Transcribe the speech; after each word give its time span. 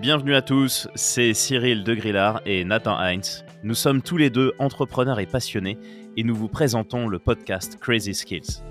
Bienvenue 0.00 0.36
à 0.36 0.42
tous, 0.42 0.86
c'est 0.94 1.34
Cyril 1.34 1.82
de 1.82 1.92
Grillard 1.92 2.40
et 2.46 2.64
Nathan 2.64 2.96
Heinz. 2.96 3.44
Nous 3.64 3.74
sommes 3.74 4.00
tous 4.00 4.16
les 4.16 4.30
deux 4.30 4.52
entrepreneurs 4.60 5.18
et 5.18 5.26
passionnés 5.26 5.76
et 6.16 6.22
nous 6.22 6.36
vous 6.36 6.46
présentons 6.46 7.08
le 7.08 7.18
podcast 7.18 7.80
Crazy 7.80 8.14
Skills. 8.14 8.62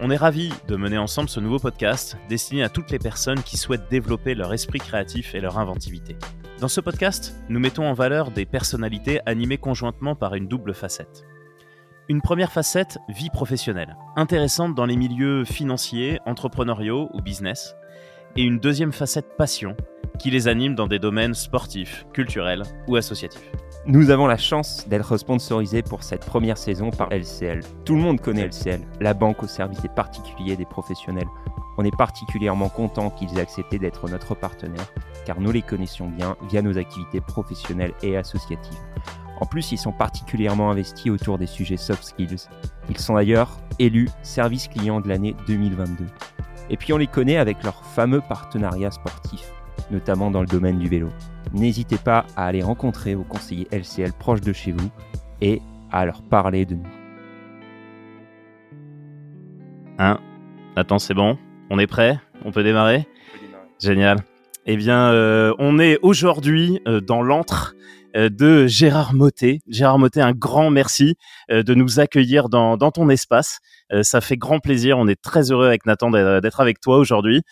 On 0.00 0.10
est 0.10 0.16
ravis 0.16 0.52
de 0.66 0.74
mener 0.74 0.98
ensemble 0.98 1.28
ce 1.28 1.38
nouveau 1.38 1.60
podcast 1.60 2.16
destiné 2.28 2.64
à 2.64 2.68
toutes 2.68 2.90
les 2.90 2.98
personnes 2.98 3.44
qui 3.44 3.56
souhaitent 3.56 3.88
développer 3.88 4.34
leur 4.34 4.52
esprit 4.52 4.80
créatif 4.80 5.36
et 5.36 5.40
leur 5.40 5.56
inventivité. 5.56 6.16
Dans 6.58 6.66
ce 6.66 6.80
podcast, 6.80 7.36
nous 7.48 7.60
mettons 7.60 7.86
en 7.86 7.94
valeur 7.94 8.32
des 8.32 8.44
personnalités 8.44 9.20
animées 9.24 9.58
conjointement 9.58 10.16
par 10.16 10.34
une 10.34 10.48
double 10.48 10.74
facette. 10.74 11.22
Une 12.08 12.22
première 12.22 12.50
facette, 12.50 12.98
vie 13.08 13.30
professionnelle, 13.30 13.96
intéressante 14.16 14.74
dans 14.74 14.86
les 14.86 14.96
milieux 14.96 15.44
financiers, 15.44 16.18
entrepreneuriaux 16.26 17.08
ou 17.14 17.22
business, 17.22 17.76
et 18.36 18.42
une 18.42 18.58
deuxième 18.58 18.92
facette, 18.92 19.36
passion, 19.38 19.76
qui 20.18 20.30
les 20.30 20.46
anime 20.48 20.74
dans 20.74 20.86
des 20.86 20.98
domaines 20.98 21.34
sportifs, 21.34 22.06
culturels 22.12 22.64
ou 22.86 22.96
associatifs. 22.96 23.50
Nous 23.86 24.10
avons 24.10 24.26
la 24.26 24.36
chance 24.36 24.86
d'être 24.88 25.16
sponsorisés 25.16 25.82
pour 25.82 26.02
cette 26.02 26.24
première 26.24 26.58
saison 26.58 26.90
par 26.90 27.08
LCL. 27.10 27.60
Tout 27.84 27.94
le 27.94 28.02
monde 28.02 28.20
connaît 28.20 28.46
LCL, 28.46 28.80
la 29.00 29.14
banque 29.14 29.42
au 29.42 29.46
service 29.46 29.80
des 29.80 29.88
particuliers 29.88 30.56
des 30.56 30.64
professionnels. 30.64 31.28
On 31.78 31.84
est 31.84 31.96
particulièrement 31.96 32.68
content 32.68 33.10
qu'ils 33.10 33.38
aient 33.38 33.42
accepté 33.42 33.78
d'être 33.78 34.08
notre 34.08 34.34
partenaire, 34.34 34.92
car 35.24 35.40
nous 35.40 35.52
les 35.52 35.62
connaissions 35.62 36.08
bien 36.08 36.36
via 36.50 36.62
nos 36.62 36.76
activités 36.76 37.20
professionnelles 37.20 37.94
et 38.02 38.16
associatives. 38.16 38.78
En 39.40 39.46
plus, 39.46 39.72
ils 39.72 39.78
sont 39.78 39.92
particulièrement 39.92 40.70
investis 40.70 41.10
autour 41.10 41.38
des 41.38 41.46
sujets 41.46 41.76
soft 41.76 42.02
skills. 42.02 42.48
Ils 42.88 42.98
sont 42.98 43.14
d'ailleurs 43.14 43.60
élus 43.78 44.08
service 44.22 44.68
client 44.68 45.00
de 45.00 45.08
l'année 45.08 45.36
2022. 45.46 46.06
Et 46.70 46.76
puis 46.76 46.92
on 46.92 46.96
les 46.96 47.06
connaît 47.06 47.36
avec 47.36 47.62
leur 47.62 47.84
fameux 47.84 48.20
partenariat 48.20 48.90
sportif, 48.90 49.52
notamment 49.90 50.30
dans 50.30 50.40
le 50.40 50.46
domaine 50.46 50.78
du 50.78 50.88
vélo. 50.88 51.08
N'hésitez 51.52 51.98
pas 51.98 52.26
à 52.36 52.46
aller 52.46 52.62
rencontrer 52.62 53.14
vos 53.14 53.24
conseillers 53.24 53.68
LCL 53.70 54.12
proches 54.12 54.40
de 54.40 54.52
chez 54.52 54.72
vous 54.72 54.90
et 55.40 55.62
à 55.92 56.04
leur 56.04 56.22
parler 56.22 56.64
de 56.64 56.74
nous. 56.74 56.86
Hein 59.98 60.18
Attends, 60.74 60.98
c'est 60.98 61.14
bon 61.14 61.38
On 61.70 61.78
est 61.78 61.86
prêt? 61.86 62.18
On 62.44 62.52
peut 62.52 62.62
démarrer? 62.62 63.06
Génial. 63.80 64.18
Eh 64.66 64.76
bien, 64.76 65.12
euh, 65.12 65.54
on 65.58 65.78
est 65.78 65.98
aujourd'hui 66.02 66.80
euh, 66.88 67.00
dans 67.00 67.22
l'antre 67.22 67.76
euh, 67.76 67.95
de 68.16 68.66
Gérard 68.66 69.12
Motet. 69.14 69.60
Gérard 69.68 69.98
Motet, 69.98 70.20
un 70.20 70.32
grand 70.32 70.70
merci 70.70 71.16
de 71.50 71.74
nous 71.74 72.00
accueillir 72.00 72.48
dans, 72.48 72.76
dans 72.76 72.90
ton 72.90 73.08
espace. 73.10 73.60
ça 74.02 74.20
fait 74.20 74.36
grand 74.36 74.58
plaisir. 74.58 74.98
On 74.98 75.06
est 75.06 75.20
très 75.20 75.50
heureux 75.50 75.66
avec 75.66 75.84
Nathan 75.86 76.10
d'être 76.10 76.60
avec 76.60 76.80
toi 76.80 76.96
aujourd'hui. 76.98 77.42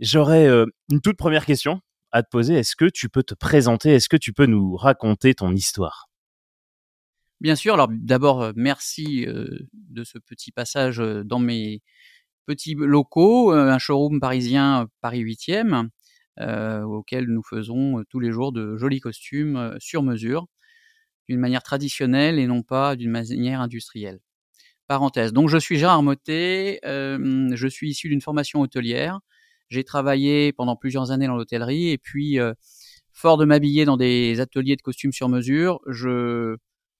J'aurais 0.00 0.48
une 0.48 1.00
toute 1.00 1.16
première 1.16 1.46
question 1.46 1.80
à 2.10 2.22
te 2.22 2.28
poser. 2.28 2.54
Est-ce 2.54 2.74
que 2.74 2.86
tu 2.86 3.08
peux 3.08 3.22
te 3.22 3.34
présenter? 3.34 3.90
Est-ce 3.90 4.08
que 4.08 4.16
tu 4.16 4.32
peux 4.32 4.46
nous 4.46 4.76
raconter 4.76 5.34
ton 5.34 5.52
histoire? 5.54 6.08
Bien 7.40 7.54
sûr. 7.54 7.74
Alors 7.74 7.88
d'abord, 7.90 8.52
merci 8.56 9.26
de 9.26 10.04
ce 10.04 10.18
petit 10.18 10.52
passage 10.52 10.98
dans 10.98 11.38
mes 11.38 11.80
petits 12.46 12.74
locaux, 12.74 13.52
un 13.52 13.78
showroom 13.78 14.20
parisien 14.20 14.88
Paris 15.00 15.22
8e, 15.22 15.88
auquel 16.38 17.26
nous 17.26 17.42
faisons 17.42 18.02
tous 18.08 18.20
les 18.20 18.30
jours 18.32 18.52
de 18.52 18.76
jolis 18.76 19.00
costumes 19.00 19.76
sur 19.78 20.02
mesure, 20.02 20.46
d'une 21.28 21.40
manière 21.40 21.62
traditionnelle 21.62 22.38
et 22.38 22.46
non 22.46 22.62
pas 22.62 22.96
d'une 22.96 23.10
manière 23.10 23.60
industrielle. 23.60 24.20
Parenthèse. 24.86 25.32
Donc 25.32 25.48
je 25.48 25.58
suis 25.58 25.78
Gérard 25.78 26.02
Motet, 26.02 26.80
je 26.82 27.66
suis 27.68 27.90
issu 27.90 28.08
d'une 28.08 28.20
formation 28.20 28.60
hôtelière. 28.60 29.20
J'ai 29.68 29.84
travaillé 29.84 30.52
pendant 30.52 30.76
plusieurs 30.76 31.12
années 31.12 31.26
dans 31.26 31.36
l'hôtellerie 31.36 31.90
et 31.90 31.98
puis, 31.98 32.38
fort 33.12 33.36
de 33.36 33.44
m'habiller 33.44 33.84
dans 33.84 33.96
des 33.96 34.40
ateliers 34.40 34.76
de 34.76 34.82
costumes 34.82 35.12
sur 35.12 35.28
mesure, 35.28 35.80
je, 35.86 36.56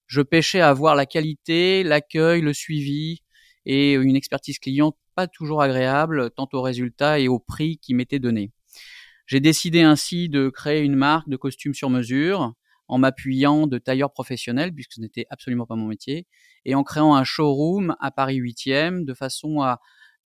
je 0.06 0.20
pêchais 0.20 0.61
à 0.61 0.69
avoir 0.69 0.94
la 0.94 1.06
qualité, 1.06 1.83
l'accueil, 1.83 2.43
le 2.43 2.53
suivi 2.53 3.22
et 3.65 3.94
une 3.94 4.16
expertise 4.16 4.59
client 4.59 4.97
pas 5.15 5.26
toujours 5.26 5.62
agréable, 5.62 6.31
tant 6.31 6.49
au 6.53 6.62
résultat 6.62 7.19
et 7.21 7.28
au 7.28 7.38
prix 7.38 7.78
qui 7.78 7.94
m'était 7.94 8.19
donné. 8.19 8.53
J'ai 9.31 9.39
décidé 9.39 9.83
ainsi 9.83 10.29
de 10.29 10.49
créer 10.49 10.83
une 10.83 10.97
marque 10.97 11.29
de 11.29 11.37
costumes 11.37 11.73
sur 11.73 11.89
mesure 11.89 12.53
en 12.89 12.99
m'appuyant 12.99 13.69
de 13.69 13.79
tailleurs 13.79 14.11
professionnels, 14.11 14.75
puisque 14.75 14.95
ce 14.95 15.01
n'était 15.01 15.25
absolument 15.31 15.67
pas 15.67 15.77
mon 15.77 15.87
métier, 15.87 16.27
et 16.65 16.75
en 16.75 16.83
créant 16.83 17.15
un 17.15 17.23
showroom 17.23 17.95
à 18.01 18.11
Paris 18.11 18.41
8e 18.41 19.05
de 19.05 19.15
façon 19.15 19.61
à 19.61 19.79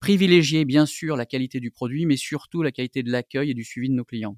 privilégier 0.00 0.66
bien 0.66 0.84
sûr 0.84 1.16
la 1.16 1.24
qualité 1.24 1.60
du 1.60 1.70
produit, 1.70 2.04
mais 2.04 2.18
surtout 2.18 2.62
la 2.62 2.72
qualité 2.72 3.02
de 3.02 3.10
l'accueil 3.10 3.52
et 3.52 3.54
du 3.54 3.64
suivi 3.64 3.88
de 3.88 3.94
nos 3.94 4.04
clients. 4.04 4.36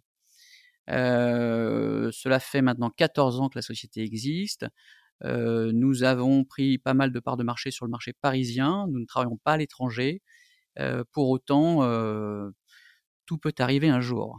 Euh, 0.90 2.10
cela 2.12 2.38
fait 2.38 2.62
maintenant 2.62 2.90
14 2.90 3.40
ans 3.40 3.48
que 3.48 3.58
la 3.58 3.62
société 3.62 4.04
existe. 4.04 4.64
Euh, 5.24 5.72
nous 5.74 6.04
avons 6.04 6.44
pris 6.44 6.78
pas 6.78 6.94
mal 6.94 7.10
de 7.10 7.18
parts 7.18 7.36
de 7.36 7.42
marché 7.42 7.72
sur 7.72 7.84
le 7.84 7.90
marché 7.90 8.12
parisien. 8.12 8.86
Nous 8.88 9.00
ne 9.00 9.06
travaillons 9.06 9.38
pas 9.38 9.54
à 9.54 9.56
l'étranger. 9.56 10.22
Euh, 10.78 11.02
pour 11.10 11.30
autant, 11.30 11.82
euh, 11.82 12.48
tout 13.26 13.38
peut 13.38 13.54
arriver 13.58 13.88
un 13.88 14.00
jour. 14.00 14.38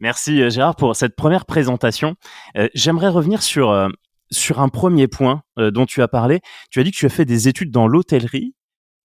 Merci 0.00 0.40
euh, 0.42 0.50
Gérard 0.50 0.76
pour 0.76 0.96
cette 0.96 1.14
première 1.14 1.44
présentation. 1.44 2.16
Euh, 2.56 2.68
j'aimerais 2.74 3.08
revenir 3.08 3.42
sur, 3.42 3.70
euh, 3.70 3.88
sur 4.30 4.60
un 4.60 4.68
premier 4.68 5.08
point 5.08 5.42
dont 5.56 5.86
tu 5.86 6.02
as 6.02 6.08
parlé. 6.08 6.40
Tu 6.70 6.80
as 6.80 6.84
dit 6.84 6.90
que 6.90 6.96
tu 6.96 7.06
as 7.06 7.10
fait 7.10 7.26
des 7.26 7.48
études 7.48 7.70
dans 7.70 7.86
l'hôtellerie 7.86 8.54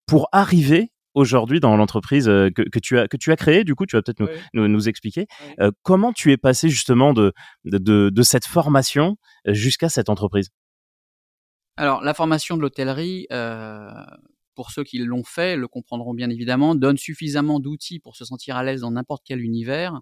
pour 0.06 0.30
arriver 0.32 0.92
aujourd'hui 1.14 1.60
dans 1.60 1.76
l'entreprise 1.76 2.26
que, 2.26 2.50
que, 2.50 2.80
tu 2.80 3.00
as 3.00 3.08
que 3.08 3.18
tu 3.18 3.32
as 3.32 3.36
créée. 3.36 3.64
Du 3.64 3.76
coup, 3.76 3.86
tu 3.86 3.96
vas 3.96 4.02
peut-être 4.02 4.20
nous, 4.20 4.28
nous, 4.54 4.68
nous, 4.68 4.88
expliquer 4.88 5.26
euh, 5.60 5.72
comment 5.82 6.14
tu 6.14 6.32
es 6.32 6.38
passé 6.38 6.70
justement 6.70 7.14
de 7.14 7.34
de, 7.64 7.78
de, 7.78 8.10
de 8.10 8.22
cette 8.22 8.46
formation 8.46 9.18
jusqu'à 9.48 9.90
cette 9.90 10.10
entreprise? 10.10 10.50
Alors, 11.78 12.02
la 12.02 12.14
formation 12.14 12.56
de 12.56 12.62
l'hôtellerie, 12.62 13.28
euh, 13.34 13.90
pour 14.54 14.72
ceux 14.72 14.84
qui 14.84 15.00
l'ont 15.00 15.26
fait, 15.26 15.58
le 15.58 15.68
comprendront 15.68 16.14
bien 16.14 16.30
évidemment, 16.30 16.76
donne 16.76 16.98
suffisamment 16.98 17.60
d'outils 17.60 18.00
pour 18.00 18.16
se 18.16 18.24
sentir 18.24 18.56
à 18.56 18.64
l'aise 18.64 18.82
dans 18.82 18.92
n'importe 18.92 19.24
quel 19.26 19.42
univers 19.42 20.00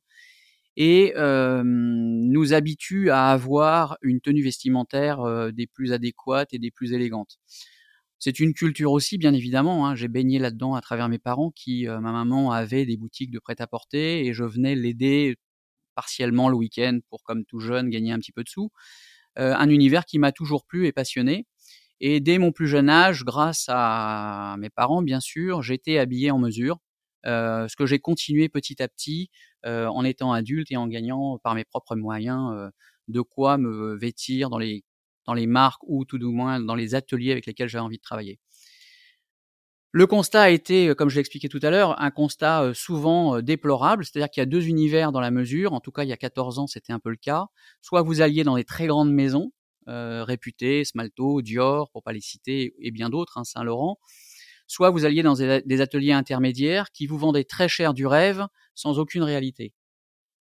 et 0.75 1.13
euh, 1.17 1.63
nous 1.65 2.53
habitue 2.53 3.09
à 3.11 3.27
avoir 3.29 3.97
une 4.01 4.21
tenue 4.21 4.43
vestimentaire 4.43 5.21
euh, 5.21 5.51
des 5.51 5.67
plus 5.67 5.93
adéquates 5.93 6.53
et 6.53 6.59
des 6.59 6.71
plus 6.71 6.93
élégantes. 6.93 7.37
C'est 8.19 8.39
une 8.39 8.53
culture 8.53 8.91
aussi, 8.91 9.17
bien 9.17 9.33
évidemment. 9.33 9.87
Hein. 9.87 9.95
J'ai 9.95 10.07
baigné 10.07 10.39
là-dedans 10.39 10.75
à 10.75 10.81
travers 10.81 11.09
mes 11.09 11.19
parents 11.19 11.51
qui, 11.51 11.87
euh, 11.87 11.99
ma 11.99 12.11
maman 12.11 12.51
avait 12.51 12.85
des 12.85 12.97
boutiques 12.97 13.31
de 13.31 13.39
prêt-à-porter 13.39 14.25
et 14.25 14.33
je 14.33 14.43
venais 14.45 14.75
l'aider 14.75 15.35
partiellement 15.95 16.49
le 16.49 16.55
week-end 16.55 16.99
pour, 17.09 17.23
comme 17.23 17.45
tout 17.45 17.59
jeune, 17.59 17.89
gagner 17.89 18.11
un 18.13 18.19
petit 18.19 18.31
peu 18.31 18.43
de 18.43 18.49
sous. 18.49 18.71
Un 19.35 19.69
univers 19.69 20.05
qui 20.05 20.19
m'a 20.19 20.31
toujours 20.31 20.65
plu 20.65 20.85
et 20.87 20.91
passionné. 20.91 21.47
Et 21.99 22.19
dès 22.19 22.37
mon 22.37 22.51
plus 22.51 22.67
jeune 22.67 22.89
âge, 22.89 23.23
grâce 23.23 23.65
à 23.69 24.55
mes 24.59 24.69
parents, 24.69 25.01
bien 25.01 25.19
sûr, 25.19 25.63
j'étais 25.63 25.97
habillé 25.99 26.31
en 26.31 26.39
mesure. 26.39 26.79
Euh, 27.25 27.67
ce 27.67 27.75
que 27.75 27.85
j'ai 27.85 27.99
continué 27.99 28.49
petit 28.49 28.81
à 28.81 28.87
petit 28.87 29.29
euh, 29.65 29.87
en 29.87 30.03
étant 30.03 30.33
adulte 30.33 30.71
et 30.71 30.77
en 30.77 30.87
gagnant 30.87 31.37
par 31.39 31.55
mes 31.55 31.63
propres 31.63 31.95
moyens 31.95 32.51
euh, 32.53 32.69
de 33.07 33.21
quoi 33.21 33.57
me 33.57 33.95
vêtir 33.95 34.49
dans 34.49 34.57
les 34.57 34.83
dans 35.25 35.33
les 35.33 35.47
marques 35.47 35.81
ou 35.87 36.03
tout 36.03 36.17
du 36.17 36.25
moins 36.25 36.59
dans 36.59 36.75
les 36.75 36.95
ateliers 36.95 37.31
avec 37.31 37.45
lesquels 37.45 37.69
j'avais 37.69 37.83
envie 37.83 37.97
de 37.97 38.01
travailler. 38.01 38.39
Le 39.93 40.07
constat 40.07 40.41
a 40.41 40.49
été, 40.49 40.93
comme 40.95 41.09
je 41.09 41.15
l'ai 41.15 41.19
expliqué 41.21 41.47
tout 41.47 41.59
à 41.61 41.69
l'heure, 41.69 42.01
un 42.01 42.09
constat 42.09 42.73
souvent 42.73 43.41
déplorable, 43.41 44.03
c'est-à-dire 44.03 44.29
qu'il 44.29 44.41
y 44.41 44.43
a 44.43 44.47
deux 44.47 44.67
univers 44.67 45.11
dans 45.11 45.21
la 45.21 45.31
mesure, 45.31 45.71
en 45.73 45.79
tout 45.79 45.91
cas 45.91 46.03
il 46.03 46.09
y 46.09 46.13
a 46.13 46.17
14 46.17 46.59
ans 46.59 46.67
c'était 46.67 46.91
un 46.91 46.99
peu 46.99 47.11
le 47.11 47.15
cas, 47.15 47.45
soit 47.81 48.01
vous 48.01 48.21
alliez 48.21 48.43
dans 48.43 48.55
des 48.55 48.65
très 48.65 48.87
grandes 48.87 49.13
maisons, 49.13 49.51
euh, 49.89 50.23
réputées, 50.23 50.85
Smalto, 50.85 51.41
Dior, 51.41 51.89
pour 51.91 52.03
pas 52.03 52.13
les 52.13 52.21
citer, 52.21 52.73
et 52.79 52.91
bien 52.91 53.09
d'autres, 53.09 53.37
hein, 53.37 53.43
Saint-Laurent, 53.43 53.99
soit 54.67 54.89
vous 54.89 55.05
alliez 55.05 55.23
dans 55.23 55.35
des 55.35 55.81
ateliers 55.81 56.13
intermédiaires 56.13 56.91
qui 56.91 57.07
vous 57.07 57.17
vendaient 57.17 57.43
très 57.43 57.67
cher 57.67 57.93
du 57.93 58.07
rêve 58.07 58.45
sans 58.75 58.99
aucune 58.99 59.23
réalité. 59.23 59.73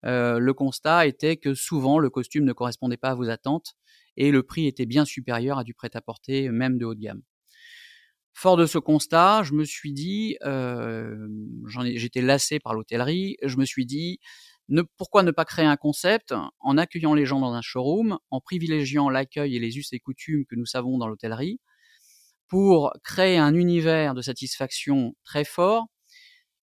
Euh, 0.05 0.39
le 0.39 0.53
constat 0.53 1.05
était 1.05 1.37
que 1.37 1.53
souvent 1.53 1.99
le 1.99 2.09
costume 2.09 2.45
ne 2.45 2.53
correspondait 2.53 2.97
pas 2.97 3.11
à 3.11 3.15
vos 3.15 3.29
attentes 3.29 3.75
et 4.17 4.31
le 4.31 4.43
prix 4.43 4.67
était 4.67 4.85
bien 4.85 5.05
supérieur 5.05 5.59
à 5.59 5.63
du 5.63 5.73
prêt-à-porter, 5.73 6.49
même 6.49 6.77
de 6.77 6.85
haut 6.85 6.95
de 6.95 6.99
gamme. 6.99 7.21
Fort 8.33 8.57
de 8.57 8.65
ce 8.65 8.77
constat, 8.77 9.43
je 9.43 9.53
me 9.53 9.65
suis 9.65 9.91
dit, 9.91 10.37
euh, 10.43 11.27
j'étais 11.95 12.21
lassé 12.21 12.59
par 12.59 12.73
l'hôtellerie, 12.73 13.35
je 13.43 13.57
me 13.57 13.65
suis 13.65 13.85
dit, 13.85 14.19
pourquoi 14.97 15.23
ne 15.23 15.31
pas 15.31 15.43
créer 15.43 15.65
un 15.65 15.75
concept 15.75 16.33
en 16.59 16.77
accueillant 16.77 17.13
les 17.13 17.25
gens 17.25 17.41
dans 17.41 17.53
un 17.53 17.61
showroom, 17.61 18.17
en 18.29 18.39
privilégiant 18.39 19.09
l'accueil 19.09 19.57
et 19.57 19.59
les 19.59 19.77
us 19.77 19.91
et 19.91 19.99
coutumes 19.99 20.45
que 20.45 20.55
nous 20.55 20.65
savons 20.65 20.97
dans 20.97 21.07
l'hôtellerie, 21.07 21.59
pour 22.51 22.91
créer 23.01 23.37
un 23.37 23.55
univers 23.55 24.13
de 24.13 24.21
satisfaction 24.21 25.15
très 25.23 25.45
fort 25.45 25.85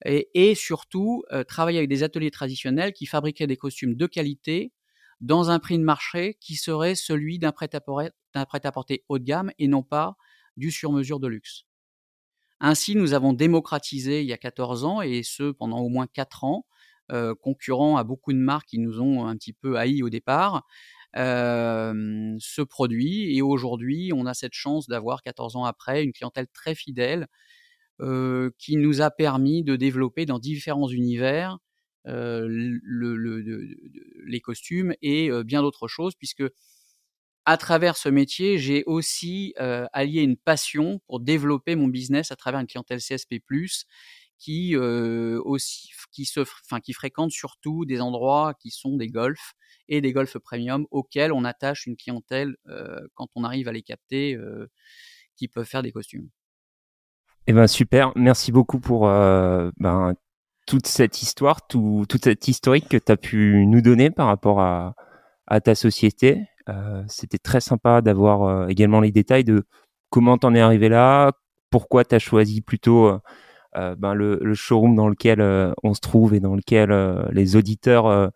et, 0.03 0.55
surtout 0.55 1.23
euh, 1.31 1.43
travailler 1.43 1.77
avec 1.77 1.89
des 1.89 2.01
ateliers 2.01 2.31
traditionnels 2.31 2.91
qui 2.91 3.05
fabriquaient 3.05 3.45
des 3.45 3.55
costumes 3.55 3.93
de 3.93 4.07
qualité 4.07 4.73
dans 5.21 5.51
un 5.51 5.59
prix 5.59 5.77
de 5.77 5.83
marché 5.83 6.37
qui 6.41 6.55
serait 6.55 6.95
celui 6.95 7.37
d'un 7.37 7.51
prêt-à-porter 7.51 9.03
haut 9.09 9.19
de 9.19 9.23
gamme 9.23 9.51
et 9.59 9.67
non 9.67 9.83
pas 9.83 10.15
du 10.57 10.71
sur-mesure 10.71 11.19
de 11.19 11.27
luxe. 11.27 11.65
Ainsi, 12.59 12.95
nous 12.95 13.13
avons 13.13 13.33
démocratisé 13.33 14.21
il 14.21 14.27
y 14.27 14.33
a 14.33 14.37
14 14.39 14.85
ans, 14.85 15.03
et 15.03 15.21
ce 15.21 15.51
pendant 15.51 15.81
au 15.81 15.89
moins 15.89 16.07
4 16.07 16.45
ans, 16.45 16.65
concurrent 17.41 17.97
à 17.97 18.03
beaucoup 18.03 18.33
de 18.33 18.39
marques 18.39 18.69
qui 18.69 18.79
nous 18.79 19.01
ont 19.01 19.27
un 19.27 19.37
petit 19.37 19.53
peu 19.53 19.77
haïs 19.77 20.01
au 20.01 20.09
départ, 20.09 20.65
ce 21.15 22.61
produit. 22.61 23.35
Et 23.37 23.41
aujourd'hui, 23.41 24.11
on 24.13 24.25
a 24.25 24.33
cette 24.33 24.53
chance 24.53 24.87
d'avoir, 24.87 25.21
14 25.21 25.55
ans 25.55 25.65
après, 25.65 26.03
une 26.03 26.13
clientèle 26.13 26.47
très 26.53 26.75
fidèle 26.75 27.27
qui 28.57 28.77
nous 28.77 29.01
a 29.01 29.11
permis 29.11 29.63
de 29.63 29.75
développer 29.75 30.25
dans 30.25 30.39
différents 30.39 30.89
univers 30.89 31.57
les 32.05 32.79
costumes 34.41 34.93
et 35.01 35.29
bien 35.43 35.61
d'autres 35.61 35.87
choses, 35.87 36.15
puisque 36.15 36.43
à 37.45 37.57
travers 37.57 37.95
ce 37.95 38.09
métier, 38.09 38.57
j'ai 38.57 38.83
aussi 38.85 39.53
allié 39.57 40.21
une 40.21 40.37
passion 40.37 40.99
pour 41.07 41.19
développer 41.19 41.75
mon 41.75 41.87
business 41.87 42.31
à 42.31 42.35
travers 42.35 42.59
une 42.59 42.67
clientèle 42.67 42.99
CSP+, 42.99 43.41
qui 44.37 44.75
aussi 44.75 45.89
qui 46.11 46.25
se 46.25 46.41
enfin 46.41 46.79
qui 46.79 46.93
fréquente 46.93 47.31
surtout 47.31 47.85
des 47.85 48.01
endroits 48.01 48.53
qui 48.59 48.69
sont 48.71 48.97
des 48.97 49.07
golfs 49.07 49.53
et 49.87 50.01
des 50.01 50.13
golfs 50.13 50.37
premium 50.37 50.85
auxquels 50.91 51.31
on 51.31 51.43
attache 51.43 51.85
une 51.85 51.97
clientèle 51.97 52.55
quand 53.13 53.27
on 53.35 53.43
arrive 53.43 53.67
à 53.67 53.71
les 53.71 53.81
capter 53.81 54.37
qui 55.35 55.47
peuvent 55.47 55.65
faire 55.65 55.83
des 55.83 55.91
costumes. 55.91 56.29
Eh 57.47 57.53
ben 57.53 57.67
super, 57.67 58.11
merci 58.15 58.51
beaucoup 58.51 58.79
pour 58.79 59.01
ben, 59.01 60.13
toute 60.65 60.87
cette 60.87 61.21
histoire, 61.21 61.67
tout, 61.67 62.05
toute 62.09 62.23
cette 62.23 62.47
historique 62.47 62.89
que 62.89 62.97
tu 62.97 63.11
as 63.11 63.17
pu 63.17 63.65
nous 63.67 63.81
donner 63.81 64.09
par 64.09 64.27
rapport 64.27 64.61
à, 64.61 64.95
ta 65.63 65.75
société. 65.75 66.47
C'était 67.07 67.37
très 67.37 67.61
sympa 67.61 68.01
d'avoir 68.01 68.69
également 68.69 68.99
les 68.99 69.11
détails 69.11 69.43
de 69.43 69.65
comment 70.09 70.37
t'en 70.37 70.55
es 70.55 70.59
arrivé 70.59 70.89
là, 70.89 71.33
pourquoi 71.69 72.03
tu 72.03 72.15
as 72.15 72.19
choisi 72.19 72.61
plutôt 72.61 73.19
ben, 73.75 74.13
le, 74.13 74.53
showroom 74.53 74.95
dans 74.95 75.09
lequel 75.09 75.41
on 75.83 75.93
se 75.93 75.99
trouve 76.01 76.33
et 76.33 76.39
dans 76.39 76.55
lequel 76.55 76.91
les 77.31 77.55
auditeurs 77.55 78.31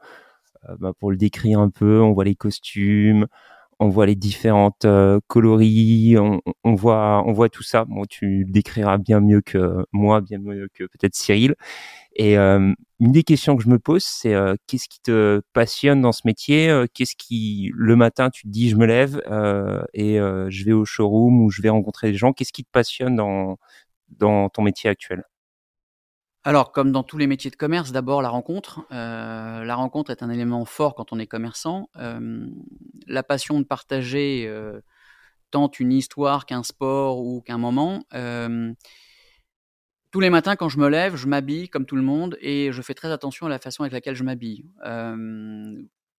euh, 0.69 0.75
bah, 0.79 0.93
pour 0.99 1.11
le 1.11 1.17
décrire 1.17 1.59
un 1.59 1.69
peu, 1.69 2.01
on 2.01 2.11
voit 2.13 2.25
les 2.25 2.35
costumes, 2.35 3.27
on 3.79 3.89
voit 3.89 4.05
les 4.05 4.15
différentes 4.15 4.85
euh, 4.85 5.19
coloris, 5.27 6.17
on, 6.17 6.75
voit, 6.75 7.23
on 7.25 7.33
voit 7.33 7.49
tout 7.49 7.63
ça. 7.63 7.85
Bon, 7.85 8.03
tu 8.05 8.43
le 8.45 8.51
décriras 8.51 8.97
bien 8.97 9.21
mieux 9.21 9.41
que 9.41 9.85
moi, 9.93 10.21
bien 10.21 10.39
mieux 10.39 10.67
que 10.73 10.83
peut-être 10.85 11.15
Cyril. 11.15 11.55
Et 12.15 12.37
euh, 12.37 12.73
une 12.99 13.11
des 13.13 13.23
questions 13.23 13.55
que 13.55 13.63
je 13.63 13.69
me 13.69 13.79
pose, 13.79 14.03
c'est 14.03 14.33
qu'est-ce 14.67 14.89
qui 14.89 14.99
te 15.01 15.41
passionne 15.53 16.01
dans 16.01 16.11
ce 16.11 16.23
métier? 16.25 16.85
Qu'est-ce 16.93 17.15
qui, 17.15 17.71
le 17.73 17.95
matin, 17.95 18.29
tu 18.29 18.43
te 18.43 18.49
dis, 18.49 18.69
je 18.69 18.75
me 18.75 18.85
lève 18.85 19.21
et 19.93 20.17
je 20.17 20.65
vais 20.65 20.73
au 20.73 20.83
showroom 20.83 21.41
ou 21.41 21.49
je 21.49 21.61
vais 21.61 21.69
rencontrer 21.69 22.11
des 22.11 22.17
gens? 22.17 22.33
Qu'est-ce 22.33 22.51
qui 22.51 22.65
te 22.65 22.71
passionne 22.71 23.15
dans, 23.15 23.57
dans 24.09 24.49
ton 24.49 24.61
métier 24.61 24.89
actuel 24.89 25.23
alors, 26.43 26.71
comme 26.71 26.91
dans 26.91 27.03
tous 27.03 27.17
les 27.17 27.27
métiers 27.27 27.51
de 27.51 27.55
commerce, 27.57 27.91
d'abord 27.91 28.21
la 28.21 28.29
rencontre. 28.29 28.85
Euh, 28.91 29.63
la 29.63 29.75
rencontre 29.75 30.09
est 30.09 30.23
un 30.23 30.29
élément 30.29 30.63
fort 30.65 30.95
quand 30.95 31.11
on 31.11 31.19
est 31.19 31.27
commerçant. 31.27 31.89
Euh, 31.97 32.47
la 33.07 33.23
passion 33.23 33.59
de 33.59 33.65
partager 33.65 34.45
euh, 34.47 34.79
tant 35.51 35.69
une 35.79 35.91
histoire 35.91 36.45
qu'un 36.45 36.63
sport 36.63 37.19
ou 37.19 37.41
qu'un 37.41 37.57
moment. 37.57 38.03
tous 40.11 40.19
les 40.21 40.29
matins, 40.29 40.55
quand 40.55 40.69
je 40.69 40.79
me 40.79 40.87
lève, 40.87 41.15
je 41.17 41.27
m'habille 41.27 41.69
comme 41.69 41.85
tout 41.85 41.97
le 41.97 42.01
monde 42.01 42.37
et 42.41 42.71
je 42.71 42.81
fais 42.81 42.93
très 42.93 43.11
attention 43.11 43.45
à 43.45 43.49
la 43.49 43.59
façon 43.59 43.83
avec 43.83 43.93
laquelle 43.93 44.15
je 44.15 44.23
m'habille. 44.23 44.65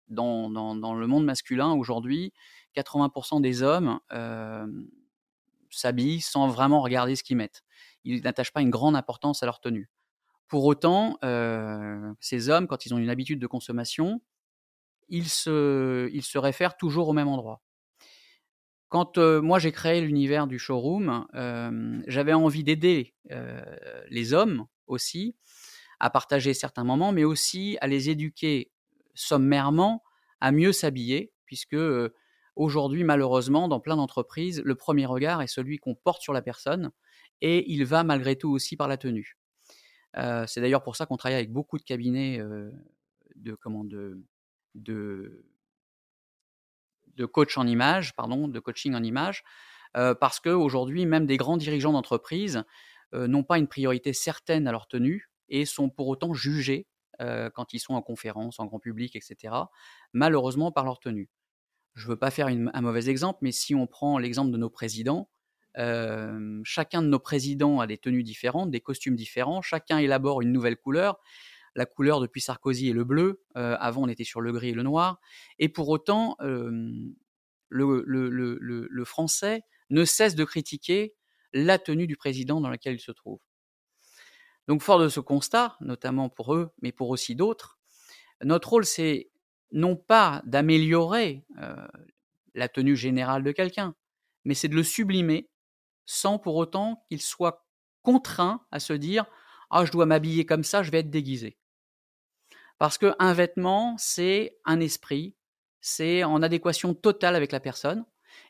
Dans, 0.09 0.49
le 0.49 1.07
monde 1.07 1.25
masculin, 1.25 1.73
aujourd'hui, 1.73 2.33
80% 2.77 3.41
des 3.41 3.63
hommes 3.63 3.99
s'habillent 5.71 6.21
sans 6.21 6.47
vraiment 6.47 6.83
regarder 6.83 7.17
ce 7.17 7.23
qu'ils 7.25 7.37
mettent. 7.37 7.65
Ils 8.05 8.23
n'attachent 8.23 8.53
pas 8.53 8.63
une 8.63 8.71
grande 8.71 8.97
importance 8.97 9.43
à 9.43 9.47
leur 9.47 9.61
tenue. 9.61 9.91
Pour 10.49 10.65
autant, 10.65 11.17
euh, 11.25 12.13
ces 12.19 12.49
hommes, 12.49 12.67
quand 12.67 12.85
ils 12.85 12.93
ont 12.93 12.99
une 12.99 13.09
habitude 13.09 13.39
de 13.39 13.47
consommation, 13.47 14.21
ils 15.09 15.29
se, 15.29 16.11
ils 16.13 16.25
se 16.25 16.39
réfèrent 16.39 16.77
toujours 16.77 17.09
au 17.09 17.13
même 17.13 17.29
endroit. 17.29 17.63
Quand 18.89 19.19
euh, 19.19 19.41
moi 19.41 19.61
j'ai 19.61 19.71
créé 19.71 20.01
l'univers 20.01 20.49
du 20.49 20.59
showroom, 20.59 21.27
euh, 21.35 22.03
j'avais 22.09 22.33
envie 22.33 22.65
d'aider 22.65 23.15
les 24.09 24.33
hommes 24.33 24.67
aussi 24.89 25.37
à 26.01 26.11
partager 26.11 26.53
certains 26.53 26.83
moments, 26.83 27.13
mais 27.13 27.23
aussi 27.23 27.79
à 27.81 27.87
les 27.87 28.11
éduquer 28.11 28.73
sommairement 29.15 30.03
à 30.41 30.51
mieux 30.51 30.73
s'habiller, 30.73 31.33
puisque 31.45 31.77
aujourd'hui, 32.57 33.05
malheureusement, 33.05 33.69
dans 33.69 33.79
plein 33.79 33.97
d'entreprises, 33.97 34.63
le 34.65 34.75
premier 34.75 35.07
regard 35.07 35.43
est 35.43 35.47
celui 35.47 35.79
qu'on 35.79 35.95
porte 35.95 36.23
sur 36.23 36.33
la 36.33 36.43
personne, 36.43 36.91
et 37.41 37.71
il 37.73 37.85
va 37.85 38.05
malgré 38.05 38.37
tout 38.37 38.51
aussi 38.51 38.77
par 38.77 38.89
la 38.89 38.97
tenue 38.97 39.37
c'est 40.47 40.61
d'ailleurs 40.61 40.83
pour 40.83 40.97
ça 40.97 41.07
qu'on 41.07 41.17
travaille 41.17 41.37
avec 41.37 41.53
beaucoup 41.53 41.79
de 41.79 41.83
cabinets 41.83 42.41
de, 43.37 43.55
comment, 43.55 43.85
de, 43.85 44.25
de, 44.75 45.45
coach 47.27 47.57
en 47.59 47.67
image, 47.67 48.15
pardon, 48.15 48.49
de 48.49 48.61
coaching 48.61 48.95
en 48.95 49.03
image, 49.03 49.45
parce 49.95 50.41
qu'aujourd'hui, 50.41 51.07
même 51.07 51.27
des 51.27 51.37
grands 51.37 51.57
dirigeants 51.57 51.93
d'entreprise 51.93 52.65
n'ont 53.13 53.45
pas 53.45 53.59
une 53.59 53.69
priorité 53.69 54.13
certaine 54.13 54.67
à 54.67 54.73
leur 54.73 54.87
tenue 54.87 55.31
et 55.49 55.65
sont 55.65 55.91
pour 55.91 56.09
autant 56.09 56.33
jugés 56.35 56.87
quand 57.19 57.73
ils 57.73 57.81
sont 57.81 57.95
en 57.95 58.03
conférence, 58.03 58.61
en 58.61 58.67
grand 58.67 58.79
public, 58.81 59.15
etc., 59.17 59.55
malheureusement 60.13 60.73
par 60.73 60.85
leur 60.85 60.99
tenue. 60.99 61.29
Je 61.95 62.07
ne 62.07 62.13
veux 62.13 62.19
pas 62.19 62.31
faire 62.31 62.47
un 62.47 62.81
mauvais 62.81 63.11
exemple, 63.11 63.41
mais 63.43 63.53
si 63.53 63.75
on 63.75 63.87
prend 63.87 64.17
l'exemple 64.19 64.53
de 64.53 64.57
nos 64.57 64.71
présidents, 64.71 65.29
chacun 65.77 67.03
de 67.03 67.09
nos 67.09 67.19
présidents 67.19 67.81
a 67.81 67.87
des 67.87 67.99
tenues 67.99 68.23
différentes, 68.23 68.71
des 68.71 68.81
costumes 68.81 69.17
différents, 69.17 69.63
chacun 69.63 69.99
élabore 69.99 70.43
une 70.43 70.53
nouvelle 70.53 70.77
couleur. 70.77 71.19
La 71.77 71.87
couleur 71.87 72.21
depuis 72.21 72.41
Sarkozy 72.41 72.89
est 72.89 72.93
le 72.93 73.05
bleu, 73.05 73.43
avant 73.55 74.03
on 74.03 74.09
était 74.09 74.25
sur 74.25 74.41
le 74.41 74.53
gris 74.53 74.71
et 74.71 74.75
le 74.75 74.83
noir, 74.83 75.21
et 75.59 75.69
pour 75.69 75.89
autant, 75.89 76.37
le, 77.71 79.05
français 79.05 79.63
ne 79.91 80.05
cesse 80.05 80.35
de 80.35 80.45
critiquer 80.45 81.15
la 81.53 81.79
tenue 81.79 82.07
du 82.07 82.17
président 82.17 82.61
dans 82.61 82.71
laquelle 82.71 82.95
il 82.95 83.01
se 83.01 83.13
trouve. 83.13 83.41
Donc 84.69 84.83
fort 84.83 85.01
de 85.01 85.09
ce 85.09 85.21
constat, 85.21 85.77
notamment 85.81 86.29
pour 86.29 86.55
eux, 86.55 86.71
mais 86.83 86.93
pour 86.93 87.11
aussi 87.11 87.35
d'autres, 87.35 87.79
notre 88.43 88.71
rôle 88.71 88.85
c'est 88.85 89.31
non 89.73 89.97
pas 89.97 90.43
d'améliorer 90.45 91.45
la 92.55 92.69
tenue 92.69 92.97
générale 92.97 93.43
de 93.43 93.53
quelqu'un, 93.53 93.95
mais 94.45 94.55
c'est 94.55 94.69
de 94.69 94.75
le 94.75 94.83
sublimer 94.83 95.50
sans 96.11 96.41
pour 96.41 96.57
autant 96.57 97.05
qu'il 97.09 97.23
soit 97.23 97.65
contraint 98.03 98.67
à 98.73 98.81
se 98.81 98.93
dire 98.93 99.27
ah 99.71 99.85
je 99.85 99.93
dois 99.93 100.07
m'habiller 100.07 100.45
comme 100.45 100.65
ça, 100.65 100.83
je 100.83 100.91
vais 100.91 100.99
être 100.99 101.11
déguisé. 101.11 101.57
Parce 102.79 102.99
qu'un 102.99 103.33
vêtement, 103.33 103.95
c'est 103.97 104.59
un 104.65 104.81
esprit, 104.81 105.37
c'est 105.81 106.25
en 106.25 106.43
adéquation 106.43 106.95
totale 106.95 107.37
avec 107.37 107.53
la 107.53 107.61
personne. 107.61 108.05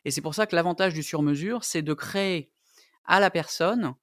Et 0.05 0.11
c'est 0.11 0.21
pour 0.21 0.33
ça 0.33 0.47
que 0.47 0.55
l'avantage 0.55 0.95
du 0.95 1.03
sur-mesure, 1.03 1.63
c'est 1.63 1.83
de 1.83 1.93
créer 1.93 2.51
à 3.05 3.19
la 3.19 3.29
personne 3.29 3.93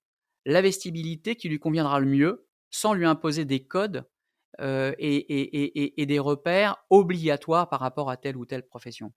la 0.45 0.63
vestibilité 0.63 1.35
qui 1.35 1.49
lui 1.49 1.59
conviendra 1.59 1.99
le 1.99 2.07
mieux, 2.07 2.47
sans 2.71 2.95
lui 2.95 3.07
imposer 3.07 3.45
des 3.45 3.65
codes 3.65 4.09
euh, 4.61 4.95
et, 4.99 6.07
des 6.07 6.19
repères 6.21 6.77
obligatoires 6.91 7.69
par 7.69 7.81
rapport 7.81 8.09
à 8.09 8.17
telle 8.17 8.37
ou 8.37 8.47
telle 8.47 8.67
profession 8.67 9.13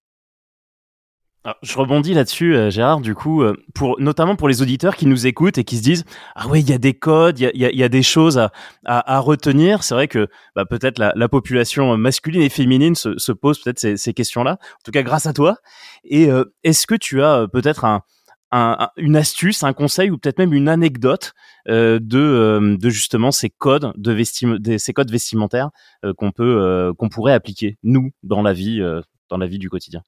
je 1.64 1.78
rebondis 1.78 2.14
là-dessus, 2.14 2.56
euh, 2.56 2.70
Gérard, 2.70 3.02
du 3.02 3.16
coup, 3.16 3.42
euh, 3.42 3.56
pour, 3.74 4.00
notamment 4.00 4.36
pour 4.36 4.48
les 4.48 4.62
auditeurs 4.62 4.96
qui 4.96 5.08
nous 5.08 5.26
écoutent 5.26 5.58
et 5.58 5.64
qui 5.64 5.78
se 5.78 5.82
disent 5.82 6.06
Ah 6.36 6.46
oui, 6.48 6.62
il 6.62 6.70
y 6.70 6.74
a 6.74 6.78
des 6.78 6.94
codes, 6.94 7.40
il 7.40 7.50
y 7.56 7.66
a, 7.66 7.72
y 7.72 7.84
a, 7.84 7.90
des 7.90 8.04
choses 8.04 8.38
à, 8.38 8.52
à, 8.86 9.20
retenir. 9.20 9.84
C'est 9.84 9.96
vrai 9.96 10.08
que 10.08 10.28
bah, 10.56 10.66
peut-être 10.66 11.00
la, 11.00 11.14
la, 11.16 11.30
population 11.30 11.98
masculine 11.98 12.44
et 12.44 12.50
féminine 12.50 12.94
se, 12.94 13.18
se 13.18 13.32
pose 13.32 13.60
peut-être 13.60 13.80
ces, 13.80 13.98
ces 13.98 14.14
questions-là, 14.14 14.54
en 14.54 14.84
tout 14.86 14.92
cas 14.92 15.02
grâce 15.02 15.26
à 15.26 15.34
toi. 15.34 15.58
Et 16.04 16.30
euh, 16.30 16.46
est-ce 16.64 16.86
que 16.86 16.96
tu 16.96 17.24
as 17.24 17.48
peut-être 17.52 17.86
un, 17.86 18.04
un, 18.52 18.90
une 18.98 19.16
astuce, 19.16 19.64
un 19.64 19.74
conseil 19.74 20.12
ou 20.12 20.20
peut-être 20.20 20.38
même 20.38 20.54
une 20.54 20.70
anecdote 20.70 21.34
de, 21.68 22.00
de 22.00 22.90
justement 22.90 23.32
ces 23.32 23.50
codes 23.50 23.94
de 23.96 24.12
vestim 24.12 24.58
ces 24.78 24.94
codes 24.94 25.12
vestimentaires 25.12 25.70
qu'on 26.18 26.32
peut 26.32 26.92
qu'on 26.98 27.08
pourrait 27.08 27.34
appliquer 27.34 27.78
nous 27.84 28.12
dans 28.24 28.42
la 28.42 28.52
vie 28.52 28.82
dans 29.30 29.38
la 29.38 29.48
vie 29.48 29.60
du 29.60 29.70
quotidien? 29.70 30.02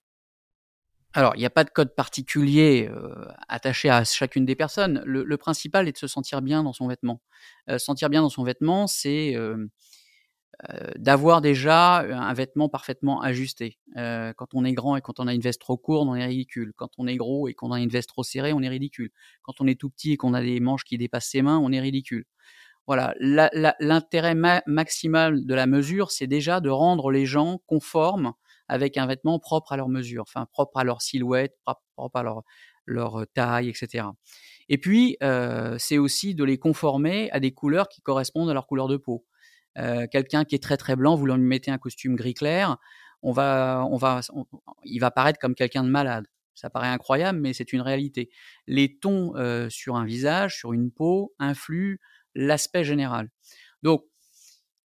Alors, 1.13 1.35
il 1.35 1.39
n'y 1.39 1.45
a 1.45 1.51
pas 1.51 1.63
de 1.63 1.69
code 1.69 1.93
particulier 1.93 2.89
euh, 2.91 3.13
attaché 3.47 3.89
à 3.89 4.03
chacune 4.03 4.45
des 4.45 4.55
personnes. 4.55 5.03
Le, 5.05 5.37
principal 5.37 5.87
est 5.87 5.91
de 5.91 5.97
se 5.97 6.07
sentir 6.07 6.41
bien 6.41 6.63
dans 6.63 6.73
son 6.73 6.87
vêtement. 6.87 7.21
Euh, 7.69 7.77
sentir 7.77 8.09
bien 8.09 8.23
dans 8.23 8.29
son 8.29 8.43
vêtement, 8.43 8.87
c'est 8.87 9.35
euh, 9.35 9.67
d'avoir 10.95 11.41
déjà 11.41 11.99
un 11.99 12.33
vêtement 12.33 12.69
parfaitement 12.69 13.21
ajusté. 13.21 13.79
quand 13.95 14.53
on 14.53 14.65
est 14.65 14.73
grand 14.73 14.95
et 14.95 15.01
quand 15.01 15.19
on 15.19 15.27
a 15.27 15.33
une 15.33 15.41
veste 15.41 15.61
trop 15.61 15.77
courte, 15.77 16.07
on 16.07 16.15
est 16.15 16.25
ridicule. 16.25 16.73
Quand 16.75 16.89
on 16.97 17.05
est 17.05 17.15
gros 17.15 17.47
et 17.47 17.53
qu'on 17.53 17.71
a 17.71 17.79
une 17.79 17.89
veste 17.89 18.09
trop 18.09 18.23
serrée, 18.23 18.53
on 18.53 18.61
est 18.61 18.69
ridicule. 18.69 19.11
Quand 19.43 19.61
on 19.61 19.67
est 19.67 19.79
tout 19.79 19.89
petit 19.89 20.13
et 20.13 20.17
qu'on 20.17 20.33
a 20.33 20.41
des 20.41 20.59
manches 20.59 20.83
qui 20.83 20.97
dépassent 20.97 21.29
ses 21.29 21.41
mains, 21.41 21.59
on 21.59 21.71
est 21.71 21.81
ridicule. 21.81 22.25
Voilà, 22.87 23.13
l'intérêt 23.79 24.35
maximal 24.65 25.45
de 25.45 25.53
la 25.53 25.67
mesure, 25.67 26.11
c'est 26.11 26.27
déjà 26.27 26.59
de 26.59 26.69
rendre 26.69 27.11
les 27.11 27.25
gens 27.25 27.59
conformes 27.65 28.33
avec 28.67 28.97
un 28.97 29.05
vêtement 29.05 29.39
propre 29.39 29.73
à 29.73 29.77
leur 29.77 29.89
mesure, 29.89 30.23
enfin 30.23 30.45
propre 30.51 30.77
à 30.77 30.83
leur 30.83 31.01
silhouette, 31.01 31.55
propre 31.95 32.15
à 32.17 32.23
leur, 32.23 32.43
leur 32.85 33.21
euh, 33.21 33.25
taille, 33.33 33.69
etc. 33.69 34.05
Et 34.69 34.77
puis, 34.77 35.17
euh, 35.23 35.75
c'est 35.79 35.97
aussi 35.97 36.35
de 36.35 36.43
les 36.43 36.57
conformer 36.57 37.29
à 37.31 37.39
des 37.39 37.51
couleurs 37.51 37.89
qui 37.89 38.01
correspondent 38.01 38.49
à 38.49 38.53
leur 38.53 38.67
couleur 38.67 38.87
de 38.87 38.97
peau. 38.97 39.25
Euh, 39.77 40.07
quelqu'un 40.11 40.45
qui 40.45 40.55
est 40.55 40.63
très 40.63 40.77
très 40.77 40.95
blanc, 40.95 41.15
vous 41.15 41.25
lui 41.25 41.37
mettez 41.37 41.71
un 41.71 41.77
costume 41.77 42.15
gris 42.15 42.33
clair, 42.33 42.77
on 43.21 43.31
va, 43.31 43.87
on 43.89 43.97
va, 43.97 44.21
il 44.83 44.99
va 44.99 45.11
paraître 45.11 45.39
comme 45.39 45.55
quelqu'un 45.55 45.83
de 45.83 45.89
malade. 45.89 46.27
Ça 46.55 46.69
paraît 46.69 46.89
incroyable, 46.89 47.39
mais 47.39 47.53
c'est 47.53 47.73
une 47.73 47.81
réalité. 47.81 48.29
Les 48.67 48.99
tons 48.99 49.33
sur 49.69 49.95
un 49.95 50.05
visage, 50.05 50.57
sur 50.57 50.73
une 50.73 50.91
peau, 50.91 51.33
influent 51.39 51.97
l'aspect 52.35 52.83
général. 52.83 53.29
Donc, 53.81 54.03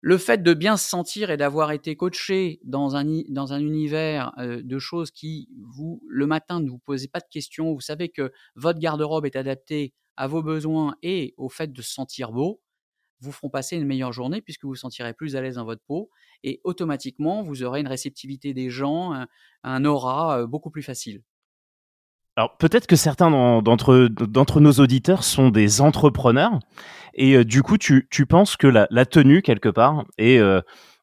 le 0.00 0.18
fait 0.18 0.42
de 0.42 0.54
bien 0.54 0.76
se 0.76 0.88
sentir 0.88 1.30
et 1.30 1.36
d'avoir 1.36 1.72
été 1.72 1.96
coaché 1.96 2.60
dans 2.64 2.96
un, 2.96 3.04
dans 3.28 3.52
un 3.52 3.60
univers 3.60 4.32
de 4.38 4.78
choses 4.78 5.10
qui, 5.10 5.48
vous, 5.60 6.00
le 6.08 6.26
matin, 6.26 6.60
ne 6.60 6.70
vous 6.70 6.78
posez 6.78 7.08
pas 7.08 7.20
de 7.20 7.28
questions, 7.30 7.72
vous 7.72 7.80
savez 7.80 8.08
que 8.08 8.32
votre 8.54 8.78
garde-robe 8.78 9.26
est 9.26 9.36
adaptée 9.36 9.94
à 10.16 10.26
vos 10.28 10.42
besoins 10.42 10.96
et 11.02 11.34
au 11.36 11.48
fait 11.48 11.72
de 11.72 11.82
se 11.82 11.92
sentir 11.92 12.32
beau, 12.32 12.60
vous 13.20 13.32
feront 13.32 13.50
passer 13.50 13.76
une 13.76 13.86
meilleure 13.86 14.12
journée 14.12 14.40
puisque 14.40 14.64
vous 14.64 14.70
vous 14.70 14.76
sentirez 14.76 15.12
plus 15.14 15.34
à 15.34 15.40
l'aise 15.40 15.56
dans 15.56 15.64
votre 15.64 15.82
peau 15.82 16.10
et 16.44 16.60
automatiquement, 16.64 17.42
vous 17.42 17.64
aurez 17.64 17.80
une 17.80 17.88
réceptivité 17.88 18.54
des 18.54 18.70
gens, 18.70 19.26
un, 19.64 19.84
aura 19.84 20.46
beaucoup 20.46 20.70
plus 20.70 20.82
facile. 20.82 21.22
Alors 22.38 22.56
peut-être 22.56 22.86
que 22.86 22.94
certains 22.94 23.32
d'entre 23.62 24.60
nos 24.60 24.72
auditeurs 24.74 25.24
sont 25.24 25.48
des 25.48 25.80
entrepreneurs. 25.80 26.60
Et 27.14 27.34
euh, 27.34 27.44
du 27.44 27.64
coup 27.64 27.78
tu, 27.78 28.06
penses 28.28 28.56
que 28.56 28.68
la, 28.68 29.06
tenue 29.06 29.42
quelque 29.42 29.68
part 29.68 30.04
est 30.18 30.38
euh, 30.38 30.60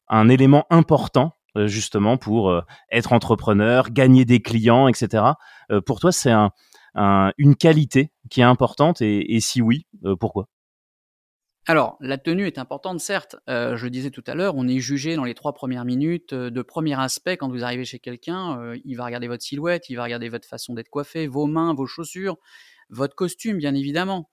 un 0.08 0.30
élément 0.30 0.64
important 0.70 1.36
justement 1.66 2.16
pour 2.16 2.54
être 2.90 3.12
entrepreneur, 3.12 3.90
gagner 3.90 4.24
des 4.24 4.40
clients, 4.40 4.88
etc. 4.88 5.24
pour 5.86 6.00
toi 6.00 6.12
c'est 6.12 6.32
une 7.38 7.56
qualité 7.56 8.12
qui 8.30 8.42
est 8.42 8.44
importante? 8.44 9.00
Et 9.00 9.40
si 9.40 9.62
oui, 9.62 9.86
pourquoi? 10.20 10.48
Alors, 11.68 11.96
la 12.00 12.16
tenue 12.16 12.46
est 12.46 12.58
importante, 12.58 13.00
certes. 13.00 13.34
Euh, 13.48 13.76
je 13.76 13.88
disais 13.88 14.10
tout 14.10 14.22
à 14.28 14.34
l'heure, 14.36 14.54
on 14.56 14.68
est 14.68 14.78
jugé 14.78 15.16
dans 15.16 15.24
les 15.24 15.34
trois 15.34 15.52
premières 15.52 15.84
minutes 15.84 16.32
euh, 16.32 16.48
de 16.48 16.62
premier 16.62 16.98
aspect 16.98 17.36
quand 17.36 17.48
vous 17.48 17.64
arrivez 17.64 17.84
chez 17.84 17.98
quelqu'un. 17.98 18.60
Euh, 18.60 18.78
il 18.84 18.96
va 18.96 19.04
regarder 19.04 19.26
votre 19.26 19.42
silhouette, 19.42 19.88
il 19.88 19.96
va 19.96 20.04
regarder 20.04 20.28
votre 20.28 20.46
façon 20.46 20.74
d'être 20.74 20.88
coiffé, 20.88 21.26
vos 21.26 21.46
mains, 21.46 21.74
vos 21.74 21.86
chaussures, 21.86 22.36
votre 22.88 23.16
costume, 23.16 23.58
bien 23.58 23.74
évidemment. 23.74 24.30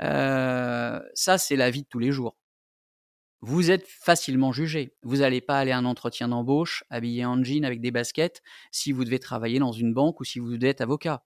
ça, 0.00 1.38
c'est 1.38 1.56
la 1.56 1.70
vie 1.70 1.82
de 1.82 1.88
tous 1.88 2.00
les 2.00 2.10
jours. 2.10 2.36
Vous 3.42 3.70
êtes 3.70 3.86
facilement 3.86 4.52
jugé. 4.52 4.96
Vous 5.02 5.18
n'allez 5.18 5.40
pas 5.40 5.58
aller 5.58 5.72
à 5.72 5.78
un 5.78 5.84
entretien 5.84 6.28
d'embauche 6.28 6.84
habillé 6.90 7.24
en 7.24 7.42
jean 7.44 7.64
avec 7.64 7.80
des 7.80 7.90
baskets 7.92 8.42
si 8.72 8.92
vous 8.92 9.04
devez 9.04 9.18
travailler 9.20 9.58
dans 9.60 9.72
une 9.72 9.94
banque 9.94 10.20
ou 10.20 10.24
si 10.24 10.40
vous 10.40 10.56
devez 10.56 10.68
être 10.70 10.80
avocat. 10.80 11.24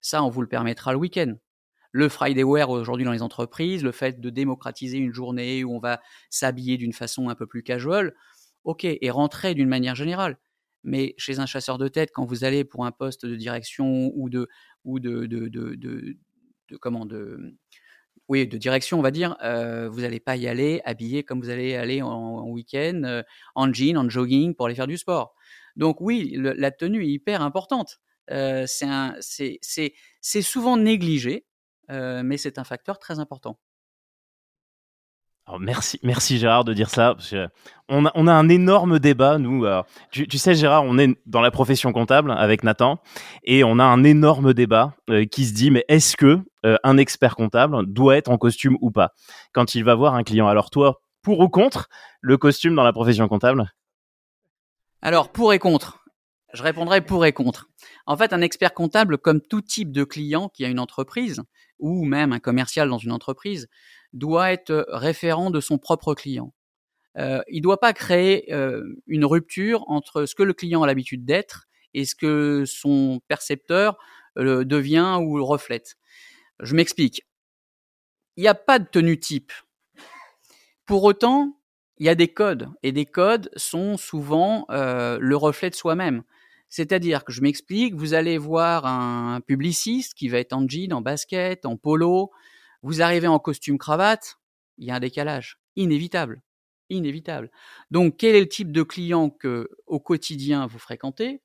Ça, 0.00 0.22
on 0.22 0.30
vous 0.30 0.42
le 0.42 0.48
permettra 0.48 0.92
le 0.92 0.98
week-end 0.98 1.34
le 1.92 2.08
Friday 2.08 2.44
Wear 2.44 2.70
aujourd'hui 2.70 3.04
dans 3.04 3.12
les 3.12 3.22
entreprises, 3.22 3.82
le 3.82 3.92
fait 3.92 4.20
de 4.20 4.30
démocratiser 4.30 4.98
une 4.98 5.12
journée 5.12 5.64
où 5.64 5.74
on 5.74 5.80
va 5.80 6.00
s'habiller 6.30 6.76
d'une 6.76 6.92
façon 6.92 7.28
un 7.28 7.34
peu 7.34 7.46
plus 7.46 7.62
casual, 7.62 8.14
ok, 8.64 8.84
et 8.84 9.10
rentrer 9.10 9.54
d'une 9.54 9.68
manière 9.68 9.94
générale. 9.94 10.38
Mais 10.84 11.14
chez 11.18 11.40
un 11.40 11.46
chasseur 11.46 11.78
de 11.78 11.88
tête, 11.88 12.10
quand 12.12 12.24
vous 12.24 12.44
allez 12.44 12.64
pour 12.64 12.86
un 12.86 12.92
poste 12.92 13.26
de 13.26 13.36
direction 13.36 14.12
ou 14.14 14.30
de 14.30 14.48
ou 14.84 14.98
de, 14.98 15.26
de, 15.26 15.48
de, 15.48 16.16
comment 16.80 17.04
de 17.04 17.54
oui 18.28 18.46
de 18.46 18.56
direction, 18.56 18.98
on 18.98 19.02
va 19.02 19.10
dire, 19.10 19.36
euh, 19.42 19.88
vous 19.90 20.00
n'allez 20.02 20.20
pas 20.20 20.36
y 20.36 20.48
aller 20.48 20.80
habillé 20.84 21.24
comme 21.24 21.40
vous 21.40 21.50
allez 21.50 21.74
aller 21.76 22.00
en, 22.00 22.48
week-end, 22.48 23.02
euh, 23.04 23.22
en 23.54 23.72
jean, 23.72 23.98
en 23.98 24.08
jogging 24.08 24.54
pour 24.54 24.66
aller 24.66 24.74
faire 24.74 24.86
du 24.86 24.96
sport. 24.96 25.34
Donc 25.76 26.00
oui, 26.00 26.34
la 26.36 26.70
tenue 26.70 27.04
est 27.04 27.08
hyper 27.08 27.42
importante. 27.42 28.00
Euh, 28.30 28.64
c'est 28.66 30.42
souvent 30.42 30.76
négligé 30.76 31.44
mais 31.90 32.36
c'est 32.36 32.58
un 32.58 32.64
facteur 32.64 32.98
très 32.98 33.18
important. 33.18 33.58
merci, 35.58 35.98
merci 36.02 36.38
Gérard 36.38 36.64
de 36.64 36.72
dire 36.72 36.90
ça. 36.90 37.16
on, 37.88 38.06
a, 38.06 38.12
on 38.14 38.26
a 38.26 38.32
un 38.32 38.48
énorme 38.48 38.98
débat, 38.98 39.38
nous. 39.38 39.66
tu, 40.10 40.38
sais, 40.38 40.54
Gérard, 40.54 40.84
on 40.84 40.98
est 40.98 41.18
dans 41.26 41.40
la 41.40 41.50
profession 41.50 41.92
comptable 41.92 42.30
avec 42.30 42.62
Nathan, 42.62 43.00
et 43.44 43.64
on 43.64 43.78
a 43.78 43.84
un 43.84 44.04
énorme 44.04 44.54
débat 44.54 44.94
euh, 45.08 45.24
qui 45.24 45.44
se 45.46 45.52
dit 45.52 45.70
mais 45.70 45.84
est-ce 45.88 46.16
que 46.16 46.40
euh, 46.66 46.76
un 46.84 46.98
expert 46.98 47.34
comptable 47.36 47.86
doit 47.86 48.16
être 48.16 48.30
en 48.30 48.38
costume 48.38 48.76
ou 48.80 48.90
pas? 48.90 49.12
Quand 49.52 49.74
il 49.74 49.84
va 49.84 49.94
voir 49.94 50.14
un 50.14 50.22
client 50.22 50.46
Alors 50.46 50.70
toi, 50.70 51.00
pour 51.22 51.40
ou 51.40 51.48
contre 51.48 51.88
le 52.20 52.36
costume 52.36 52.74
dans 52.74 52.84
la 52.84 52.92
profession 52.92 53.26
comptable? 53.28 53.72
Alors 55.02 55.30
pour 55.30 55.52
et 55.52 55.58
contre. 55.58 56.04
Je 56.52 56.62
répondrai 56.62 57.00
pour 57.00 57.24
et 57.24 57.32
contre. 57.32 57.69
En 58.06 58.16
fait, 58.16 58.32
un 58.32 58.40
expert 58.40 58.74
comptable, 58.74 59.18
comme 59.18 59.40
tout 59.40 59.60
type 59.60 59.92
de 59.92 60.04
client 60.04 60.48
qui 60.48 60.64
a 60.64 60.68
une 60.68 60.80
entreprise, 60.80 61.42
ou 61.78 62.04
même 62.04 62.32
un 62.32 62.40
commercial 62.40 62.88
dans 62.88 62.98
une 62.98 63.12
entreprise, 63.12 63.68
doit 64.12 64.52
être 64.52 64.86
référent 64.88 65.50
de 65.50 65.60
son 65.60 65.78
propre 65.78 66.14
client. 66.14 66.52
Euh, 67.18 67.42
il 67.48 67.58
ne 67.58 67.62
doit 67.62 67.80
pas 67.80 67.92
créer 67.92 68.52
euh, 68.52 68.82
une 69.06 69.24
rupture 69.24 69.84
entre 69.88 70.26
ce 70.26 70.34
que 70.34 70.42
le 70.42 70.52
client 70.52 70.82
a 70.82 70.86
l'habitude 70.86 71.24
d'être 71.24 71.66
et 71.92 72.04
ce 72.04 72.14
que 72.14 72.64
son 72.66 73.20
percepteur 73.26 73.98
euh, 74.38 74.64
devient 74.64 75.18
ou 75.20 75.44
reflète. 75.44 75.96
Je 76.60 76.74
m'explique. 76.74 77.26
Il 78.36 78.42
n'y 78.42 78.48
a 78.48 78.54
pas 78.54 78.78
de 78.78 78.86
tenue 78.86 79.18
type. 79.18 79.52
Pour 80.86 81.04
autant, 81.04 81.58
il 81.98 82.06
y 82.06 82.08
a 82.08 82.14
des 82.14 82.28
codes, 82.28 82.68
et 82.82 82.92
des 82.92 83.04
codes 83.04 83.50
sont 83.56 83.98
souvent 83.98 84.64
le 84.70 85.34
reflet 85.34 85.68
de 85.68 85.74
soi-même. 85.74 86.22
C'est-à-dire 86.70 87.24
que 87.24 87.32
je 87.32 87.42
m'explique, 87.42 87.94
vous 87.94 88.14
allez 88.14 88.38
voir 88.38 88.86
un 88.86 89.40
publiciste 89.40 90.14
qui 90.14 90.28
va 90.28 90.38
être 90.38 90.52
en 90.52 90.66
jean, 90.68 90.92
en 90.92 91.00
basket, 91.00 91.66
en 91.66 91.76
polo, 91.76 92.30
vous 92.82 93.02
arrivez 93.02 93.26
en 93.26 93.40
costume 93.40 93.76
cravate, 93.76 94.38
il 94.78 94.86
y 94.86 94.90
a 94.90 94.94
un 94.94 95.00
décalage 95.00 95.58
inévitable, 95.74 96.42
inévitable. 96.88 97.50
Donc 97.90 98.16
quel 98.18 98.36
est 98.36 98.40
le 98.40 98.48
type 98.48 98.70
de 98.70 98.84
client 98.84 99.30
que 99.30 99.68
au 99.86 99.98
quotidien 99.98 100.66
vous 100.66 100.78
fréquentez 100.78 101.42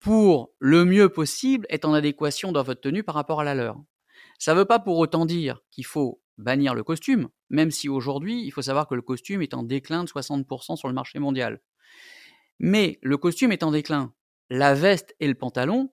pour 0.00 0.52
le 0.58 0.84
mieux 0.84 1.08
possible 1.08 1.66
être 1.70 1.86
en 1.86 1.94
adéquation 1.94 2.50
dans 2.50 2.62
votre 2.64 2.80
tenue 2.80 3.04
par 3.04 3.14
rapport 3.14 3.40
à 3.40 3.44
la 3.44 3.54
leur? 3.54 3.80
Ça 4.40 4.52
ne 4.52 4.58
veut 4.58 4.64
pas 4.64 4.80
pour 4.80 4.98
autant 4.98 5.26
dire 5.26 5.60
qu'il 5.70 5.86
faut 5.86 6.20
bannir 6.38 6.74
le 6.74 6.82
costume, 6.82 7.28
même 7.50 7.70
si 7.70 7.88
aujourd'hui, 7.88 8.42
il 8.44 8.50
faut 8.50 8.62
savoir 8.62 8.88
que 8.88 8.96
le 8.96 9.02
costume 9.02 9.42
est 9.42 9.54
en 9.54 9.62
déclin 9.62 10.02
de 10.02 10.08
60% 10.08 10.76
sur 10.76 10.88
le 10.88 10.94
marché 10.94 11.20
mondial. 11.20 11.62
Mais 12.58 12.98
le 13.02 13.16
costume 13.16 13.52
est 13.52 13.62
en 13.62 13.70
déclin 13.70 14.12
la 14.54 14.72
veste 14.72 15.16
et 15.18 15.26
le 15.26 15.34
pantalon 15.34 15.92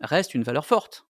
restent 0.00 0.34
une 0.34 0.44
valeur 0.44 0.64
forte. 0.64 1.06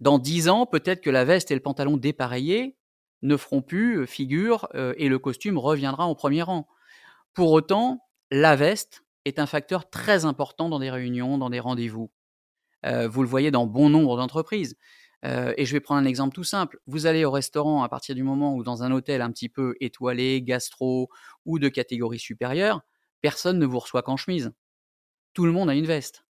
Dans 0.00 0.18
dix 0.18 0.48
ans, 0.50 0.66
peut-être 0.66 1.00
que 1.00 1.08
la 1.08 1.24
veste 1.24 1.50
et 1.50 1.54
le 1.54 1.62
pantalon 1.62 1.96
dépareillés 1.96 2.76
ne 3.22 3.36
feront 3.38 3.62
plus 3.62 4.00
euh, 4.00 4.06
figure 4.06 4.68
euh, 4.74 4.92
et 4.98 5.08
le 5.08 5.18
costume 5.18 5.56
reviendra 5.56 6.04
en 6.04 6.14
premier 6.14 6.42
rang. 6.42 6.68
Pour 7.32 7.52
autant, 7.52 8.06
la 8.30 8.54
veste 8.54 9.02
est 9.24 9.38
un 9.38 9.46
facteur 9.46 9.88
très 9.88 10.26
important 10.26 10.68
dans 10.68 10.78
des 10.78 10.90
réunions, 10.90 11.38
dans 11.38 11.48
des 11.48 11.58
rendez-vous. 11.58 12.10
Euh, 12.84 13.08
vous 13.08 13.22
le 13.22 13.28
voyez 13.28 13.50
dans 13.50 13.66
bon 13.66 13.88
nombre 13.88 14.18
d'entreprises. 14.18 14.76
et 15.24 15.64
je 15.64 15.72
vais 15.72 15.80
prendre 15.80 16.02
un 16.02 16.04
exemple 16.04 16.34
tout 16.34 16.44
simple. 16.44 16.78
Vous 16.86 17.06
allez 17.06 17.24
au 17.24 17.30
restaurant 17.30 17.82
à 17.82 17.88
partir 17.88 18.14
du 18.14 18.22
moment 18.22 18.54
où 18.54 18.62
dans 18.62 18.82
un 18.82 18.92
hôtel 18.92 19.22
un 19.22 19.32
petit 19.32 19.48
peu 19.48 19.74
étoilé, 19.80 20.42
gastro 20.42 21.08
ou 21.46 21.58
de 21.58 21.68
catégorie 21.68 22.20
supérieure, 22.20 22.82
personne 23.22 23.58
ne 23.58 23.66
vous 23.66 23.80
reçoit 23.80 24.02
qu'en 24.02 24.16
chemise 24.18 24.52
tout 25.38 25.46
le 25.46 25.52
monde 25.52 25.70
a 25.70 25.74
une 25.76 25.86
veste. 25.86 26.24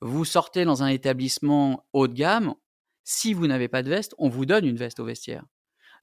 Vous 0.00 0.24
sortez 0.24 0.64
dans 0.64 0.82
un 0.82 0.86
établissement 0.86 1.84
haut 1.92 2.08
de 2.08 2.14
gamme, 2.14 2.54
si 3.02 3.34
vous 3.34 3.46
n'avez 3.46 3.68
pas 3.68 3.82
de 3.82 3.90
veste, 3.90 4.14
on 4.16 4.30
vous 4.30 4.46
donne 4.46 4.64
une 4.64 4.78
veste 4.78 5.00
au 5.00 5.04
vestiaire. 5.04 5.44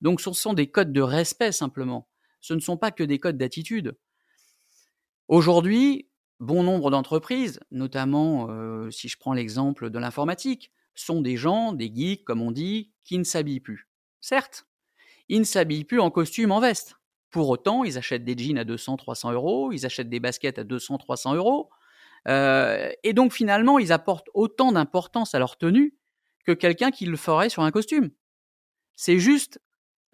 Donc 0.02 0.22
ce 0.22 0.32
sont 0.32 0.54
des 0.54 0.70
codes 0.70 0.94
de 0.94 1.02
respect 1.02 1.54
simplement. 1.54 2.08
Ce 2.40 2.54
ne 2.54 2.60
sont 2.60 2.78
pas 2.78 2.92
que 2.92 3.04
des 3.04 3.18
codes 3.18 3.40
d'attitude. 3.40 3.98
Aujourd'hui, 5.28 6.08
bon 6.40 6.62
nombre 6.62 6.92
d'entreprises, 6.92 7.60
notamment 7.72 8.46
euh, 8.52 8.92
si 8.92 9.10
je 9.10 9.18
prends 9.18 9.34
l'exemple 9.34 9.90
de 9.90 9.98
l'informatique, 9.98 10.72
sont 10.94 11.22
des 11.22 11.38
gens, 11.38 11.74
des 11.74 11.92
geeks 11.92 12.26
comme 12.26 12.44
on 12.44 12.52
dit, 12.52 12.92
qui 13.04 13.18
ne 13.18 13.24
s'habillent 13.24 13.60
plus. 13.60 13.90
Certes, 14.20 14.68
ils 15.30 15.40
ne 15.40 15.46
s'habillent 15.46 15.84
plus 15.84 16.00
en 16.00 16.12
costume, 16.12 16.52
en 16.52 16.60
veste. 16.60 16.98
Pour 17.32 17.50
autant, 17.50 17.84
ils 17.84 17.98
achètent 17.98 18.24
des 18.24 18.38
jeans 18.38 18.60
à 18.60 18.66
200-300 18.66 19.34
euros, 19.34 19.72
ils 19.72 19.84
achètent 19.84 20.10
des 20.10 20.20
baskets 20.20 20.60
à 20.60 20.64
200-300 20.64 21.36
euros, 21.38 21.72
et 22.28 23.14
donc 23.14 23.34
finalement, 23.34 23.80
ils 23.80 23.92
apportent 23.92 24.30
autant 24.34 24.72
d'importance 24.72 25.36
à 25.36 25.40
leur 25.40 25.58
tenue 25.58 25.96
que 26.46 26.52
quelqu'un 26.52 26.92
qui 26.92 27.06
le 27.06 27.18
ferait 27.18 27.50
sur 27.50 27.64
un 27.64 27.72
costume. 27.72 28.12
C'est 28.96 29.20
juste 29.20 29.60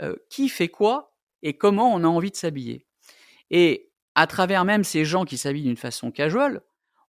euh, 0.01 0.15
qui 0.29 0.49
fait 0.49 0.67
quoi 0.67 1.15
et 1.41 1.57
comment 1.57 1.93
on 1.93 2.03
a 2.03 2.07
envie 2.07 2.31
de 2.31 2.35
s'habiller. 2.35 2.85
Et 3.49 3.91
à 4.15 4.27
travers 4.27 4.65
même 4.65 4.83
ces 4.83 5.05
gens 5.05 5.25
qui 5.25 5.37
s'habillent 5.37 5.63
d'une 5.63 5.77
façon 5.77 6.11
casual, 6.11 6.61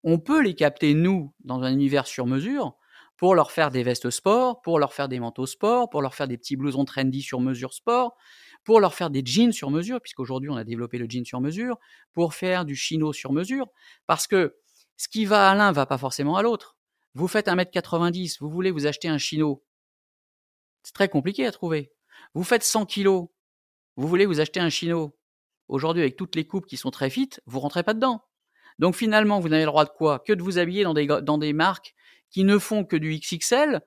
on 0.04 0.20
peut 0.20 0.42
les 0.42 0.56
capter, 0.56 0.94
nous, 0.94 1.34
dans 1.44 1.64
un 1.64 1.72
univers 1.72 2.08
sur 2.08 2.26
mesure, 2.28 2.78
pour 3.18 3.34
leur 3.34 3.52
faire 3.52 3.72
des 3.72 3.84
vestes 3.84 4.10
sport, 4.10 4.62
pour 4.62 4.80
leur 4.80 4.94
faire 4.94 5.08
des 5.08 5.20
manteaux 5.20 5.48
sport, 5.48 5.90
pour 5.90 6.02
leur 6.02 6.14
faire 6.14 6.28
des 6.28 6.38
petits 6.38 6.56
blousons 6.56 6.86
trendy 6.86 7.22
sur 7.22 7.42
mesure 7.42 7.74
sport, 7.74 8.16
pour 8.64 8.80
leur 8.80 8.94
faire 8.94 9.10
des 9.10 9.24
jeans 9.26 9.52
sur 9.52 9.72
mesure, 9.72 10.00
puisqu'aujourd'hui 10.02 10.50
on 10.50 10.56
a 10.56 10.64
développé 10.64 10.98
le 10.98 11.08
jean 11.10 11.26
sur 11.26 11.42
mesure, 11.42 11.78
pour 12.14 12.36
faire 12.36 12.64
du 12.64 12.76
chino 12.76 13.14
sur 13.14 13.34
mesure, 13.34 13.68
parce 14.06 14.28
que 14.28 14.56
ce 14.98 15.08
qui 15.08 15.26
va 15.26 15.50
à 15.50 15.56
l'un 15.56 15.72
va 15.72 15.86
pas 15.86 15.98
forcément 15.98 16.36
à 16.36 16.42
l'autre. 16.42 16.78
Vous 17.14 17.28
faites 17.28 17.48
1m90, 17.48 18.38
vous 18.40 18.50
voulez 18.50 18.72
vous 18.72 18.86
acheter 18.86 19.08
un 19.08 19.18
chino. 19.18 19.64
C'est 20.84 20.94
très 20.94 21.10
compliqué 21.10 21.46
à 21.46 21.52
trouver. 21.52 21.92
Vous 22.34 22.44
faites 22.44 22.64
100 22.64 22.86
kilos, 22.86 23.28
vous 23.96 24.08
voulez 24.08 24.26
vous 24.26 24.40
acheter 24.40 24.60
un 24.60 24.70
chino. 24.70 25.18
Aujourd'hui, 25.68 26.02
avec 26.02 26.16
toutes 26.16 26.36
les 26.36 26.46
coupes 26.46 26.66
qui 26.66 26.78
sont 26.78 26.92
très 26.92 27.10
fit, 27.10 27.30
vous 27.46 27.60
rentrez 27.60 27.84
pas 27.84 27.94
dedans. 27.94 28.24
Donc 28.80 28.96
finalement, 28.96 29.40
vous 29.40 29.50
n'avez 29.50 29.64
le 29.64 29.72
droit 29.72 29.86
de 29.86 29.90
quoi? 29.90 30.20
Que 30.20 30.34
de 30.34 30.44
vous 30.44 30.60
habiller 30.60 30.84
dans 30.84 30.94
des, 30.94 31.08
dans 31.08 31.38
des 31.38 31.54
marques 31.54 31.96
qui 32.30 32.44
ne 32.44 32.58
font 32.58 32.86
que 32.86 32.96
du 32.96 33.18
XXL, 33.18 33.82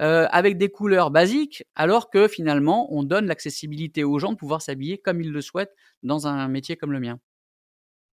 euh, 0.00 0.26
avec 0.30 0.58
des 0.58 0.68
couleurs 0.68 1.10
basiques, 1.10 1.64
alors 1.74 2.10
que 2.10 2.28
finalement, 2.28 2.92
on 2.92 3.02
donne 3.02 3.26
l'accessibilité 3.26 4.04
aux 4.04 4.18
gens 4.18 4.32
de 4.32 4.36
pouvoir 4.36 4.62
s'habiller 4.62 4.98
comme 4.98 5.20
ils 5.20 5.32
le 5.32 5.40
souhaitent 5.40 5.74
dans 6.02 6.26
un 6.26 6.48
métier 6.48 6.76
comme 6.76 6.92
le 6.92 7.00
mien. 7.00 7.18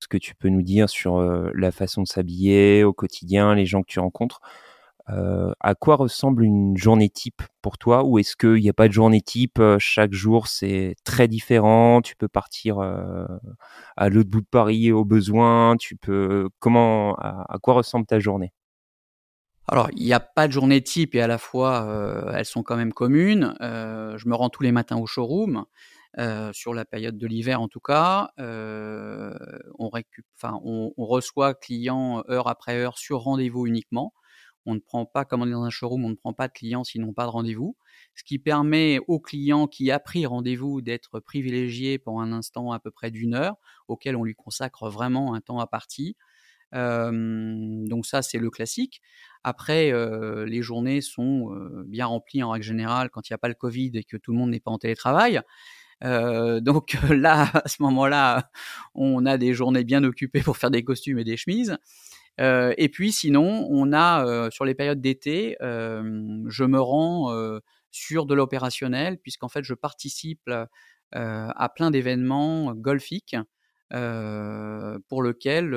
Ce 0.03 0.09
que 0.09 0.19
tu 0.19 0.35
peux 0.35 0.49
nous 0.49 0.63
dire 0.63 0.91
sur 0.91 1.21
la 1.55 1.71
façon 1.71 2.03
de 2.03 2.09
s'habiller 2.09 2.83
au 2.83 2.93
quotidien, 2.93 3.55
les 3.55 3.67
gens 3.67 3.83
que 3.83 3.87
tu 3.87 4.01
rencontres, 4.01 4.41
à 5.07 5.75
quoi 5.79 5.95
ressemble 5.95 6.43
une 6.43 6.77
journée 6.77 7.09
type 7.09 7.41
pour 7.61 7.79
toi 7.79 8.03
Ou 8.03 8.19
est-ce 8.19 8.35
qu'il 8.35 8.61
n'y 8.61 8.69
a 8.69 8.73
pas 8.73 8.89
de 8.89 8.93
journée 8.93 9.21
type 9.21 9.63
Chaque 9.79 10.13
jour, 10.13 10.49
c'est 10.49 10.97
très 11.05 11.29
différent. 11.29 12.03
Tu 12.03 12.17
peux 12.17 12.27
partir 12.27 12.81
à 12.81 14.09
l'autre 14.09 14.29
bout 14.29 14.41
de 14.41 14.47
Paris 14.51 14.91
au 14.91 15.05
besoin. 15.05 15.77
Tu 15.77 15.95
peux 15.95 16.49
comment 16.59 17.15
à 17.15 17.59
quoi 17.63 17.75
ressemble 17.75 18.05
ta 18.05 18.19
journée? 18.19 18.53
Alors, 19.69 19.89
il 19.93 20.05
n'y 20.05 20.13
a 20.13 20.19
pas 20.19 20.49
de 20.49 20.53
journée 20.53 20.83
type 20.83 21.15
et 21.15 21.23
à 21.23 21.29
la 21.29 21.39
fois, 21.39 22.33
elles 22.35 22.45
sont 22.45 22.65
quand 22.65 22.77
même 22.77 22.93
communes. 22.93 23.55
Je 23.61 24.29
me 24.29 24.35
rends 24.35 24.51
tous 24.51 24.65
les 24.65 24.73
matins 24.73 24.97
au 24.97 25.07
showroom, 25.07 25.65
sur 26.53 26.75
la 26.75 26.85
période 26.85 27.19
de 27.19 27.27
l'hiver 27.27 27.61
en 27.61 27.69
tout 27.69 27.81
cas. 27.81 28.31
on, 28.39 29.91
enfin, 30.37 30.61
on, 30.65 30.93
reçoit 30.97 31.55
clients 31.55 32.23
heure 32.29 32.49
après 32.49 32.77
heure 32.77 32.99
sur 32.99 33.21
rendez-vous 33.21 33.67
uniquement. 33.67 34.13
On 34.65 34.75
ne 34.75 34.81
prend 34.81 35.07
pas, 35.07 35.25
comme 35.25 35.43
on 35.43 35.49
est 35.49 35.53
dans 35.53 35.65
un 35.65 35.71
showroom, 35.71 36.05
on 36.05 36.11
ne 36.11 36.15
prend 36.15 36.33
pas 36.33 36.47
de 36.47 36.53
clients 36.53 36.85
s'ils 36.85 37.01
n'ont 37.01 37.13
pas 37.13 37.25
de 37.25 37.31
rendez-vous. 37.31 37.77
Ce 38.15 38.23
qui 38.23 38.39
permet 38.39 39.01
aux 39.09 39.19
clients 39.19 39.67
qui 39.67 39.91
a 39.91 39.99
pris 39.99 40.25
rendez-vous 40.27 40.83
d'être 40.83 41.19
privilégiés 41.21 41.99
pour 41.99 42.21
un 42.21 42.33
instant 42.33 42.71
à 42.73 42.79
peu 42.79 42.91
près 42.91 43.11
d'une 43.11 43.35
heure, 43.35 43.57
auquel 43.89 44.15
on 44.17 44.25
lui 44.25 44.35
consacre 44.35 44.89
vraiment 44.89 45.35
un 45.35 45.41
temps 45.41 45.59
à 45.59 45.67
partie. 45.67 46.17
donc 46.73 48.07
ça, 48.07 48.23
c'est 48.23 48.39
le 48.39 48.51
classique. 48.51 49.03
Après, 49.45 49.93
euh, 49.93 50.47
les 50.47 50.63
journées 50.63 51.01
sont 51.01 51.53
euh, 51.53 51.83
bien 51.87 52.07
remplies 52.07 52.43
en 52.43 52.51
règle 52.51 52.65
générale 52.65 53.11
quand 53.11 53.29
il 53.29 53.33
n'y 53.33 53.35
a 53.35 53.39
pas 53.39 53.49
le 53.49 53.55
Covid 53.55 53.91
et 53.95 54.05
que 54.05 54.17
tout 54.17 54.33
le 54.33 54.39
monde 54.39 54.51
n'est 54.51 54.61
pas 54.61 54.71
en 54.71 54.79
télétravail. 54.79 55.41
Euh, 56.05 56.61
donc 56.61 56.99
là, 57.11 57.43
à 57.65 57.69
ce 57.69 57.83
moment-là, 57.83 58.51
on 58.95 59.27
a 59.27 59.39
des 59.39 59.55
journées 59.55 59.85
bien 59.85 60.05
occupées 60.05 60.43
pour 60.43 60.57
faire 60.57 60.71
des 60.71 60.85
costumes 60.85 61.19
et 61.19 61.25
des 61.25 61.37
chemises. 61.37 61.77
et 62.39 62.89
puis 62.93 63.13
sinon, 63.13 63.67
on 63.71 63.93
a 63.93 64.51
sur 64.51 64.65
les 64.65 64.75
périodes 64.75 65.01
d'été, 65.01 65.57
je 65.61 66.65
me 66.65 66.81
rends 66.81 67.33
sur 67.91 68.27
de 68.27 68.35
l'opérationnel 68.35 69.19
puisqu'en 69.19 69.49
fait, 69.49 69.65
je 69.65 69.75
participe 69.75 70.51
à 71.13 71.69
plein 71.75 71.91
d'événements 71.91 72.75
golfiques. 72.75 73.37
pour 73.91 75.23
lequel 75.23 75.75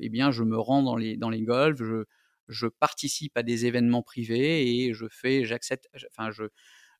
eh 0.00 0.08
bien 0.10 0.30
je 0.30 0.42
me 0.44 0.58
rends 0.58 0.82
dans 0.82 0.96
les 0.96 1.16
dans 1.16 1.30
les 1.30 1.42
golfs 1.42 1.78
je, 1.82 2.04
je 2.48 2.66
participe 2.66 3.36
à 3.36 3.42
des 3.42 3.66
événements 3.66 4.02
privés 4.02 4.86
et 4.86 4.94
je 4.94 5.06
fais, 5.10 5.44
j'accepte, 5.44 5.88
enfin, 6.10 6.30
je, 6.30 6.44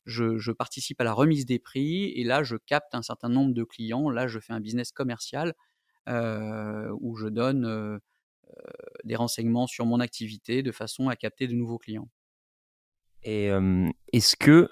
je, 0.05 0.51
participe 0.51 1.01
à 1.01 1.03
la 1.03 1.13
remise 1.13 1.45
des 1.45 1.59
prix 1.59 2.11
et 2.11 2.23
là, 2.23 2.43
je 2.43 2.55
capte 2.55 2.95
un 2.95 3.01
certain 3.01 3.29
nombre 3.29 3.53
de 3.53 3.63
clients. 3.63 4.09
Là, 4.09 4.27
je 4.27 4.39
fais 4.39 4.53
un 4.53 4.59
business 4.59 4.91
commercial 4.91 5.53
euh, 6.07 6.95
où 7.01 7.15
je 7.15 7.27
donne 7.27 7.65
euh, 7.65 7.97
euh, 7.97 8.71
des 9.03 9.15
renseignements 9.15 9.67
sur 9.67 9.85
mon 9.85 9.99
activité 9.99 10.61
de 10.61 10.71
façon 10.71 11.09
à 11.09 11.15
capter 11.15 11.47
de 11.47 11.53
nouveaux 11.53 11.79
clients. 11.79 12.09
Et 13.27 13.49
est-ce 14.13 14.35
que 14.35 14.69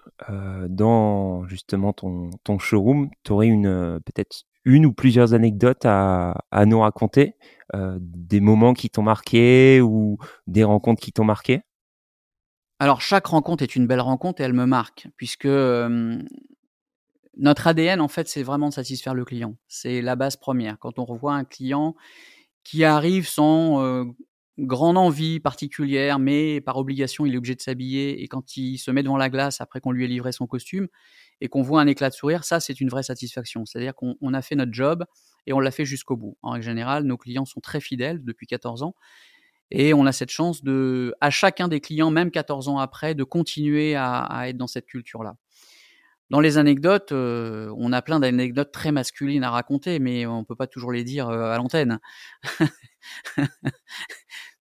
dans 0.67 1.47
justement 1.47 1.91
ton, 1.91 2.59
showroom, 2.59 3.09
tu 3.23 3.31
aurais 3.31 3.47
une 3.47 3.99
peut-être 4.05 4.43
une 4.63 4.85
ou 4.85 4.93
plusieurs 4.93 5.33
anecdotes 5.33 5.85
à, 5.85 6.35
nous 6.67 6.79
raconter, 6.81 7.33
des 7.73 8.41
moments 8.41 8.75
qui 8.75 8.91
t'ont 8.91 9.01
marqué 9.01 9.81
ou 9.81 10.19
des 10.45 10.63
rencontres 10.63 11.01
qui 11.01 11.11
t'ont 11.11 11.23
marqué? 11.23 11.63
Alors 12.79 13.01
chaque 13.01 13.27
rencontre 13.27 13.63
est 13.63 13.75
une 13.75 13.87
belle 13.87 14.01
rencontre 14.01 14.41
et 14.41 14.43
elle 14.45 14.53
me 14.53 14.65
marque, 14.65 15.07
puisque 15.15 15.47
notre 17.37 17.67
ADN 17.67 18.01
en 18.01 18.07
fait 18.07 18.27
c'est 18.27 18.43
vraiment 18.43 18.69
de 18.69 18.73
satisfaire 18.73 19.13
le 19.13 19.25
client. 19.25 19.55
C'est 19.67 20.01
la 20.01 20.15
base 20.15 20.35
première. 20.37 20.77
Quand 20.79 20.99
on 20.99 21.05
revoit 21.05 21.33
un 21.33 21.45
client 21.45 21.95
qui 22.63 22.83
arrive 22.83 23.27
sans 23.27 24.05
grande 24.59 24.97
envie 24.97 25.39
particulière, 25.39 26.19
mais 26.19 26.61
par 26.61 26.77
obligation 26.77 27.25
il 27.25 27.33
est 27.33 27.37
obligé 27.37 27.55
de 27.55 27.61
s'habiller 27.61 28.21
et 28.21 28.27
quand 28.27 28.55
il 28.57 28.77
se 28.77 28.91
met 28.91 29.01
devant 29.01 29.17
la 29.17 29.29
glace 29.29 29.61
après 29.61 29.79
qu'on 29.81 29.91
lui 29.91 30.05
ait 30.05 30.07
livré 30.07 30.31
son 30.31 30.47
costume, 30.47 30.87
et 31.41 31.49
qu'on 31.49 31.61
voit 31.61 31.81
un 31.81 31.87
éclat 31.87 32.09
de 32.09 32.13
sourire, 32.15 32.43
ça 32.43 32.59
c'est 32.59 32.79
une 32.79 32.89
vraie 32.89 33.03
satisfaction. 33.03 33.65
C'est-à-dire 33.65 33.95
qu'on 33.95 34.33
a 34.33 34.41
fait 34.41 34.55
notre 34.55 34.73
job 34.73 35.03
et 35.45 35.53
on 35.53 35.59
l'a 35.59 35.71
fait 35.71 35.85
jusqu'au 35.85 36.15
bout. 36.15 36.37
En 36.41 36.51
règle 36.51 36.65
générale, 36.65 37.03
nos 37.03 37.17
clients 37.17 37.45
sont 37.45 37.59
très 37.59 37.81
fidèles 37.81 38.23
depuis 38.23 38.47
14 38.47 38.83
ans 38.83 38.95
et 39.75 39.93
on 39.95 40.05
a 40.05 40.11
cette 40.11 40.29
chance 40.29 40.63
de, 40.63 41.15
à 41.19 41.31
chacun 41.31 41.67
des 41.67 41.81
clients, 41.81 42.11
même 42.11 42.29
14 42.29 42.69
ans 42.69 42.77
après, 42.77 43.15
de 43.15 43.23
continuer 43.23 43.95
à, 43.95 44.43
être 44.47 44.55
dans 44.55 44.67
cette 44.67 44.85
culture-là. 44.85 45.35
Dans 46.29 46.39
les 46.39 46.59
anecdotes, 46.59 47.11
euh, 47.11 47.73
on 47.77 47.91
a 47.91 48.03
plein 48.03 48.19
d'anecdotes 48.19 48.71
très 48.71 48.91
masculines 48.91 49.43
à 49.43 49.49
raconter, 49.49 49.97
mais 49.97 50.27
on 50.27 50.39
ne 50.41 50.45
peut 50.45 50.55
pas 50.55 50.67
toujours 50.67 50.91
les 50.91 51.03
dire 51.03 51.27
euh, 51.27 51.51
à 51.51 51.57
l'antenne. 51.57 51.99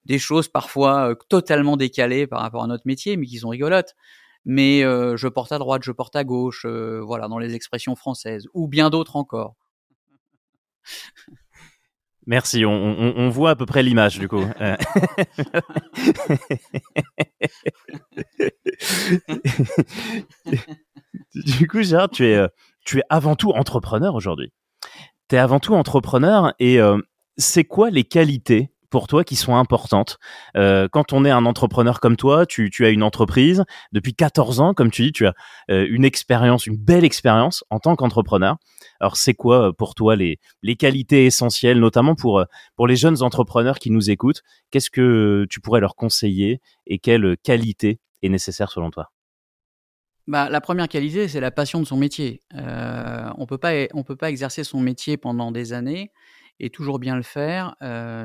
des 0.07 0.19
choses 0.19 0.49
parfois 0.49 1.11
euh, 1.11 1.15
totalement 1.29 1.77
décalées 1.77 2.27
par 2.27 2.41
rapport 2.41 2.65
à 2.65 2.67
notre 2.67 2.87
métier, 2.87 3.19
mais 3.19 3.27
qui 3.27 3.39
sont 3.39 3.51
rigolotes 3.51 3.95
mais 4.45 4.81
je 4.81 5.29
porte 5.29 5.53
à 5.53 5.59
droite, 5.61 5.85
je 5.85 5.93
porte 5.93 6.17
à 6.17 6.25
gauche, 6.25 6.67
voilà, 6.67 7.29
dans 7.29 7.39
les 7.39 7.55
expressions 7.55 7.95
françaises, 7.95 8.49
ou 8.55 8.67
bien 8.67 8.91
d'autres 8.91 9.15
encore. 9.15 9.55
Merci, 12.27 12.65
on, 12.65 13.29
voit 13.31 13.51
à 13.51 13.57
peu 13.57 13.67
près 13.67 13.83
l'image 13.83 14.19
du 14.19 14.29
coup. 14.29 14.45
du 21.35 21.69
coup, 21.69 21.83
Gérard, 21.83 22.11
tu 22.11 22.27
es, 22.27 22.47
tu 22.85 22.99
es 22.99 23.03
avant 23.09 23.35
tout 23.35 23.51
entrepreneur 23.51 24.15
aujourd'hui. 24.15 24.53
Tu 25.29 25.37
es 25.37 25.39
avant 25.39 25.59
tout 25.59 25.75
entrepreneur 25.75 26.55
et 26.61 26.79
c'est 27.37 27.65
quoi 27.65 27.91
les 27.91 28.05
qualités 28.05 28.72
pour 28.93 29.09
toi 29.09 29.25
qui 29.25 29.37
sont 29.37 29.57
importantes 29.57 30.19
euh, 30.57 30.87
Quand 30.93 31.13
on 31.15 31.25
est 31.25 31.31
un 31.31 31.47
entrepreneur 31.47 31.99
comme 31.99 32.17
toi, 32.17 32.45
tu, 32.47 32.71
as 32.81 32.91
une 32.91 33.03
entreprise 33.03 33.65
depuis 33.91 34.15
14 34.15 34.61
ans, 34.61 34.75
comme 34.75 34.91
tu 34.91 35.03
dis, 35.03 35.13
tu 35.13 35.27
as 35.27 35.35
euh, 35.71 35.87
une 35.91 36.05
expérience, 36.05 36.67
une 36.67 36.77
belle 36.77 37.03
expérience 37.03 37.65
en 37.71 37.81
tant 37.81 37.97
qu'entrepreneur. 37.97 38.59
Alors 39.01 39.17
c'est 39.17 39.33
quoi 39.33 39.69
euh, 39.69 39.73
pour 39.73 39.95
toi 39.95 40.15
les, 40.15 40.39
qualités 40.79 41.25
essentielles, 41.25 41.81
notamment 41.81 42.15
pour, 42.15 42.45
pour 42.77 42.87
les 42.87 42.95
jeunes 42.95 43.23
entrepreneurs 43.23 43.79
qui 43.79 43.91
nous 43.91 44.11
écoutent? 44.11 44.43
Qu'est-ce 44.71 44.91
que 44.91 45.47
tu 45.49 45.61
pourrais 45.61 45.81
leur 45.81 45.97
conseiller 45.97 46.61
et 46.87 46.99
quelle 46.99 47.37
qualité 47.43 47.99
est 48.23 48.29
nécessaire 48.29 48.71
selon 48.71 48.91
toi? 48.91 49.11
Bah, 50.27 50.51
la 50.51 50.61
première 50.61 50.89
qualité, 50.89 51.29
c'est 51.29 51.41
la 51.41 51.51
passion 51.51 51.81
de 51.81 51.87
son 51.87 51.97
métier. 51.97 52.43
on 52.55 53.47
peut 53.47 53.59
pas, 53.59 53.73
on 53.95 54.03
peut 54.03 54.17
pas 54.17 54.29
exercer 54.29 54.65
son 54.65 54.81
métier 54.81 55.17
pendant 55.17 55.51
des 55.51 55.73
années 55.73 56.13
et 56.61 56.71
toujours 56.71 56.99
bien 56.99 57.17
le 57.17 57.23
faire 57.23 57.77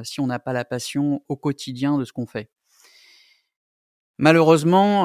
si 0.04 0.20
on 0.20 0.28
n'a 0.28 0.40
pas 0.40 0.54
la 0.54 0.66
passion 0.66 1.24
au 1.28 1.36
quotidien 1.36 1.98
de 1.98 2.06
ce 2.06 2.14
qu'on 2.14 2.28
fait. 2.28 2.50
Malheureusement, 4.20 5.04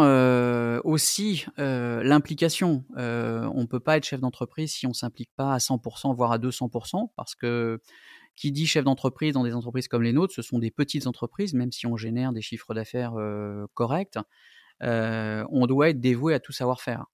aussi 0.85 1.47
l'implication. 1.59 2.85
on 2.97 3.61
ne 3.61 3.67
peut 3.67 3.81
pas 3.81 3.97
être 3.99 4.05
chef 4.05 4.21
d'entreprise 4.21 4.73
si 4.73 4.87
on 4.87 4.93
s'implique 4.93 5.31
pas 5.37 5.53
à 5.53 5.59
100%, 5.59 6.15
voire 6.15 6.33
à 6.33 6.39
200%, 6.39 7.11
parce 7.17 7.35
que 7.35 7.81
qui 8.35 8.51
dit 8.51 8.67
chef 8.67 8.85
d'entreprise 8.85 9.35
dans 9.35 9.45
des 9.45 9.55
entreprises 9.55 9.89
comme 9.89 10.03
les 10.03 10.15
nôtres, 10.15 10.33
ce 10.33 10.41
sont 10.41 10.59
des 10.59 10.71
petites 10.71 11.07
entreprises, 11.07 11.53
même 11.53 11.71
si 11.71 11.87
on 11.87 11.99
génère 11.99 12.33
des 12.33 12.41
chiffres 12.41 12.73
d'affaires 12.73 13.13
corrects, 13.75 14.19
on 14.81 15.67
doit 15.67 15.91
être 15.91 16.01
dévoué 16.01 16.33
à 16.33 16.41
tout 16.41 16.53
savoir-faire. 16.53 17.05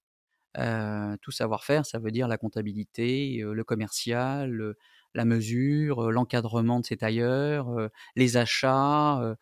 tout 1.20 1.30
savoir-faire, 1.30 1.86
ça 1.86 1.98
veut 1.98 2.10
dire 2.10 2.28
la 2.28 2.38
comptabilité, 2.38 3.40
le 3.42 3.64
commercial, 3.64 4.74
la 5.14 5.24
mesure, 5.24 6.10
l'encadrement 6.10 6.80
de 6.80 6.86
ses 6.86 6.96
tailleurs, 6.98 7.68
les 8.16 8.36
achats, 8.36 9.36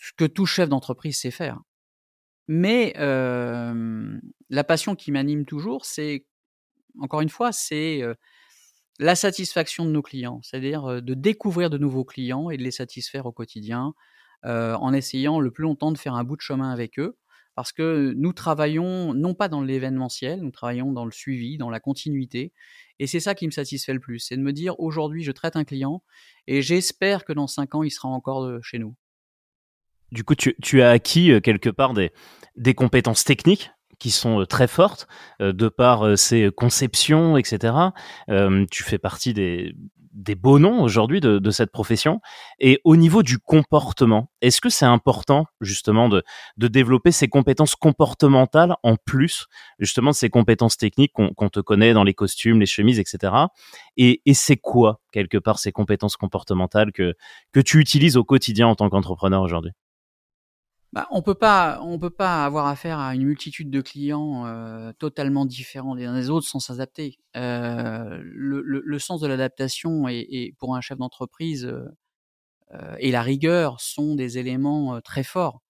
ce 0.00 0.12
que 0.16 0.24
tout 0.24 0.46
chef 0.46 0.68
d'entreprise 0.68 1.18
sait 1.18 1.30
faire. 1.30 1.60
Mais 2.48 2.92
la 2.96 4.64
passion 4.64 4.94
qui 4.96 5.12
m'anime 5.12 5.44
toujours, 5.44 5.84
c'est, 5.84 6.26
encore 7.00 7.20
une 7.20 7.28
fois, 7.28 7.52
c'est 7.52 8.02
la 8.98 9.14
satisfaction 9.14 9.84
de 9.86 9.90
nos 9.90 10.02
clients, 10.02 10.40
c'est-à-dire 10.42 11.02
de 11.02 11.14
découvrir 11.14 11.70
de 11.70 11.78
nouveaux 11.78 12.04
clients 12.04 12.50
et 12.50 12.56
de 12.56 12.62
les 12.62 12.70
satisfaire 12.70 13.26
au 13.26 13.32
quotidien, 13.32 13.94
en 14.44 14.92
essayant 14.92 15.40
le 15.40 15.50
plus 15.50 15.62
longtemps 15.62 15.92
de 15.92 15.98
faire 15.98 16.14
un 16.14 16.24
bout 16.24 16.36
de 16.36 16.42
chemin 16.42 16.70
avec 16.70 16.98
eux, 16.98 17.16
parce 17.54 17.72
que 17.72 18.14
nous 18.16 18.32
travaillons 18.32 19.14
non 19.14 19.34
pas 19.34 19.48
dans 19.48 19.60
l'événementiel, 19.60 20.40
nous 20.40 20.50
travaillons 20.50 20.92
dans 20.92 21.04
le 21.04 21.10
suivi, 21.10 21.58
dans 21.58 21.70
la 21.70 21.80
continuité, 21.80 22.52
et 22.98 23.06
c'est 23.06 23.20
ça 23.20 23.34
qui 23.34 23.46
me 23.46 23.50
satisfait 23.50 23.92
le 23.92 24.00
plus, 24.00 24.18
c'est 24.18 24.36
de 24.36 24.42
me 24.42 24.52
dire 24.52 24.78
aujourd'hui 24.78 25.22
je 25.22 25.32
traite 25.32 25.56
un 25.56 25.64
client 25.64 26.02
et 26.46 26.62
j'espère 26.62 27.24
que 27.24 27.32
dans 27.32 27.46
cinq 27.46 27.74
ans 27.74 27.82
il 27.82 27.90
sera 27.90 28.08
encore 28.08 28.62
chez 28.62 28.78
nous. 28.78 28.94
Du 30.12 30.24
coup, 30.24 30.34
tu, 30.34 30.82
as 30.82 30.90
acquis 30.90 31.40
quelque 31.40 31.70
part 31.70 31.94
des, 31.94 32.12
des 32.56 32.74
compétences 32.74 33.24
techniques 33.24 33.70
qui 33.98 34.10
sont 34.10 34.44
très 34.44 34.68
fortes 34.68 35.08
de 35.40 35.68
par 35.68 36.18
ses 36.18 36.50
conceptions, 36.54 37.38
etc. 37.38 37.74
tu 38.70 38.82
fais 38.82 38.98
partie 38.98 39.32
des, 39.32 39.74
des 40.12 40.34
beaux 40.34 40.58
noms 40.58 40.82
aujourd'hui 40.82 41.20
de, 41.20 41.50
cette 41.50 41.72
profession. 41.72 42.20
Et 42.58 42.80
au 42.84 42.96
niveau 42.96 43.22
du 43.22 43.38
comportement, 43.38 44.30
est-ce 44.40 44.60
que 44.60 44.68
c'est 44.68 44.86
important 44.86 45.46
justement 45.60 46.08
de, 46.08 46.22
développer 46.56 47.12
ces 47.12 47.28
compétences 47.28 47.74
comportementales 47.74 48.74
en 48.82 48.96
plus 48.96 49.46
justement 49.78 50.10
de 50.10 50.16
ces 50.16 50.30
compétences 50.30 50.76
techniques 50.76 51.12
qu'on 51.12 51.48
te 51.48 51.60
connaît 51.60 51.92
dans 51.92 52.04
les 52.04 52.14
costumes, 52.14 52.60
les 52.60 52.66
chemises, 52.66 52.98
etc. 52.98 53.32
Et, 53.96 54.20
c'est 54.34 54.56
quoi 54.56 55.00
quelque 55.12 55.38
part 55.38 55.58
ces 55.58 55.72
compétences 55.72 56.16
comportementales 56.16 56.92
que, 56.92 57.14
que 57.52 57.60
tu 57.60 57.78
utilises 57.78 58.16
au 58.16 58.24
quotidien 58.24 58.66
en 58.66 58.74
tant 58.74 58.88
qu'entrepreneur 58.88 59.42
aujourd'hui? 59.42 59.72
Bah, 60.92 61.08
on 61.10 61.22
peut 61.22 61.34
pas, 61.34 61.80
on 61.82 61.98
peut 61.98 62.10
pas 62.10 62.44
avoir 62.44 62.66
affaire 62.66 62.98
à 62.98 63.14
une 63.14 63.24
multitude 63.24 63.70
de 63.70 63.80
clients 63.80 64.46
euh, 64.46 64.92
totalement 64.92 65.46
différents 65.46 65.94
les 65.94 66.04
uns 66.04 66.14
des 66.14 66.28
autres 66.28 66.46
sans 66.46 66.60
s'adapter. 66.60 67.18
Euh, 67.34 68.20
le, 68.22 68.60
le, 68.62 68.98
sens 68.98 69.20
de 69.22 69.26
l'adaptation 69.26 70.06
et, 70.08 70.54
pour 70.58 70.76
un 70.76 70.82
chef 70.82 70.98
d'entreprise 70.98 71.64
euh, 71.64 71.88
euh, 72.74 72.94
et 72.98 73.10
la 73.10 73.22
rigueur 73.22 73.80
sont 73.80 74.14
des 74.16 74.36
éléments 74.36 75.00
très 75.00 75.24
forts. 75.24 75.62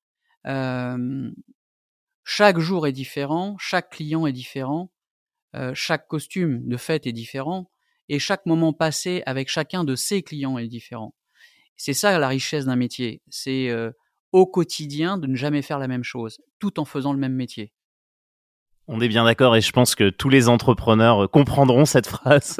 chaque 2.24 2.58
jour 2.58 2.86
est 2.88 2.92
différent, 2.92 3.56
chaque 3.58 3.90
client 3.90 4.26
est 4.26 4.32
différent, 4.32 4.90
chaque 5.74 6.08
costume 6.08 6.66
de 6.66 6.76
fête 6.76 7.06
est 7.06 7.12
différent 7.12 7.70
et 8.08 8.18
chaque 8.18 8.46
moment 8.46 8.72
passé 8.72 9.22
avec 9.26 9.48
chacun 9.48 9.84
de 9.84 9.94
ses 9.94 10.22
clients 10.22 10.58
est 10.58 10.68
différent. 10.68 11.14
C'est 11.76 11.94
ça 11.94 12.18
la 12.18 12.28
richesse 12.28 12.64
d'un 12.64 12.76
métier. 12.76 13.22
C'est 13.28 13.70
au 14.32 14.46
quotidien 14.46 15.18
de 15.18 15.26
ne 15.26 15.36
jamais 15.36 15.62
faire 15.62 15.78
la 15.78 15.88
même 15.88 16.04
chose, 16.04 16.40
tout 16.58 16.80
en 16.80 16.84
faisant 16.84 17.12
le 17.12 17.18
même 17.18 17.34
métier. 17.34 17.72
On 18.88 19.00
est 19.00 19.08
bien 19.08 19.24
d'accord 19.24 19.54
et 19.54 19.60
je 19.60 19.70
pense 19.70 19.94
que 19.94 20.10
tous 20.10 20.28
les 20.28 20.48
entrepreneurs 20.48 21.24
euh, 21.24 21.28
comprendront 21.28 21.84
cette 21.84 22.08
phrase. 22.08 22.56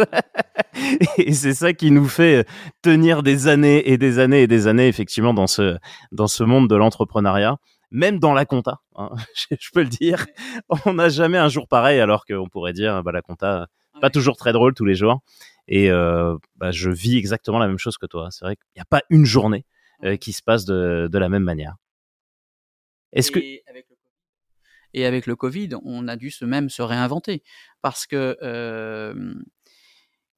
et 1.19 1.33
c'est 1.33 1.55
ça 1.55 1.73
qui 1.73 1.91
nous 1.91 2.07
fait 2.07 2.37
euh, 2.37 2.45
tenir 2.81 3.25
des 3.25 3.49
années 3.49 3.91
et 3.91 3.99
des 3.99 4.21
années 4.21 4.43
et 4.43 4.47
des 4.47 4.69
années 4.69 4.87
effectivement 4.87 5.35
dans 5.35 5.49
ce, 5.49 5.77
dans 6.13 6.29
ce 6.29 6.45
monde 6.45 6.69
de 6.69 6.77
l'entrepreneuriat. 6.77 7.57
Même 7.91 8.21
dans 8.21 8.33
la 8.35 8.47
compta, 8.47 8.79
hein, 8.95 9.11
je 9.51 9.69
peux 9.75 9.83
le 9.83 9.89
dire, 9.89 10.27
on 10.87 10.95
n'a 10.95 11.09
jamais 11.09 11.39
un 11.39 11.49
jour 11.49 11.67
pareil 11.67 11.99
alors 11.99 12.25
qu'on 12.25 12.49
pourrait 12.49 12.73
dire 12.73 13.03
bah, 13.03 13.13
la 13.13 13.21
compta, 13.21 13.67
pas 14.01 14.09
toujours 14.09 14.37
très 14.37 14.53
drôle 14.53 14.75
tous 14.75 14.85
les 14.85 14.95
jours. 14.95 15.21
Et 15.67 15.91
euh, 15.91 16.37
bah, 16.57 16.71
je 16.71 16.89
vis 16.89 17.19
exactement 17.19 17.59
la 17.59 17.67
même 17.67 17.79
chose 17.79 17.99
que 17.99 18.07
toi. 18.07 18.29
C'est 18.31 18.45
vrai 18.45 18.57
qu'il 18.57 18.65
n'y 18.77 18.83
a 18.83 18.87
pas 18.87 19.03
une 19.11 19.25
journée 19.25 19.65
qui 20.21 20.33
se 20.33 20.43
passe 20.43 20.65
de, 20.65 21.09
la 21.13 21.29
même 21.29 21.45
manière. 21.45 21.77
Est-ce 23.13 23.31
que 23.31 23.41
et 24.95 25.07
avec 25.07 25.27
le 25.27 25.37
Covid, 25.37 25.71
on 25.85 26.09
a 26.09 26.17
dû 26.17 26.31
se 26.31 26.45
même 26.45 26.69
se 26.69 26.83
réinventer 26.83 27.43
parce 27.81 28.07
que 28.07 28.37
euh, 28.43 29.35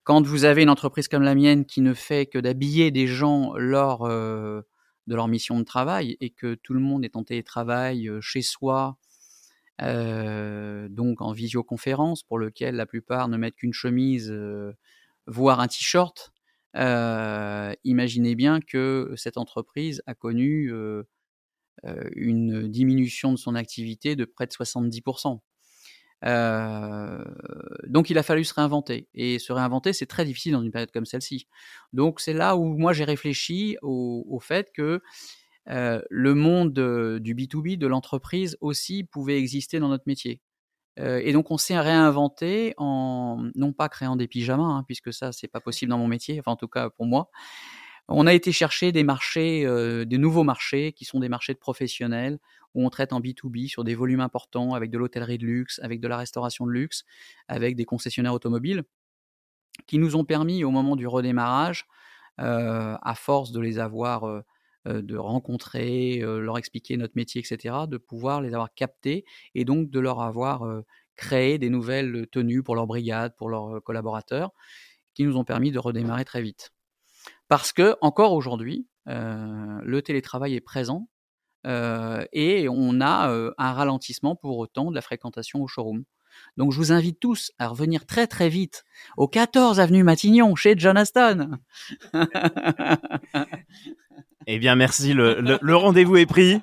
quand 0.05 0.25
vous 0.25 0.45
avez 0.45 0.63
une 0.63 0.71
entreprise 0.71 1.09
comme 1.09 1.23
la 1.23 1.35
mienne 1.35 1.65
qui 1.65 1.81
ne 1.81 1.95
fait 1.95 2.27
que 2.27 2.39
d'habiller 2.39 2.91
des 2.91 3.07
gens 3.07 3.55
lors 3.57 4.07
euh, 4.07 4.63
de 5.07 5.15
leur 5.15 5.29
mission 5.29 5.59
de 5.59 5.65
travail 5.65 6.17
et 6.21 6.31
que 6.31 6.55
tout 6.55 6.75
le 6.75 6.81
monde 6.81 7.05
est 7.05 7.17
en 7.17 7.25
télétravail 7.25 8.09
euh, 8.09 8.21
chez 8.21 8.43
soi, 8.43 8.97
euh, 9.83 10.89
donc 10.89 11.21
en 11.21 11.33
visioconférence 11.33 12.23
pour 12.23 12.39
lequel 12.39 12.77
la 12.77 12.87
plupart 12.87 13.29
ne 13.29 13.37
mettent 13.37 13.57
qu'une 13.57 13.73
chemise, 13.73 14.33
voire 15.27 15.59
un 15.59 15.67
t-shirt, 15.67 16.31
euh, 16.31 16.34
imaginez 16.75 18.35
bien 18.35 18.61
que 18.61 19.13
cette 19.17 19.37
entreprise 19.37 20.03
a 20.07 20.15
connu 20.15 20.73
euh, 20.73 21.05
euh, 21.85 22.09
une 22.15 22.69
diminution 22.69 23.33
de 23.33 23.39
son 23.39 23.55
activité 23.55 24.17
de 24.17 24.25
près 24.25 24.47
de 24.47 24.53
70%. 24.53 25.41
donc 27.87 28.11
il 28.11 28.19
a 28.19 28.23
fallu 28.23 28.45
se 28.45 28.55
réinventer. 28.55 29.09
Et 29.15 29.39
se 29.39 29.53
réinventer, 29.53 29.93
c'est 29.93 30.07
très 30.07 30.25
difficile 30.25 30.53
dans 30.53 30.63
une 30.63 30.73
période 30.73 30.91
comme 30.91 31.07
celle-ci. 31.07 31.47
Donc 31.93 32.21
c'est 32.21 32.33
là 32.33 32.57
où 32.57 32.77
moi 32.77 32.93
j'ai 32.93 33.05
réfléchi 33.05 33.77
au, 33.83 34.25
au, 34.29 34.41
fait 34.41 34.73
que 34.73 35.01
le 35.67 36.35
monde 36.35 36.73
du 37.21 37.35
B2B, 37.35 37.79
de 37.79 37.87
l'entreprise 37.87 38.57
aussi, 38.61 39.05
pouvait 39.05 39.39
exister 39.39 39.79
dans 39.81 39.89
notre 39.89 40.05
métier. 40.07 40.41
Euh, 41.01 41.21
et 41.25 41.33
donc 41.33 41.51
on 41.51 41.59
s'est 41.59 41.79
réinventé 41.79 42.75
en 42.77 43.51
non 43.55 43.73
pas 43.73 43.89
créant 43.89 44.17
des 44.17 44.29
pyjamas, 44.29 44.63
hein, 44.65 44.85
puisque 44.87 45.13
ça 45.13 45.33
c'est 45.33 45.49
pas 45.49 45.61
possible 45.61 45.91
dans 45.91 45.99
mon 45.99 46.07
métier, 46.07 46.39
enfin 46.39 46.53
en 46.53 46.57
tout 46.57 46.69
cas 46.69 46.91
pour 46.91 47.07
moi. 47.07 47.31
On 48.09 48.27
a 48.27 48.35
été 48.35 48.53
chercher 48.53 48.93
des 48.93 49.03
marchés, 49.03 49.65
euh, 49.67 50.05
des 50.05 50.19
nouveaux 50.19 50.45
marchés 50.45 50.93
qui 50.93 51.05
sont 51.05 51.21
des 51.21 51.29
marchés 51.31 51.55
de 51.55 51.59
professionnels 51.59 52.39
où 52.75 52.85
on 52.85 52.91
traite 52.91 53.13
en 53.13 53.21
B2B 53.21 53.69
sur 53.69 53.83
des 53.85 53.95
volumes 53.95 54.21
importants 54.21 54.75
avec 54.75 54.91
de 54.91 54.99
l'hôtellerie 54.99 55.39
de 55.39 55.47
luxe, 55.47 55.81
avec 55.83 56.01
de 56.01 56.09
la 56.09 56.19
restauration 56.19 56.67
de 56.67 56.73
luxe, 56.73 57.05
avec 57.49 57.77
des 57.77 57.85
concessionnaires 57.85 58.35
automobiles, 58.35 58.85
qui 59.87 59.99
nous 59.99 60.17
ont 60.17 60.25
permis 60.25 60.65
au 60.65 60.71
moment 60.71 60.97
du 60.97 61.07
redémarrage, 61.07 61.87
euh, 62.41 62.97
à 63.01 63.15
force 63.15 63.53
de 63.53 63.61
les 63.61 63.79
avoir 63.79 64.25
de 64.87 65.17
rencontrer, 65.17 66.21
euh, 66.23 66.41
leur 66.41 66.59
expliquer 66.59 66.97
notre 66.97 67.15
métier, 67.17 67.41
etc., 67.41 67.75
de 67.89 67.97
pouvoir 67.97 68.41
les 68.41 68.55
avoir 68.55 68.73
captés 68.75 69.25
et 69.55 69.65
donc 69.65 69.91
de 69.91 70.01
leur 70.01 70.21
avoir 70.21 70.65
euh, 70.65 70.85
créé 71.17 71.59
des 71.59 71.71
nouvelles 71.71 72.27
tenues 72.31 72.63
pour 72.63 72.75
leur 72.75 72.87
brigade, 72.87 73.35
pour 73.37 73.49
leurs 73.49 73.83
collaborateurs, 73.83 74.51
qui 75.15 75.25
nous 75.25 75.37
ont 75.37 75.45
permis 75.45 75.71
de 75.71 75.79
redémarrer 75.79 76.25
très 76.25 76.43
vite. 76.43 76.73
Parce 77.49 77.73
que, 77.73 77.97
encore 78.01 78.33
aujourd'hui, 78.33 78.89
le 79.07 80.01
télétravail 80.01 80.55
est 80.55 80.61
présent 80.61 81.09
et 81.65 82.67
on 82.69 83.01
a 83.01 83.53
un 83.59 83.73
ralentissement 83.73 84.35
pour 84.35 84.59
autant 84.59 84.91
de 84.91 84.97
la 84.97 85.03
fréquentation 85.03 85.63
au 85.63 85.69
showroom. 85.69 86.05
Donc 86.57 86.73
je 86.73 86.79
vous 86.79 86.93
invite 86.93 87.21
tous 87.21 87.53
à 87.59 87.69
revenir 87.69 88.07
très 88.07 88.27
très 88.27 88.49
vite 88.49 88.85
au 89.17 89.29
14 89.29 89.81
avenue 89.81 90.03
Matignon 90.03 90.55
chez 90.55 90.75
John 90.77 90.97
Aston. 90.97 91.59
Eh 94.47 94.59
bien, 94.59 94.75
merci. 94.77 95.13
Le, 95.15 95.75
rendez-vous 95.75 96.17
est 96.17 96.27
pris. 96.27 96.61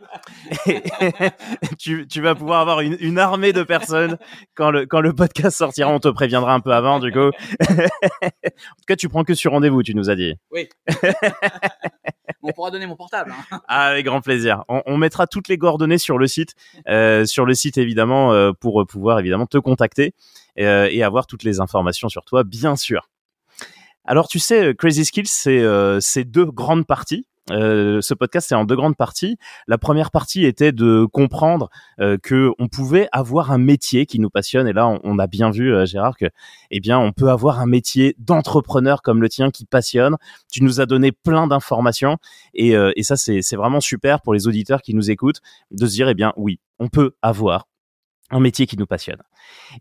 tu, 1.80 2.22
vas 2.22 2.36
pouvoir 2.36 2.62
avoir 2.62 2.82
une, 2.82 3.20
armée 3.20 3.54
de 3.54 3.64
personnes 3.64 4.18
quand 4.56 4.72
le, 4.72 4.86
quand 4.86 5.02
le 5.02 5.14
podcast 5.14 5.58
sortira. 5.58 5.90
On 5.90 6.00
te 6.00 6.08
préviendra 6.08 6.54
un 6.54 6.60
peu 6.60 6.74
avant, 6.74 7.00
du 7.00 7.12
coup. 7.12 7.20
en 7.70 7.72
tout 7.72 8.88
cas, 8.88 8.96
tu 8.96 9.10
prends 9.10 9.24
que 9.24 9.34
sur 9.34 9.52
rendez-vous, 9.52 9.84
tu 9.84 9.96
nous 9.96 10.10
as 10.10 10.16
dit. 10.16 10.36
Oui. 10.52 10.70
on 12.44 12.52
pourra 12.52 12.72
donner 12.72 12.88
mon 12.88 12.96
portable. 12.96 13.34
Hein. 13.52 13.62
Ah, 13.68 13.88
avec 13.88 14.06
grand 14.06 14.22
plaisir. 14.22 14.64
On, 14.68 14.98
mettra 14.98 15.28
toutes 15.28 15.48
les 15.48 15.58
coordonnées 15.58 15.98
sur 15.98 16.18
le 16.18 16.28
site, 16.28 16.54
euh, 16.88 17.26
sur 17.26 17.46
le 17.46 17.54
site 17.54 17.78
évidemment, 17.78 18.34
euh, 18.34 18.52
pour 18.52 18.86
pouvoir 18.86 19.20
évidemment 19.20 19.48
te 19.48 19.58
contacter 19.58 20.14
euh, 20.60 20.88
et 20.92 21.04
avoir 21.04 21.28
toutes 21.28 21.44
les 21.44 21.60
informations 21.60 22.10
sur 22.10 22.24
toi, 22.26 22.44
bien 22.44 22.76
sûr. 22.76 23.10
Alors 24.06 24.28
tu 24.28 24.40
sais, 24.40 24.76
Crazy 24.76 25.06
Skills, 25.06 25.28
c'est 25.28 26.24
deux 26.24 26.46
grandes 26.46 26.86
parties. 26.86 27.26
Euh, 27.52 28.02
ce 28.02 28.14
podcast 28.14 28.48
c'est 28.50 28.56
en 28.56 28.66
deux 28.66 28.76
grandes 28.76 28.96
parties. 28.96 29.38
La 29.68 29.78
première 29.78 30.12
partie 30.12 30.46
était 30.46 30.72
de 30.72 31.06
comprendre 31.06 31.70
euh, 32.00 32.18
que 32.22 32.52
on 32.60 32.68
pouvait 32.68 33.08
avoir 33.12 33.52
un 33.52 33.58
métier 33.58 34.06
qui 34.06 34.20
nous 34.20 34.30
passionne 34.30 34.68
et 34.68 34.74
là 34.74 34.88
on, 35.04 35.20
a 35.20 35.28
bien 35.28 35.52
vu 35.52 35.74
euh, 35.74 35.86
Gérard 35.86 36.18
que 36.18 36.26
eh 36.72 36.80
bien 36.80 36.98
on 37.00 37.12
peut 37.12 37.30
avoir 37.30 37.60
un 37.60 37.66
métier 37.66 38.16
d'entrepreneur 38.18 39.02
comme 39.02 39.22
le 39.22 39.30
tien 39.30 39.52
qui 39.52 39.66
passionne. 39.66 40.18
Tu 40.52 40.64
nous 40.64 40.82
as 40.82 40.86
donné 40.86 41.12
plein 41.12 41.48
d'informations 41.48 42.18
et, 42.54 42.76
euh, 42.76 42.92
et 42.96 43.04
ça 43.04 43.16
c'est 43.18 43.56
vraiment 43.56 43.82
super 43.82 44.22
pour 44.22 44.34
les 44.34 44.48
auditeurs 44.48 44.82
qui 44.82 44.94
nous 44.94 45.12
écoutent 45.12 45.42
de 45.72 45.86
se 45.86 45.92
dire 45.92 46.10
eh 46.10 46.14
bien 46.14 46.34
oui 46.38 46.60
on 46.80 46.88
peut 46.88 47.12
avoir 47.22 47.68
un 48.30 48.40
métier 48.40 48.66
qui 48.66 48.78
nous 48.78 48.88
passionne. 48.88 49.22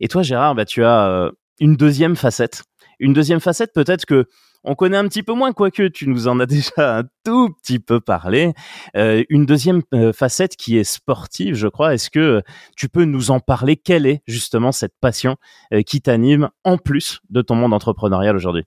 Et 0.01 0.09
toi 0.09 0.23
Gérard 0.23 0.55
bah 0.55 0.65
tu 0.65 0.85
as 0.85 1.31
une 1.61 1.77
deuxième 1.77 2.17
facette. 2.17 2.65
Une 3.01 3.13
deuxième 3.15 3.41
facette 3.41 3.73
peut-être 3.75 4.07
que 4.07 4.27
on 4.63 4.75
connaît 4.75 4.99
un 4.99 5.09
petit 5.09 5.23
peu 5.23 5.33
moins, 5.33 5.55
quoique 5.55 5.89
tu 5.89 6.07
nous 6.07 6.29
en 6.29 6.39
as 6.39 6.47
déjà 6.77 6.99
un 6.99 7.05
tout 7.25 7.51
petit 7.63 7.79
peu 7.79 8.01
parlé. 8.01 8.53
Euh, 8.97 9.25
une 9.29 9.47
deuxième 9.47 9.83
euh, 9.95 10.13
facette 10.13 10.57
qui 10.57 10.77
est 10.77 10.85
sportive, 10.85 11.55
je 11.55 11.67
crois. 11.67 11.95
Est-ce 11.95 12.11
que 12.11 12.43
tu 12.77 12.89
peux 12.89 13.05
nous 13.05 13.31
en 13.31 13.41
parler? 13.41 13.77
Quelle 13.77 14.07
est 14.07 14.23
justement 14.27 14.71
cette 14.71 14.95
passion 15.01 15.37
euh, 15.73 15.83
qui 15.83 16.03
t'anime 16.03 16.51
en 16.65 16.77
plus 16.77 17.21
de 17.31 17.43
ton 17.43 17.55
monde 17.55 17.73
entrepreneurial 17.73 18.37
aujourd'hui? 18.37 18.65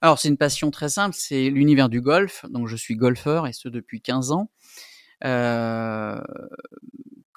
Alors 0.00 0.18
c'est 0.18 0.28
une 0.28 0.36
passion 0.36 0.70
très 0.70 0.88
simple, 0.88 1.14
c'est 1.18 1.50
l'univers 1.50 1.88
du 1.88 2.00
golf. 2.00 2.44
Donc 2.50 2.68
je 2.68 2.76
suis 2.76 2.96
golfeur 2.96 3.46
et 3.46 3.52
ce 3.52 3.68
depuis 3.68 4.00
15 4.00 4.32
ans. 4.32 4.50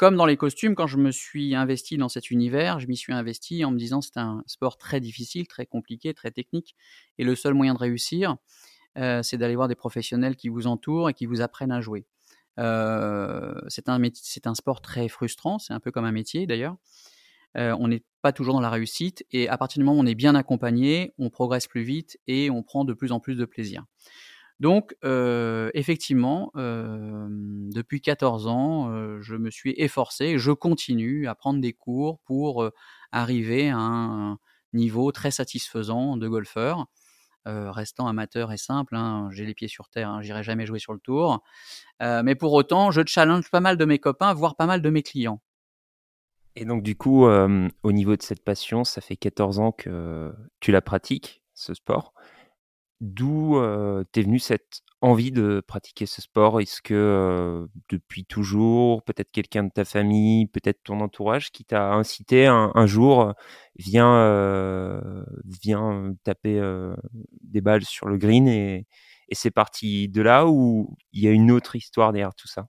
Comme 0.01 0.15
dans 0.15 0.25
les 0.25 0.35
costumes, 0.35 0.73
quand 0.73 0.87
je 0.87 0.97
me 0.97 1.11
suis 1.11 1.53
investi 1.53 1.95
dans 1.95 2.09
cet 2.09 2.31
univers, 2.31 2.79
je 2.79 2.87
m'y 2.87 2.97
suis 2.97 3.13
investi 3.13 3.63
en 3.63 3.69
me 3.69 3.77
disant 3.77 4.01
c'est 4.01 4.17
un 4.17 4.43
sport 4.47 4.79
très 4.79 4.99
difficile, 4.99 5.47
très 5.47 5.67
compliqué, 5.67 6.11
très 6.15 6.31
technique, 6.31 6.75
et 7.19 7.23
le 7.23 7.35
seul 7.35 7.53
moyen 7.53 7.75
de 7.75 7.77
réussir, 7.77 8.37
euh, 8.97 9.21
c'est 9.21 9.37
d'aller 9.37 9.55
voir 9.55 9.67
des 9.67 9.75
professionnels 9.75 10.35
qui 10.35 10.49
vous 10.49 10.65
entourent 10.65 11.11
et 11.11 11.13
qui 11.13 11.27
vous 11.27 11.41
apprennent 11.41 11.71
à 11.71 11.81
jouer. 11.81 12.07
Euh, 12.57 13.53
c'est 13.67 13.89
un, 13.89 14.01
un 14.01 14.55
sport 14.55 14.81
très 14.81 15.07
frustrant, 15.07 15.59
c'est 15.59 15.73
un 15.73 15.79
peu 15.79 15.91
comme 15.91 16.05
un 16.05 16.11
métier 16.11 16.47
d'ailleurs. 16.47 16.77
Euh, 17.55 17.77
on 17.79 17.87
n'est 17.87 18.01
pas 18.23 18.31
toujours 18.33 18.55
dans 18.55 18.59
la 18.59 18.71
réussite, 18.71 19.23
et 19.29 19.49
à 19.49 19.57
partir 19.59 19.81
du 19.81 19.85
moment 19.85 19.99
où 19.99 20.03
on 20.03 20.07
est 20.07 20.15
bien 20.15 20.33
accompagné, 20.33 21.13
on 21.19 21.29
progresse 21.29 21.67
plus 21.67 21.83
vite 21.83 22.17
et 22.25 22.49
on 22.49 22.63
prend 22.63 22.85
de 22.85 22.93
plus 22.93 23.11
en 23.11 23.19
plus 23.19 23.35
de 23.35 23.45
plaisir. 23.45 23.85
Donc, 24.61 24.95
effectivement, 25.73 26.51
depuis 26.55 27.99
14 27.99 28.45
ans, 28.45 29.19
je 29.19 29.35
me 29.35 29.49
suis 29.49 29.73
efforcé, 29.75 30.37
je 30.37 30.51
continue 30.51 31.27
à 31.27 31.33
prendre 31.33 31.59
des 31.59 31.73
cours 31.73 32.19
pour 32.19 32.69
arriver 33.11 33.71
à 33.71 33.79
un 33.79 34.37
niveau 34.73 35.11
très 35.11 35.31
satisfaisant 35.31 36.15
de 36.15 36.27
golfeur. 36.27 36.85
restant 37.45 38.05
amateur 38.05 38.51
et 38.51 38.57
simple, 38.57 38.95
hein, 38.95 39.29
j'ai 39.31 39.47
les 39.47 39.55
pieds 39.55 39.67
sur 39.67 39.89
terre, 39.89 40.09
hein, 40.09 40.21
j'irai 40.21 40.43
jamais 40.43 40.67
jouer 40.67 40.77
sur 40.77 40.93
le 40.93 40.99
tour. 40.99 41.43
mais 41.99 42.35
pour 42.35 42.53
autant, 42.53 42.91
je 42.91 43.01
challenge 43.03 43.49
pas 43.49 43.61
mal 43.61 43.77
de 43.77 43.85
mes 43.85 43.97
copains, 43.97 44.31
voire 44.35 44.55
pas 44.55 44.67
mal 44.67 44.83
de 44.83 44.89
mes 44.91 45.01
clients. 45.01 45.41
Et 46.55 46.65
donc 46.65 46.83
du 46.83 46.95
coup, 46.95 47.25
au 47.25 47.91
niveau 47.91 48.15
de 48.15 48.21
cette 48.21 48.43
passion, 48.43 48.83
ça 48.83 49.01
fait 49.01 49.15
14 49.15 49.57
ans 49.57 49.71
que 49.71 50.31
tu 50.59 50.71
la 50.71 50.81
pratiques, 50.81 51.41
ce 51.55 51.73
sport. 51.73 52.13
D'où 53.01 53.59
t'es 54.11 54.21
venue 54.21 54.39
cette 54.39 54.81
envie 55.01 55.31
de 55.31 55.61
pratiquer 55.67 56.05
ce 56.05 56.21
sport? 56.21 56.61
Est-ce 56.61 56.81
que 56.83 57.67
depuis 57.89 58.25
toujours, 58.25 59.03
peut-être 59.03 59.31
quelqu'un 59.31 59.63
de 59.63 59.71
ta 59.71 59.85
famille, 59.85 60.45
peut-être 60.45 60.83
ton 60.83 61.01
entourage 61.01 61.51
qui 61.51 61.65
t'a 61.65 61.93
incité 61.93 62.45
un, 62.45 62.85
jour, 62.85 63.33
viens, 63.75 65.23
viens 65.45 66.13
taper 66.23 66.61
des 67.41 67.61
balles 67.61 67.85
sur 67.85 68.07
le 68.07 68.17
green 68.17 68.47
et, 68.47 68.85
et 69.29 69.35
c'est 69.35 69.51
parti 69.51 70.07
de 70.09 70.21
là 70.21 70.45
ou 70.47 70.95
il 71.11 71.23
y 71.23 71.27
a 71.27 71.31
une 71.31 71.51
autre 71.51 71.75
histoire 71.75 72.11
derrière 72.13 72.35
tout 72.35 72.47
ça? 72.47 72.67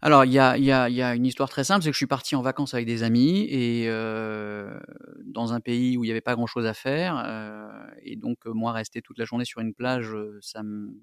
Alors, 0.00 0.24
il 0.24 0.32
y 0.32 0.38
a, 0.38 0.56
y, 0.56 0.70
a, 0.70 0.88
y 0.88 1.02
a, 1.02 1.14
une 1.16 1.26
histoire 1.26 1.48
très 1.48 1.64
simple, 1.64 1.82
c'est 1.82 1.88
que 1.88 1.94
je 1.94 1.98
suis 1.98 2.06
parti 2.06 2.36
en 2.36 2.42
vacances 2.42 2.72
avec 2.72 2.86
des 2.86 3.02
amis 3.02 3.46
et 3.50 3.86
euh, 3.88 4.78
dans 5.24 5.52
un 5.52 5.60
pays 5.60 5.96
où 5.96 6.04
il 6.04 6.06
n'y 6.06 6.12
avait 6.12 6.20
pas 6.20 6.36
grand-chose 6.36 6.66
à 6.66 6.74
faire. 6.74 7.20
Euh, 7.26 7.68
et 8.02 8.14
donc, 8.14 8.38
moi, 8.46 8.70
rester 8.72 9.02
toute 9.02 9.18
la 9.18 9.24
journée 9.24 9.44
sur 9.44 9.60
une 9.60 9.74
plage, 9.74 10.14
ça 10.40 10.62
me, 10.62 10.94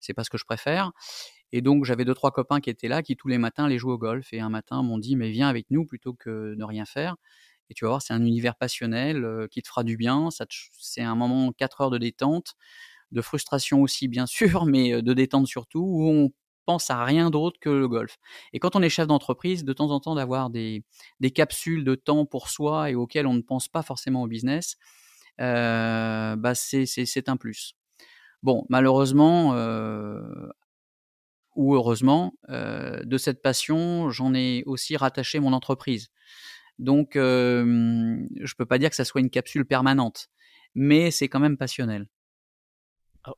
c'est 0.00 0.12
pas 0.12 0.24
ce 0.24 0.30
que 0.30 0.38
je 0.38 0.44
préfère. 0.44 0.90
Et 1.52 1.62
donc, 1.62 1.84
j'avais 1.84 2.04
deux 2.04 2.14
trois 2.14 2.32
copains 2.32 2.60
qui 2.60 2.68
étaient 2.70 2.88
là, 2.88 3.02
qui 3.02 3.16
tous 3.16 3.28
les 3.28 3.38
matins 3.38 3.66
allaient 3.66 3.78
jouer 3.78 3.92
au 3.92 3.98
golf. 3.98 4.32
Et 4.32 4.40
un 4.40 4.50
matin, 4.50 4.82
m'ont 4.82 4.98
dit, 4.98 5.14
mais 5.14 5.30
viens 5.30 5.48
avec 5.48 5.66
nous 5.70 5.84
plutôt 5.86 6.14
que 6.14 6.56
de 6.56 6.64
rien 6.64 6.84
faire. 6.84 7.16
Et 7.70 7.74
tu 7.74 7.84
vas 7.84 7.90
voir, 7.90 8.02
c'est 8.02 8.12
un 8.12 8.24
univers 8.24 8.56
passionnel 8.56 9.46
qui 9.52 9.62
te 9.62 9.68
fera 9.68 9.84
du 9.84 9.96
bien. 9.96 10.30
Ça, 10.32 10.46
c'est 10.72 11.02
un 11.02 11.14
moment 11.14 11.52
quatre 11.52 11.80
heures 11.80 11.90
de 11.90 11.98
détente, 11.98 12.54
de 13.12 13.22
frustration 13.22 13.82
aussi 13.82 14.08
bien 14.08 14.26
sûr, 14.26 14.66
mais 14.66 15.00
de 15.02 15.14
détente 15.14 15.46
surtout, 15.46 15.80
où 15.80 16.10
on 16.10 16.32
pense 16.66 16.90
à 16.90 17.04
rien 17.04 17.30
d'autre 17.30 17.58
que 17.60 17.70
le 17.70 17.88
golf. 17.88 18.18
Et 18.52 18.58
quand 18.58 18.76
on 18.76 18.82
est 18.82 18.88
chef 18.90 19.06
d'entreprise, 19.06 19.64
de 19.64 19.72
temps 19.72 19.90
en 19.90 20.00
temps 20.00 20.14
d'avoir 20.14 20.50
des, 20.50 20.84
capsules 21.34 21.84
de 21.84 21.94
temps 21.94 22.26
pour 22.26 22.48
soi 22.50 22.90
et 22.90 22.94
auxquelles 22.94 23.26
on 23.26 23.34
ne 23.34 23.42
pense 23.42 23.68
pas 23.68 23.82
forcément 23.82 24.22
au 24.22 24.26
business, 24.26 24.76
euh, 25.40 26.36
bah 26.36 26.54
c'est 26.54 27.28
un 27.28 27.36
plus. 27.36 27.74
Bon, 28.42 28.66
malheureusement, 28.68 29.54
euh, 29.54 30.20
ou 31.54 31.74
heureusement, 31.74 32.34
euh, 32.50 33.02
de 33.04 33.18
cette 33.18 33.40
passion, 33.42 34.10
j'en 34.10 34.34
ai 34.34 34.62
aussi 34.66 34.96
rattaché 34.96 35.40
mon 35.40 35.52
entreprise. 35.52 36.08
Donc, 36.78 37.12
je 37.14 38.54
peux 38.58 38.66
pas 38.66 38.78
dire 38.78 38.90
que 38.90 38.96
ça 38.96 39.06
soit 39.06 39.22
une 39.22 39.30
capsule 39.30 39.64
permanente, 39.64 40.28
mais 40.74 41.10
c'est 41.10 41.28
quand 41.28 41.40
même 41.40 41.56
passionnel. 41.56 42.06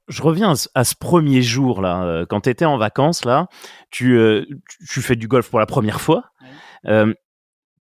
Je 0.09 0.23
reviens 0.23 0.55
à 0.75 0.85
ce 0.85 0.95
premier 0.95 1.43
jour 1.43 1.81
là, 1.81 2.03
euh, 2.05 2.27
quand 2.27 2.43
tu 2.43 2.51
étais 2.51 2.65
en 2.65 2.79
vacances 2.79 3.25
là, 3.25 3.47
tu, 3.91 4.19
euh, 4.19 4.45
tu 4.89 5.01
fais 5.01 5.17
du 5.17 5.29
golf 5.29 5.49
pour 5.49 5.59
la 5.59 5.67
première 5.67 6.01
fois. 6.01 6.25
Euh, 6.87 7.13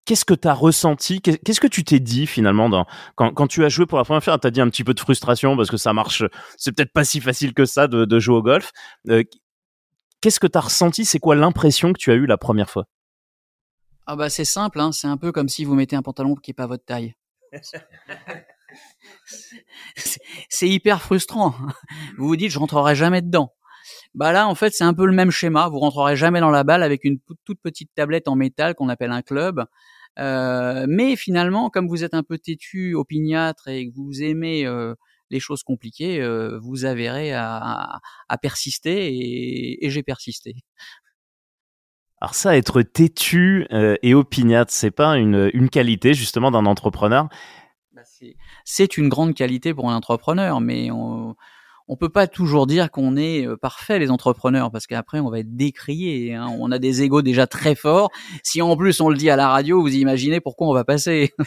qu'est-ce 0.05 0.25
que 0.25 0.33
tu 0.33 0.47
as 0.47 0.53
ressenti 0.53 1.21
Qu'est-ce 1.21 1.59
que 1.59 1.67
tu 1.67 1.83
t'es 1.83 1.99
dit 1.99 2.27
finalement 2.27 2.69
dans, 2.69 2.85
quand, 3.15 3.33
quand, 3.33 3.47
tu 3.47 3.63
as 3.63 3.69
joué 3.69 3.85
pour 3.85 3.97
la 3.97 4.03
première 4.03 4.23
fois 4.23 4.37
Tu 4.37 4.47
as 4.47 4.51
dit 4.51 4.61
un 4.61 4.69
petit 4.69 4.83
peu 4.83 4.93
de 4.93 4.99
frustration 4.99 5.55
parce 5.55 5.69
que 5.69 5.77
ça 5.77 5.93
marche, 5.93 6.23
c'est 6.57 6.71
peut-être 6.75 6.93
pas 6.93 7.03
si 7.03 7.21
facile 7.21 7.53
que 7.53 7.65
ça 7.65 7.87
de, 7.87 8.05
de 8.05 8.19
jouer 8.19 8.37
au 8.37 8.43
golf. 8.43 8.71
Qu'est-ce 10.21 10.39
que 10.39 10.47
tu 10.47 10.57
as 10.57 10.61
ressenti? 10.61 11.05
C'est 11.05 11.19
quoi 11.19 11.35
l'impression 11.35 11.93
que 11.93 11.99
tu 11.99 12.11
as 12.11 12.15
eue 12.15 12.25
la 12.25 12.37
première 12.37 12.69
fois? 12.69 12.85
Ah 14.05 14.15
bah 14.17 14.29
c'est 14.29 14.45
simple, 14.45 14.81
hein, 14.81 14.91
c'est 14.91 15.07
un 15.07 15.17
peu 15.17 15.31
comme 15.31 15.47
si 15.47 15.63
vous 15.63 15.75
mettez 15.75 15.95
un 15.95 16.01
pantalon 16.01 16.35
qui 16.35 16.49
n'est 16.49 16.55
pas 16.55 16.67
votre 16.67 16.83
taille. 16.83 17.15
c'est 20.49 20.69
hyper 20.69 21.01
frustrant. 21.01 21.55
Vous 22.17 22.27
vous 22.27 22.35
dites, 22.35 22.51
je 22.51 22.59
rentrerai 22.59 22.95
jamais 22.95 23.21
dedans. 23.21 23.53
Bah 24.15 24.31
là, 24.31 24.47
en 24.47 24.55
fait, 24.55 24.73
c'est 24.73 24.83
un 24.83 24.93
peu 24.93 25.05
le 25.05 25.11
même 25.11 25.31
schéma. 25.31 25.67
Vous 25.69 25.79
rentrerez 25.79 26.15
jamais 26.15 26.39
dans 26.39 26.51
la 26.51 26.63
balle 26.63 26.83
avec 26.83 27.03
une 27.03 27.19
toute 27.45 27.59
petite 27.61 27.91
tablette 27.95 28.27
en 28.27 28.35
métal 28.35 28.75
qu'on 28.75 28.89
appelle 28.89 29.11
un 29.11 29.21
club. 29.21 29.65
Euh, 30.19 30.85
mais 30.87 31.15
finalement, 31.15 31.69
comme 31.69 31.87
vous 31.87 32.03
êtes 32.03 32.13
un 32.13 32.23
peu 32.23 32.37
têtu, 32.37 32.93
opiniâtre 32.93 33.67
et 33.67 33.89
que 33.89 33.95
vous 33.95 34.21
aimez 34.21 34.65
euh, 34.65 34.93
les 35.31 35.39
choses 35.39 35.63
compliquées, 35.63 36.21
euh, 36.21 36.59
vous 36.61 36.85
avérez 36.85 37.33
à, 37.33 37.99
persister 38.41 39.83
et, 39.83 39.89
j'ai 39.89 40.03
persisté. 40.03 40.55
Alors 42.21 42.35
ça, 42.35 42.55
être 42.55 42.81
têtu 42.83 43.65
et 44.01 44.13
opiniâtre, 44.13 44.71
c'est 44.71 44.91
pas 44.91 45.17
une 45.17 45.69
qualité 45.69 46.13
justement 46.13 46.51
d'un 46.51 46.65
entrepreneur 46.65 47.27
c'est 48.65 48.97
une 48.97 49.09
grande 49.09 49.33
qualité 49.33 49.73
pour 49.73 49.89
un 49.89 49.95
entrepreneur, 49.95 50.61
mais 50.61 50.91
on 50.91 51.35
on 51.87 51.97
peut 51.97 52.09
pas 52.09 52.27
toujours 52.27 52.67
dire 52.67 52.91
qu'on 52.91 53.17
est 53.17 53.45
euh, 53.45 53.57
parfait 53.57 53.99
les 53.99 54.09
entrepreneurs 54.09 54.71
parce 54.71 54.87
qu'après 54.87 55.19
on 55.19 55.29
va 55.29 55.39
être 55.39 55.55
décrié. 55.55 56.33
Hein. 56.33 56.47
On 56.59 56.71
a 56.71 56.79
des 56.79 57.01
égos 57.03 57.21
déjà 57.21 57.45
très 57.47 57.75
forts. 57.75 58.09
Si 58.41 58.61
en 58.61 58.77
plus 58.77 59.01
on 59.01 59.09
le 59.09 59.17
dit 59.17 59.29
à 59.29 59.35
la 59.35 59.49
radio, 59.49 59.81
vous 59.81 59.93
imaginez 59.93 60.39
pourquoi 60.39 60.67
on 60.67 60.73
va 60.73 60.85
passer. 60.85 61.33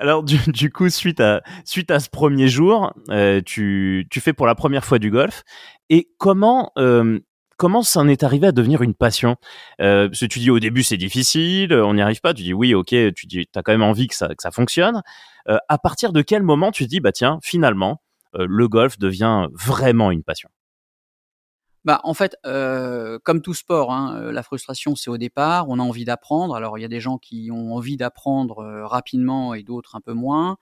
Alors 0.00 0.24
du, 0.24 0.70
coup, 0.72 0.88
suite 0.88 1.20
à 1.20 1.42
suite 1.64 1.90
à 1.90 2.00
ce 2.00 2.08
premier 2.08 2.48
jour, 2.48 2.92
euh, 3.10 3.40
tu, 3.44 4.06
tu 4.10 4.20
fais 4.20 4.32
pour 4.32 4.46
la 4.46 4.54
première 4.54 4.84
fois 4.84 4.98
du 4.98 5.10
golf. 5.10 5.44
Et 5.90 6.10
comment 6.18 6.72
euh, 6.78 7.20
comment 7.56 7.82
ça 7.82 8.00
en 8.00 8.08
est 8.08 8.22
arrivé 8.22 8.46
à 8.46 8.52
devenir 8.52 8.82
une 8.82 8.94
passion? 8.94 9.36
Euh, 9.80 10.08
tu 10.08 10.38
dis 10.38 10.50
au 10.50 10.60
début 10.60 10.82
c'est 10.82 10.96
difficile, 10.96 11.72
on 11.74 11.94
n'y 11.94 12.02
arrive 12.02 12.20
pas. 12.20 12.34
Tu 12.34 12.42
dis 12.42 12.54
oui, 12.54 12.74
ok, 12.74 12.88
tu 13.14 13.26
dis 13.26 13.48
as 13.54 13.62
quand 13.62 13.72
même 13.72 13.82
envie 13.82 14.08
que 14.08 14.14
ça 14.14 14.28
que 14.28 14.42
ça 14.42 14.50
fonctionne. 14.50 15.02
Euh, 15.48 15.58
à 15.68 15.78
partir 15.78 16.12
de 16.12 16.22
quel 16.22 16.42
moment 16.42 16.70
tu 16.70 16.84
te 16.84 16.88
dis 16.88 17.00
bah 17.00 17.12
tiens 17.12 17.38
finalement 17.42 18.00
euh, 18.36 18.46
le 18.48 18.68
golf 18.68 18.98
devient 18.98 19.48
vraiment 19.52 20.10
une 20.10 20.22
passion? 20.22 20.48
Bah, 21.84 22.00
en 22.04 22.14
fait, 22.14 22.36
euh, 22.46 23.18
comme 23.24 23.42
tout 23.42 23.54
sport, 23.54 23.92
hein, 23.92 24.16
euh, 24.16 24.32
la 24.32 24.44
frustration, 24.44 24.94
c'est 24.94 25.10
au 25.10 25.18
départ. 25.18 25.68
On 25.68 25.80
a 25.80 25.82
envie 25.82 26.04
d'apprendre. 26.04 26.54
Alors, 26.54 26.78
il 26.78 26.82
y 26.82 26.84
a 26.84 26.88
des 26.88 27.00
gens 27.00 27.18
qui 27.18 27.50
ont 27.50 27.74
envie 27.74 27.96
d'apprendre 27.96 28.60
euh, 28.60 28.86
rapidement 28.86 29.52
et 29.54 29.64
d'autres 29.64 29.96
un 29.96 30.00
peu 30.00 30.12
moins. 30.12 30.58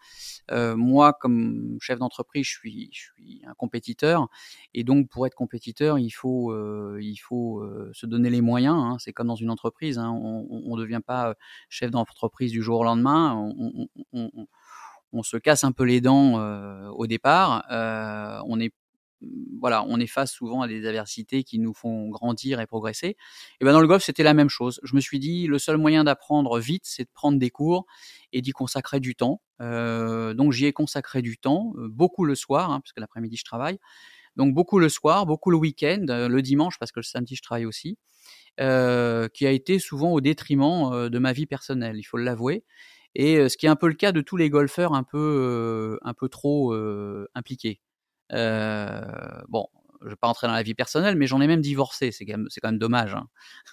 Euh, 0.51 0.77
moi, 0.77 1.13
comme 1.13 1.77
chef 1.81 1.99
d'entreprise, 1.99 2.47
je 2.47 2.51
suis, 2.53 2.89
je 2.93 3.01
suis 3.15 3.43
un 3.47 3.53
compétiteur. 3.53 4.29
Et 4.73 4.83
donc, 4.83 5.11
pour 5.11 5.27
être 5.27 5.35
compétiteur, 5.35 5.99
il 5.99 6.11
faut, 6.11 6.53
euh, 6.53 6.99
il 7.03 7.17
faut 7.17 7.63
se 7.93 8.07
donner 8.07 8.31
les 8.31 8.41
moyens. 8.41 8.77
Hein. 8.79 8.97
C'est 8.99 9.13
comme 9.13 9.29
dans 9.29 9.35
une 9.35 9.51
entreprise. 9.51 9.99
Hein. 9.99 10.11
On 10.11 10.77
ne 10.77 10.81
devient 10.81 11.03
pas 11.07 11.35
chef 11.69 11.91
d'entreprise 11.91 12.51
du 12.51 12.63
jour 12.63 12.81
au 12.81 12.85
lendemain. 12.85 13.35
On, 13.35 13.87
on, 14.13 14.31
on, 14.35 14.47
on 15.13 15.23
se 15.23 15.37
casse 15.37 15.65
un 15.65 15.73
peu 15.73 15.85
les 15.85 16.01
dents 16.01 16.37
au 16.93 17.07
départ. 17.07 17.65
on 17.69 18.61
est 18.61 18.73
voilà, 19.61 19.85
on 19.89 19.99
est 20.01 20.07
face 20.07 20.33
souvent 20.33 20.63
à 20.63 20.69
des 20.69 20.87
adversités 20.87 21.45
qui 21.45 21.59
nous 21.59 21.75
font 21.75 22.09
grandir 22.09 22.61
et 22.61 22.67
progresser. 22.67 23.17
Et 23.61 23.65
ben 23.65 23.73
dans 23.73 23.81
le 23.81 23.87
golf, 23.87 24.03
c'était 24.03 24.23
la 24.23 24.35
même 24.35 24.49
chose. 24.49 24.81
Je 24.83 24.95
me 24.95 25.01
suis 25.01 25.19
dit, 25.19 25.47
le 25.47 25.59
seul 25.59 25.77
moyen 25.77 26.05
d'apprendre 26.05 26.59
vite, 26.59 26.85
c'est 26.87 27.05
de 27.05 27.11
prendre 27.13 27.39
des 27.39 27.51
cours 27.51 27.87
et 28.33 28.41
d'y 28.41 28.53
consacrer 28.53 29.01
du 29.01 29.15
temps. 29.15 29.43
Euh, 29.61 30.35
donc 30.35 30.53
j'y 30.53 30.67
ai 30.67 30.73
consacré 30.73 31.23
du 31.23 31.39
temps, 31.39 31.75
euh, 31.77 31.89
beaucoup 31.89 32.25
le 32.25 32.35
soir, 32.35 32.71
hein, 32.71 32.81
parce 32.81 32.93
que 32.93 33.01
l'après-midi 33.01 33.37
je 33.37 33.45
travaille. 33.45 33.79
Donc 34.37 34.55
beaucoup 34.55 34.79
le 34.79 34.89
soir, 34.89 35.27
beaucoup 35.27 35.51
le 35.51 35.57
week-end, 35.59 36.07
euh, 36.09 36.29
le 36.29 36.43
dimanche 36.43 36.79
parce 36.79 36.93
que 36.93 37.01
le 37.01 37.05
samedi 37.05 37.37
je 37.37 37.43
travaille 37.43 37.67
aussi, 37.67 37.99
qui 38.59 39.47
a 39.47 39.51
été 39.51 39.79
souvent 39.79 40.13
au 40.13 40.21
détriment 40.21 41.09
de 41.09 41.19
ma 41.19 41.33
vie 41.33 41.47
personnelle, 41.47 41.97
il 41.97 42.03
faut 42.05 42.19
l'avouer. 42.19 42.65
Et 43.15 43.49
ce 43.49 43.57
qui 43.57 43.67
est 43.67 43.71
un 43.71 43.77
peu 43.77 43.89
le 43.89 43.95
cas 43.95 44.13
de 44.13 44.21
tous 44.21 44.37
les 44.37 44.51
golfeurs 44.51 44.93
un 44.95 45.03
peu, 45.03 45.99
un 46.03 46.15
peu 46.15 46.29
trop 46.29 46.75
impliqués. 47.35 47.81
Euh, 48.33 49.03
bon, 49.49 49.67
je 50.03 50.09
vais 50.09 50.17
pas 50.17 50.29
rentrer 50.29 50.47
dans 50.47 50.55
la 50.55 50.63
vie 50.63 50.75
personnelle, 50.75 51.17
mais 51.17 51.27
j'en 51.27 51.41
ai 51.41 51.47
même 51.47 51.61
divorcé. 51.61 52.13
C'est 52.13 52.25
quand 52.25 52.39
même, 52.39 52.47
c'est 52.49 52.61
quand 52.61 52.69
même 52.69 52.79
dommage. 52.79 53.15
Hein. 53.15 53.27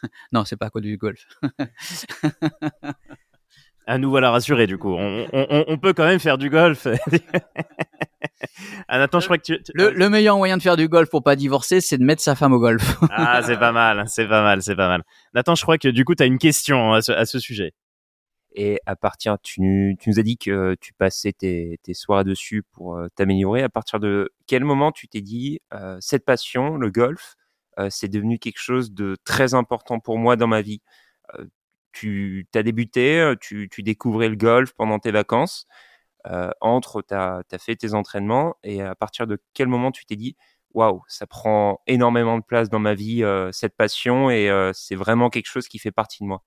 non, 0.32 0.46
c'est 0.46 0.58
pas 0.58 0.68
à 0.68 0.70
cause 0.70 0.82
du 0.82 0.98
golf. 0.98 1.26
à 3.88 3.98
nous 3.98 4.10
voilà 4.10 4.32
rassurés 4.32 4.68
du 4.68 4.78
coup. 4.78 4.94
On, 4.94 5.28
on, 5.32 5.66
on, 5.68 5.78
peut 5.78 5.94
quand 5.94 6.06
même 6.06 6.20
faire 6.20 6.38
du 6.38 6.50
golf. 6.50 6.88
ah, 8.88 8.98
Nathan, 8.98 9.22
je 9.22 9.26
crois 9.26 9.38
que 9.38 9.44
tu... 9.44 9.58
Le, 9.74 9.92
le, 9.92 10.10
meilleur 10.10 10.38
moyen 10.38 10.58
de 10.58 10.62
faire 10.62 10.76
du 10.76 10.90
golf 10.90 11.10
pour 11.10 11.24
pas 11.24 11.38
divorcer, 11.38 11.80
c'est 11.80 11.98
de 11.98 12.04
mettre 12.04 12.22
sa 12.22 12.36
femme 12.36 12.54
au 12.54 12.60
golf. 12.60 12.98
ah, 13.12 13.42
c'est 13.44 13.58
pas 13.58 13.72
mal, 13.72 14.04
c'est 14.08 14.28
pas 14.28 14.44
mal, 14.44 14.62
c'est 14.62 14.76
pas 14.76 14.90
mal. 14.90 15.04
Nathan, 15.34 15.56
je 15.56 15.62
crois 15.62 15.78
que 15.78 15.88
du 15.88 16.04
coup, 16.04 16.16
tu 16.16 16.24
as 16.24 16.26
une 16.26 16.38
question 16.38 16.94
à 16.94 17.02
ce, 17.02 17.14
à 17.14 17.26
ce 17.26 17.40
sujet. 17.40 17.74
Et 18.60 18.82
à 18.88 18.96
partir, 18.96 19.38
tu, 19.40 19.96
tu, 20.00 20.10
nous 20.10 20.20
as 20.20 20.24
dit 20.24 20.36
que 20.38 20.76
tu 20.82 20.92
passais 20.94 21.32
tes, 21.32 21.80
tes 21.84 21.94
soirs 21.94 22.26
dessus 22.26 22.64
pour 22.72 22.96
euh, 22.98 23.08
t'améliorer. 23.16 23.62
À 23.62 23.70
partir 23.70 24.00
de 24.00 24.32
quel 24.48 24.64
moment 24.64 24.92
tu 24.92 25.08
t'es 25.08 25.22
dit 25.22 25.62
euh, 25.76 25.98
cette 26.02 26.26
passion, 26.26 26.76
le 26.76 26.90
golf, 26.90 27.36
euh, 27.80 27.90
c'est 27.92 28.08
devenu 28.08 28.40
quelque 28.40 28.60
chose 28.60 28.94
de 28.94 29.16
très 29.26 29.54
important 29.54 30.00
pour 30.00 30.18
moi 30.18 30.36
dans 30.36 30.48
ma 30.48 30.62
vie? 30.62 30.82
tu 31.94 32.48
as 32.56 32.64
débuté, 32.64 33.34
tu, 33.42 33.70
tu, 33.70 33.84
découvrais 33.84 34.30
le 34.30 34.36
golf 34.36 34.74
pendant 34.74 35.00
tes 35.00 35.12
vacances. 35.12 35.68
entre, 36.62 37.02
tu 37.02 37.14
as, 37.14 37.44
fait 37.60 37.76
tes 37.76 37.94
entraînements 37.96 38.56
et 38.64 38.82
à 38.82 38.96
partir 38.96 39.28
de 39.28 39.40
quel 39.54 39.68
moment 39.68 39.92
tu 39.92 40.06
t'es 40.06 40.16
dit 40.16 40.36
waouh, 40.74 41.04
ça 41.08 41.28
prend 41.28 41.82
énormément 41.88 42.38
de 42.38 42.44
place 42.44 42.70
dans 42.70 42.80
ma 42.80 42.94
vie, 42.96 43.24
cette 43.52 43.76
passion, 43.76 44.30
et 44.30 44.50
c'est 44.74 44.96
vraiment 44.96 45.30
quelque 45.30 45.48
chose 45.48 45.68
qui 45.68 45.80
fait 45.80 45.92
partie 45.92 46.24
de 46.24 46.28
moi? 46.28 46.44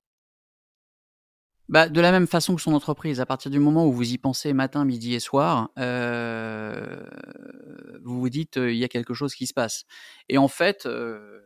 Bah, 1.71 1.89
de 1.89 2.01
la 2.01 2.11
même 2.11 2.27
façon 2.27 2.57
que 2.57 2.61
son 2.61 2.75
entreprise, 2.75 3.21
à 3.21 3.27
partir 3.27 3.49
du 3.49 3.61
moment 3.61 3.87
où 3.87 3.93
vous 3.93 4.13
y 4.13 4.19
pensez 4.19 4.53
matin, 4.53 4.85
midi 4.85 5.15
et 5.15 5.21
soir, 5.21 5.71
euh, 5.79 7.01
vous 8.03 8.19
vous 8.19 8.29
dites 8.29 8.57
il 8.57 8.75
y 8.75 8.83
a 8.83 8.89
quelque 8.89 9.15
chose 9.15 9.37
qui 9.37 9.47
se 9.47 9.55
passe. 9.55 9.85
Et 10.29 10.37
en 10.37 10.49
fait, 10.49 10.87
euh, 10.87 11.41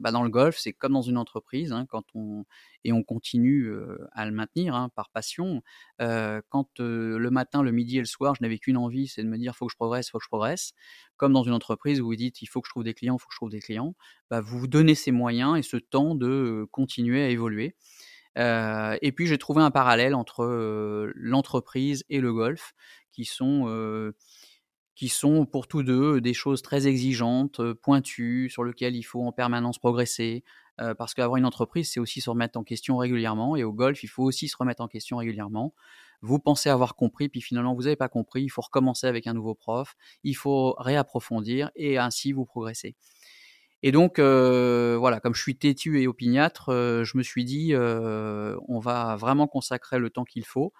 bah, 0.00 0.10
dans 0.10 0.24
le 0.24 0.30
golf, 0.30 0.56
c'est 0.58 0.72
comme 0.72 0.94
dans 0.94 1.02
une 1.02 1.16
entreprise, 1.16 1.70
hein, 1.70 1.86
quand 1.88 2.02
on 2.16 2.44
et 2.82 2.92
on 2.92 3.04
continue 3.04 3.72
à 4.10 4.26
le 4.26 4.32
maintenir 4.32 4.74
hein, 4.74 4.88
par 4.96 5.10
passion. 5.10 5.62
quand 6.00 6.68
le 6.80 7.30
matin, 7.30 7.62
le 7.62 7.70
midi 7.70 7.98
et 7.98 8.00
le 8.00 8.06
soir, 8.06 8.34
je 8.34 8.42
n'avais 8.42 8.58
qu'une 8.58 8.76
envie, 8.76 9.06
c'est 9.06 9.22
de 9.22 9.28
me 9.28 9.38
dire 9.38 9.54
faut 9.54 9.66
que 9.66 9.72
je 9.72 9.76
progresse, 9.76 10.10
faut 10.10 10.18
que 10.18 10.24
je 10.24 10.28
progresse. 10.28 10.72
Comme 11.16 11.32
dans 11.32 11.44
une 11.44 11.52
entreprise 11.52 12.00
où 12.00 12.06
vous 12.06 12.16
dites 12.16 12.42
il 12.42 12.46
faut 12.46 12.60
que 12.60 12.66
je 12.66 12.72
trouve 12.72 12.82
des 12.82 12.94
clients, 12.94 13.14
il 13.16 13.22
faut 13.22 13.28
que 13.28 13.34
je 13.34 13.38
trouve 13.38 13.50
des 13.50 13.60
clients, 13.60 13.94
bah, 14.28 14.40
vous 14.40 14.58
vous 14.58 14.66
donnez 14.66 14.96
ces 14.96 15.12
moyens 15.12 15.56
et 15.56 15.62
ce 15.62 15.76
temps 15.76 16.16
de 16.16 16.66
continuer 16.72 17.22
à 17.22 17.28
évoluer. 17.28 17.76
Et 18.36 19.12
puis 19.14 19.26
j'ai 19.26 19.38
trouvé 19.38 19.62
un 19.62 19.70
parallèle 19.70 20.14
entre 20.14 21.10
l'entreprise 21.14 22.04
et 22.08 22.20
le 22.20 22.32
golf, 22.32 22.72
qui 23.12 23.24
sont 23.24 23.66
qui 24.94 25.08
sont 25.08 25.46
pour 25.46 25.68
tous 25.68 25.82
deux 25.82 26.20
des 26.20 26.34
choses 26.34 26.62
très 26.62 26.86
exigeantes, 26.86 27.60
pointues, 27.74 28.50
sur 28.50 28.64
lesquelles 28.64 28.94
il 28.96 29.02
faut 29.02 29.22
en 29.24 29.32
permanence 29.32 29.78
progresser. 29.78 30.44
parce 30.98 31.14
qu'avoir 31.14 31.36
une 31.36 31.44
entreprise, 31.46 31.90
c'est 31.92 32.00
aussi 32.00 32.20
se 32.20 32.30
remettre 32.30 32.58
en 32.58 32.64
question 32.64 32.96
régulièrement. 32.96 33.56
Et 33.56 33.64
au 33.64 33.72
golf, 33.72 34.02
il 34.02 34.08
faut 34.08 34.24
aussi 34.24 34.48
se 34.48 34.56
remettre 34.56 34.82
en 34.82 34.88
question 34.88 35.18
régulièrement. 35.18 35.74
Vous 36.22 36.38
pensez 36.38 36.70
avoir 36.70 36.94
compris, 36.94 37.28
puis 37.28 37.40
finalement, 37.40 37.74
vous 37.74 37.82
n'avez 37.82 37.96
pas 37.96 38.08
compris. 38.08 38.42
Il 38.44 38.48
faut 38.48 38.62
recommencer 38.62 39.06
avec 39.06 39.26
un 39.26 39.34
nouveau 39.34 39.54
prof. 39.54 39.96
Il 40.24 40.34
faut 40.34 40.74
réapprofondir 40.78 41.70
et 41.76 41.98
ainsi 41.98 42.32
vous 42.32 42.46
progressez. 42.46 42.96
Et 43.82 43.90
donc, 43.90 44.18
euh, 44.18 44.96
voilà, 44.98 45.18
comme 45.20 45.34
je 45.34 45.42
suis 45.42 45.56
têtu 45.56 46.00
et 46.00 46.06
opiniâtre, 46.06 46.68
euh, 46.68 47.04
je 47.04 47.16
me 47.18 47.22
suis 47.22 47.44
dit, 47.44 47.74
euh, 47.74 48.56
on 48.68 48.78
va 48.78 49.16
vraiment 49.16 49.48
consacrer 49.48 49.98
le 49.98 50.08
temps 50.10 50.24
qu'il 50.24 50.44
faut. 50.44 50.72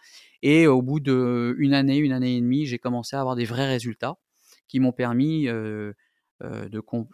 Et 0.42 0.66
au 0.68 0.82
bout 0.82 1.00
d'une 1.00 1.74
année, 1.74 1.96
une 1.96 2.12
année 2.12 2.36
et 2.36 2.40
demie, 2.40 2.66
j'ai 2.66 2.78
commencé 2.78 3.16
à 3.16 3.20
avoir 3.20 3.34
des 3.36 3.44
vrais 3.44 3.66
résultats 3.66 4.18
qui 4.68 4.78
m'ont 4.80 4.92
permis 4.92 5.46
de, 5.46 5.94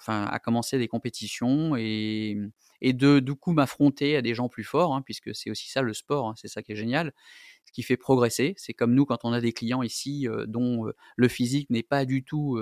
à 0.07 0.39
commencer 0.39 0.79
des 0.79 0.89
compétitions 0.89 1.75
et, 1.77 2.37
et 2.81 2.93
de 2.93 3.19
du 3.21 3.35
coup 3.35 3.53
m'affronter 3.53 4.17
à 4.17 4.23
des 4.23 4.35
gens 4.35 4.49
plus 4.49 4.65
forts, 4.65 4.95
hein, 4.95 5.03
puisque 5.03 5.35
c'est 5.35 5.51
aussi 5.51 5.69
ça 5.71 5.83
le 5.83 5.93
sport, 5.95 6.29
hein, 6.29 6.35
c'est 6.37 6.49
ça 6.49 6.63
qui 6.63 6.73
est 6.73 6.77
génial, 6.77 7.13
ce 7.67 7.73
qui 7.73 7.83
fait 7.83 7.97
progresser. 7.97 8.55
C'est 8.59 8.75
comme 8.75 8.95
nous 8.95 9.07
quand 9.07 9.25
on 9.25 9.33
a 9.33 9.41
des 9.41 9.53
clients 9.53 9.83
ici 9.83 10.27
dont 10.47 10.91
le 11.17 11.29
physique 11.29 11.71
n'est 11.71 11.83
pas 11.83 12.05
du 12.05 12.25
tout 12.25 12.59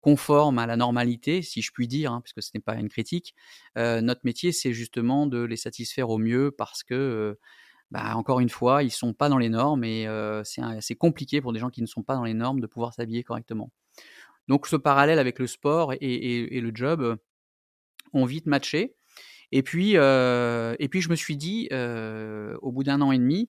conforme 0.00 0.58
à 0.58 0.66
la 0.66 0.76
normalité, 0.76 1.42
si 1.42 1.62
je 1.62 1.72
puis 1.72 1.88
dire, 1.88 2.12
hein, 2.12 2.20
puisque 2.22 2.42
ce 2.42 2.50
n'est 2.54 2.60
pas 2.60 2.76
une 2.76 2.88
critique. 2.88 3.34
notre 3.76 4.20
métier, 4.24 4.52
c'est 4.52 4.72
justement 4.72 5.26
de 5.26 5.42
les 5.42 5.56
satisfaire 5.56 6.10
au 6.10 6.18
mieux 6.18 6.50
parce 6.50 6.82
que, 6.82 7.38
bah, 7.90 8.14
encore 8.16 8.40
une 8.40 8.48
fois, 8.48 8.82
ils 8.82 8.86
ne 8.86 8.90
sont 8.90 9.14
pas 9.14 9.28
dans 9.28 9.38
les 9.38 9.48
normes 9.48 9.84
et 9.84 10.06
c'est 10.44 10.62
assez 10.62 10.94
compliqué 10.94 11.40
pour 11.40 11.52
des 11.52 11.60
gens 11.60 11.70
qui 11.70 11.82
ne 11.82 11.86
sont 11.86 12.02
pas 12.02 12.14
dans 12.14 12.24
les 12.24 12.34
normes 12.34 12.60
de 12.60 12.66
pouvoir 12.66 12.94
s'habiller 12.94 13.24
correctement. 13.24 13.70
Donc 14.46 14.66
ce 14.66 14.76
parallèle 14.76 15.18
avec 15.18 15.38
le 15.38 15.46
sport 15.46 15.92
et, 16.00 16.60
le 16.60 16.70
job 16.74 17.16
ont 18.12 18.24
vite 18.24 18.46
matché. 18.46 18.94
Et 19.50 19.62
puis, 19.62 19.92
et 19.92 20.88
puis 20.90 21.00
je 21.00 21.08
me 21.10 21.16
suis 21.16 21.36
dit, 21.36 21.68
au 21.72 22.72
bout 22.72 22.84
d'un 22.84 23.00
an 23.00 23.12
et 23.12 23.18
demi, 23.18 23.48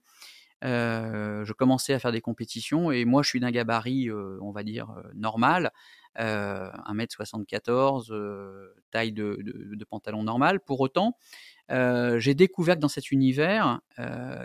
je 0.62 1.54
commençais 1.54 1.94
à 1.94 2.00
faire 2.00 2.12
des 2.12 2.22
compétitions 2.22 2.92
et 2.92 3.06
moi 3.06 3.24
je 3.24 3.30
suis 3.30 3.40
d'un 3.40 3.52
gabarit, 3.52 4.12
on 4.12 4.52
va 4.52 4.64
dire, 4.64 4.94
normal. 5.14 5.72
1m74, 6.18 8.12
taille 8.92 9.12
de, 9.12 9.86
pantalon 9.90 10.24
normal. 10.24 10.60
Pour 10.60 10.82
autant, 10.82 11.16
j'ai 11.70 12.34
découvert 12.34 12.76
que 12.76 12.82
dans 12.82 12.88
cet 12.88 13.12
univers, 13.12 13.80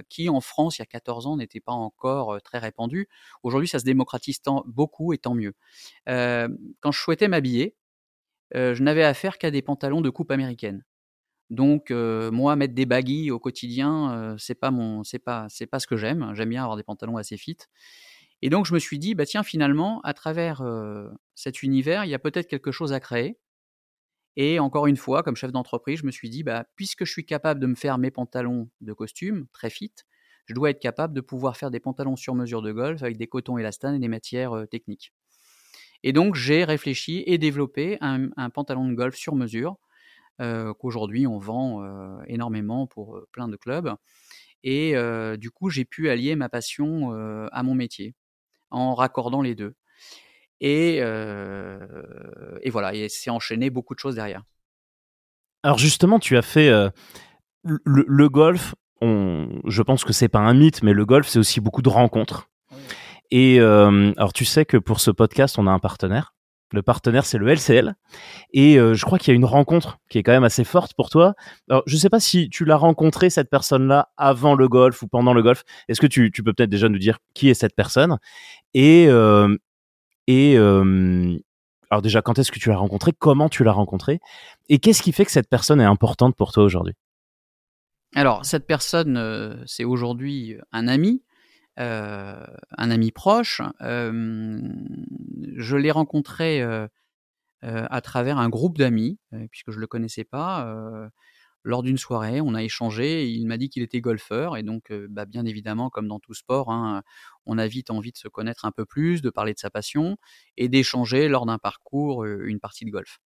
qui 0.09 0.29
en 0.29 0.41
France 0.41 0.79
il 0.79 0.83
y 0.83 0.85
a 0.85 0.87
14 0.87 1.27
ans 1.27 1.37
n'était 1.37 1.61
pas 1.61 1.73
encore 1.73 2.41
très 2.43 2.59
répandu, 2.59 3.09
aujourd'hui 3.43 3.69
ça 3.69 3.79
se 3.79 3.85
démocratise 3.85 4.41
beaucoup 4.67 5.13
et 5.13 5.19
tant 5.19 5.35
mieux. 5.35 5.55
quand 6.07 6.93
je 6.93 7.01
souhaitais 7.01 7.29
m'habiller, 7.29 7.75
je 8.53 8.83
n'avais 8.83 9.05
affaire 9.05 9.39
qu'à 9.39 9.51
des 9.51 9.63
pantalons 9.63 10.01
de 10.01 10.11
coupe 10.11 10.31
américaine. 10.31 10.85
Donc 11.55 11.91
moi 11.91 12.57
mettre 12.57 12.75
des 12.75 12.85
baggy 12.85 13.31
au 13.31 13.39
quotidien, 13.39 14.35
c'est 14.39 14.57
pas 14.57 14.73
mon 14.73 15.05
c'est 15.05 15.21
pas 15.21 15.47
c'est 15.49 15.67
pas 15.67 15.79
ce 15.79 15.87
que 15.87 15.97
j'aime. 15.97 16.33
J'aime 16.35 16.49
bien 16.49 16.63
avoir 16.63 16.77
des 16.77 16.83
pantalons 16.83 17.17
assez 17.17 17.37
fit. 17.37 17.57
Et 18.43 18.51
donc 18.51 18.67
je 18.67 18.75
me 18.75 18.81
suis 18.81 18.99
dit 18.99 19.15
bah 19.15 19.25
tiens 19.25 19.45
finalement 19.45 20.01
à 20.03 20.15
travers 20.15 20.63
cet 21.37 21.63
univers, 21.63 22.05
il 22.05 22.11
y 22.11 22.15
a 22.15 22.19
peut-être 22.19 22.49
quelque 22.49 22.73
chose 22.73 22.93
à 22.93 22.99
créer. 22.99 23.39
Et 24.37 24.59
encore 24.59 24.89
une 24.89 24.97
fois, 24.97 25.23
comme 25.23 25.37
chef 25.37 25.53
d'entreprise, 25.53 26.01
je 26.01 26.07
me 26.07 26.11
suis 26.11 26.29
dit 26.29 26.43
bah 26.43 26.67
puisque 26.75 27.05
je 27.05 27.13
suis 27.13 27.25
capable 27.25 27.61
de 27.61 27.69
me 27.69 27.77
faire 27.77 27.99
mes 27.99 28.11
pantalons 28.11 28.69
de 28.81 28.93
costume 28.93 29.47
très 29.53 29.71
fit, 29.71 29.95
je 30.47 30.55
dois 30.55 30.71
être 30.71 30.81
capable 30.81 31.15
de 31.15 31.21
pouvoir 31.21 31.57
faire 31.57 31.71
des 31.71 31.79
pantalons 31.79 32.17
sur 32.17 32.35
mesure 32.35 32.63
de 32.63 32.73
golf 32.73 33.01
avec 33.05 33.17
des 33.17 33.29
cotons 33.29 33.59
élastanes 33.59 33.95
et 33.95 34.01
des 34.01 34.09
matières 34.09 34.67
techniques. 34.69 35.13
Et 36.03 36.13
donc 36.13 36.35
j'ai 36.35 36.65
réfléchi 36.65 37.23
et 37.27 37.39
développé 37.39 37.97
un 38.01 38.51
pantalon 38.51 38.89
de 38.89 38.95
golf 38.95 39.15
sur 39.15 39.37
mesure 39.37 39.79
qu'aujourd'hui 40.39 41.27
on 41.27 41.39
vend 41.39 42.23
énormément 42.27 42.87
pour 42.87 43.21
plein 43.33 43.49
de 43.49 43.57
clubs. 43.57 43.95
Et 44.63 44.95
du 45.37 45.51
coup, 45.51 45.71
j'ai 45.71 45.85
pu 45.85 46.09
allier 46.09 46.37
ma 46.37 46.49
passion 46.49 47.13
à 47.53 47.63
mon 47.63 47.75
métier 47.75 48.15
en 48.71 48.95
raccordant 48.95 49.43
les 49.43 49.55
deux. 49.55 49.75
Et, 50.61 50.97
et 50.97 52.71
voilà, 52.71 52.95
et 52.95 53.09
c'est 53.09 53.31
enchaîné 53.31 53.71
beaucoup 53.71 53.95
de 53.95 54.01
choses 54.01 54.15
derrière. 54.17 54.43
Alors 55.63 55.79
justement, 55.79 56.19
tu 56.19 56.37
as 56.37 56.43
fait 56.43 56.71
le, 57.63 58.29
golf. 58.29 58.75
On, 59.01 59.61
je 59.67 59.83
pense 59.83 60.05
que 60.05 60.13
c'est 60.13 60.29
pas 60.29 60.41
un 60.41 60.55
mythe, 60.55 60.83
mais 60.83 60.93
le 60.93 61.05
golf, 61.05 61.29
c'est 61.29 61.39
aussi 61.39 61.61
beaucoup 61.61 61.83
de 61.83 61.89
rencontres. 61.89 62.49
Et 63.31 63.59
alors, 63.61 64.33
tu 64.33 64.45
sais 64.45 64.65
que 64.65 64.77
pour 64.77 65.01
ce 65.01 65.11
podcast, 65.11 65.59
on 65.59 65.67
a 65.67 65.71
un 65.71 65.79
partenaire. 65.79 66.34
Le 66.75 66.83
partenaire, 66.83 67.25
c'est 67.25 67.39
le 67.39 67.47
LCL. 67.47 67.95
Et 68.53 68.81
euh, 68.81 68.95
je 68.95 69.05
crois 69.05 69.21
qu'il 69.21 69.29
y 69.29 69.31
a 69.33 69.37
une 69.37 69.45
rencontre 69.45 70.01
qui 70.09 70.19
est 70.19 70.25
quand 70.25 70.33
même 70.33 70.43
assez 70.43 70.65
forte 70.65 70.93
pour 70.95 71.09
toi. 71.09 71.35
Alors, 71.71 71.85
je 71.87 71.95
ne 71.95 72.01
sais 72.01 72.11
pas 72.11 72.19
si 72.19 72.51
tu 72.51 72.65
l'as 72.65 72.77
rencontré, 72.77 73.31
cette 73.31 73.49
personne-là, 73.49 74.09
avant 74.17 74.57
le 74.57 74.69
golf 74.69 75.01
ou 75.03 75.07
pendant 75.07 75.35
le 75.35 75.43
golf. 75.43 75.63
Est-ce 75.89 76.01
que 76.01 76.09
tu, 76.09 76.33
peux 76.33 76.53
peut-être 76.53 76.71
déjà 76.71 76.89
nous 76.89 76.99
dire 76.99 77.19
qui 77.33 77.49
est 77.49 77.55
cette 77.55 77.77
personne? 77.77 78.19
Et, 78.75 79.07
euh, 79.09 79.57
et 80.27 80.59
euh, 80.59 81.39
alors 81.91 82.03
déjà, 82.03 82.23
quand 82.23 82.41
est-ce 82.41 82.51
que 82.51 82.59
tu 82.59 82.71
l'as 82.71 82.77
rencontré? 82.77 83.13
Comment 83.17 83.49
tu 83.49 83.63
l'as 83.63 83.71
rencontré? 83.71 84.19
Et 84.69 84.81
qu'est-ce 84.81 85.01
qui 85.01 85.13
fait 85.13 85.25
que 85.25 85.31
cette 85.31 85.49
personne 85.49 85.81
est 85.81 85.85
importante 85.85 86.35
pour 86.35 86.51
toi 86.51 86.65
aujourd'hui? 86.65 86.95
Alors, 88.17 88.45
cette 88.45 88.67
personne, 88.67 89.63
c'est 89.67 89.85
aujourd'hui 89.85 90.57
un 90.73 90.89
ami, 90.89 91.23
un 91.77 92.91
ami 92.91 93.11
proche. 93.13 93.61
je 93.81 95.77
l'ai 95.77 95.91
rencontré 95.91 96.63
à 97.63 98.01
travers 98.01 98.39
un 98.39 98.49
groupe 98.49 98.79
d'amis, 98.79 99.19
puisque 99.51 99.71
je 99.71 99.77
ne 99.77 99.81
le 99.81 99.87
connaissais 99.87 100.25
pas. 100.25 101.11
lors 101.67 101.83
d'une 101.83 101.97
soirée, 101.99 102.41
on 102.43 102.55
a 102.55 102.63
échangé. 102.63 103.27
il 103.27 103.47
m'a 103.47 103.57
dit 103.57 103.71
qu'il 103.71 103.83
était 103.83 104.01
golfeur. 104.01 104.57
Et 104.57 104.63
donc, 104.63 104.93
bah, 105.09 105.25
bien 105.27 105.47
évidemment, 105.47 105.91
comme 105.91 106.09
dans 106.09 106.21
tout 106.21 106.35
sport, 106.35 106.71
hein, 106.71 107.03
on 107.47 107.59
a 107.59 107.67
vite 107.67 107.91
envie 107.91 108.13
de 108.13 108.19
se 108.19 108.29
connaître 108.29 108.65
un 108.67 108.73
peu 108.73 108.85
plus, 108.85 109.23
de 109.23 109.31
parler 109.31 109.55
de 109.55 109.59
sa 109.59 109.71
passion 109.71 110.17
et 110.57 110.69
d'échanger 110.69 111.29
lors 111.29 111.47
d'un 111.47 111.59
parcours 111.59 112.25
une 112.25 112.61
partie 112.61 112.85
de 112.85 112.91
golf. 112.91 113.19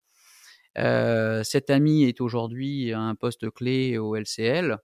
cet 1.44 1.70
ami 1.70 2.04
est 2.06 2.22
aujourd'hui 2.22 2.94
un 2.94 3.16
poste 3.16 3.50
clé 3.52 3.98
au 3.98 4.16
LCL. 4.16 4.78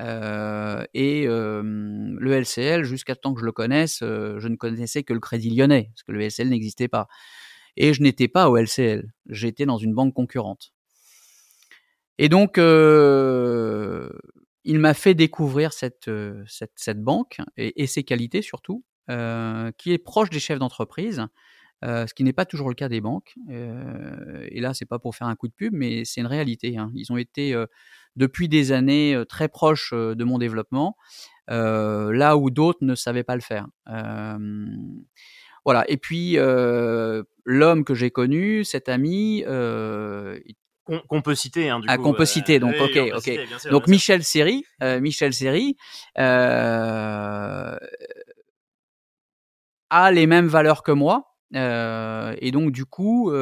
Euh, 0.00 0.84
et 0.94 1.26
le 1.26 2.32
LCL, 2.32 2.84
jusqu'à 2.84 3.14
temps 3.14 3.34
que 3.34 3.40
je 3.40 3.44
le 3.44 3.52
connaisse, 3.52 3.98
je 4.00 4.48
ne 4.48 4.56
connaissais 4.56 5.02
que 5.02 5.12
le 5.12 5.20
Crédit 5.20 5.50
Lyonnais, 5.50 5.90
parce 5.94 6.02
que 6.02 6.12
le 6.12 6.20
LCL 6.20 6.48
n'existait 6.48 6.88
pas. 6.88 7.08
Et 7.76 7.94
je 7.94 8.02
n'étais 8.02 8.28
pas 8.28 8.50
au 8.50 8.56
LCL, 8.56 9.04
j'étais 9.26 9.66
dans 9.66 9.78
une 9.78 9.94
banque 9.94 10.14
concurrente. 10.14 10.72
Et 12.18 12.28
donc, 12.28 12.58
il 12.58 12.62
m'a 14.78 14.94
fait 14.94 15.14
découvrir 15.14 15.72
cette, 15.72 16.10
cette, 16.46 17.00
banque 17.00 17.38
et, 17.56 17.86
ses 17.86 18.04
qualités 18.04 18.42
surtout, 18.42 18.84
qui 19.08 19.92
est 19.92 20.02
proche 20.02 20.30
des 20.30 20.40
chefs 20.40 20.58
d'entreprise, 20.58 21.24
ce 21.82 22.12
qui 22.14 22.24
n'est 22.24 22.32
pas 22.32 22.46
toujours 22.46 22.68
le 22.68 22.74
cas 22.74 22.88
des 22.88 23.00
banques. 23.00 23.34
et 23.48 24.60
là, 24.60 24.74
c'est 24.74 24.86
pas 24.86 24.98
pour 24.98 25.14
faire 25.14 25.28
un 25.28 25.36
coup 25.36 25.48
de 25.48 25.54
pub, 25.54 25.72
mais 25.72 26.04
c'est 26.04 26.20
une 26.20 26.26
réalité. 26.26 26.76
Hein. 26.76 26.90
Ils 26.94 27.12
ont 27.12 27.16
été 27.16 27.54
depuis 28.20 28.48
des 28.48 28.70
années 28.70 29.20
très 29.28 29.48
proches 29.48 29.92
de 29.92 30.24
mon 30.24 30.38
développement, 30.38 30.96
là 31.48 32.36
où 32.36 32.50
d'autres 32.50 32.78
ne 32.82 32.94
savaient 32.94 33.24
pas 33.24 33.34
le 33.34 33.40
faire. 33.40 33.66
voilà. 35.64 35.84
Et 35.88 35.96
puis 35.96 36.36
l'homme 37.44 37.84
que 37.84 37.94
j'ai 37.94 38.10
connu, 38.10 38.64
cet 38.64 38.88
ami, 38.88 39.44
qu'on 41.08 41.22
peut 41.22 41.34
citer 41.34 41.68
hein, 41.70 41.80
du 41.80 41.86
ah, 41.88 41.98
qu'on 41.98 42.14
peut 42.14 42.24
citer 42.24 42.58
donc 42.58 42.74
ok 42.80 43.12
ok 43.14 43.30
donc 43.70 43.86
Michel 43.86 44.24
Seri 44.24 44.64
Michel 45.00 45.32
Seri 45.32 45.76
a 49.90 50.10
les 50.12 50.26
mêmes 50.26 50.46
valeurs 50.46 50.82
que 50.82 50.92
moi. 50.92 51.34
et 51.52 52.50
donc, 52.52 52.72
du 52.72 52.86
coup, 52.86 53.32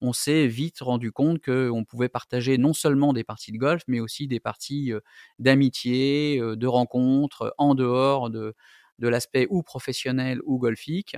on 0.00 0.12
s'est 0.12 0.46
vite 0.46 0.80
rendu 0.80 1.12
compte 1.12 1.42
qu'on 1.44 1.84
pouvait 1.84 2.08
partager 2.08 2.58
non 2.58 2.72
seulement 2.72 3.12
des 3.12 3.24
parties 3.24 3.52
de 3.52 3.58
golf, 3.58 3.82
mais 3.86 4.00
aussi 4.00 4.26
des 4.26 4.40
parties 4.40 4.92
d'amitié, 5.38 6.40
de 6.40 6.66
rencontres 6.66 7.54
en 7.58 7.74
dehors 7.74 8.30
de, 8.30 8.54
l'aspect 8.98 9.46
ou 9.50 9.62
professionnel 9.62 10.40
ou 10.44 10.58
golfique. 10.58 11.16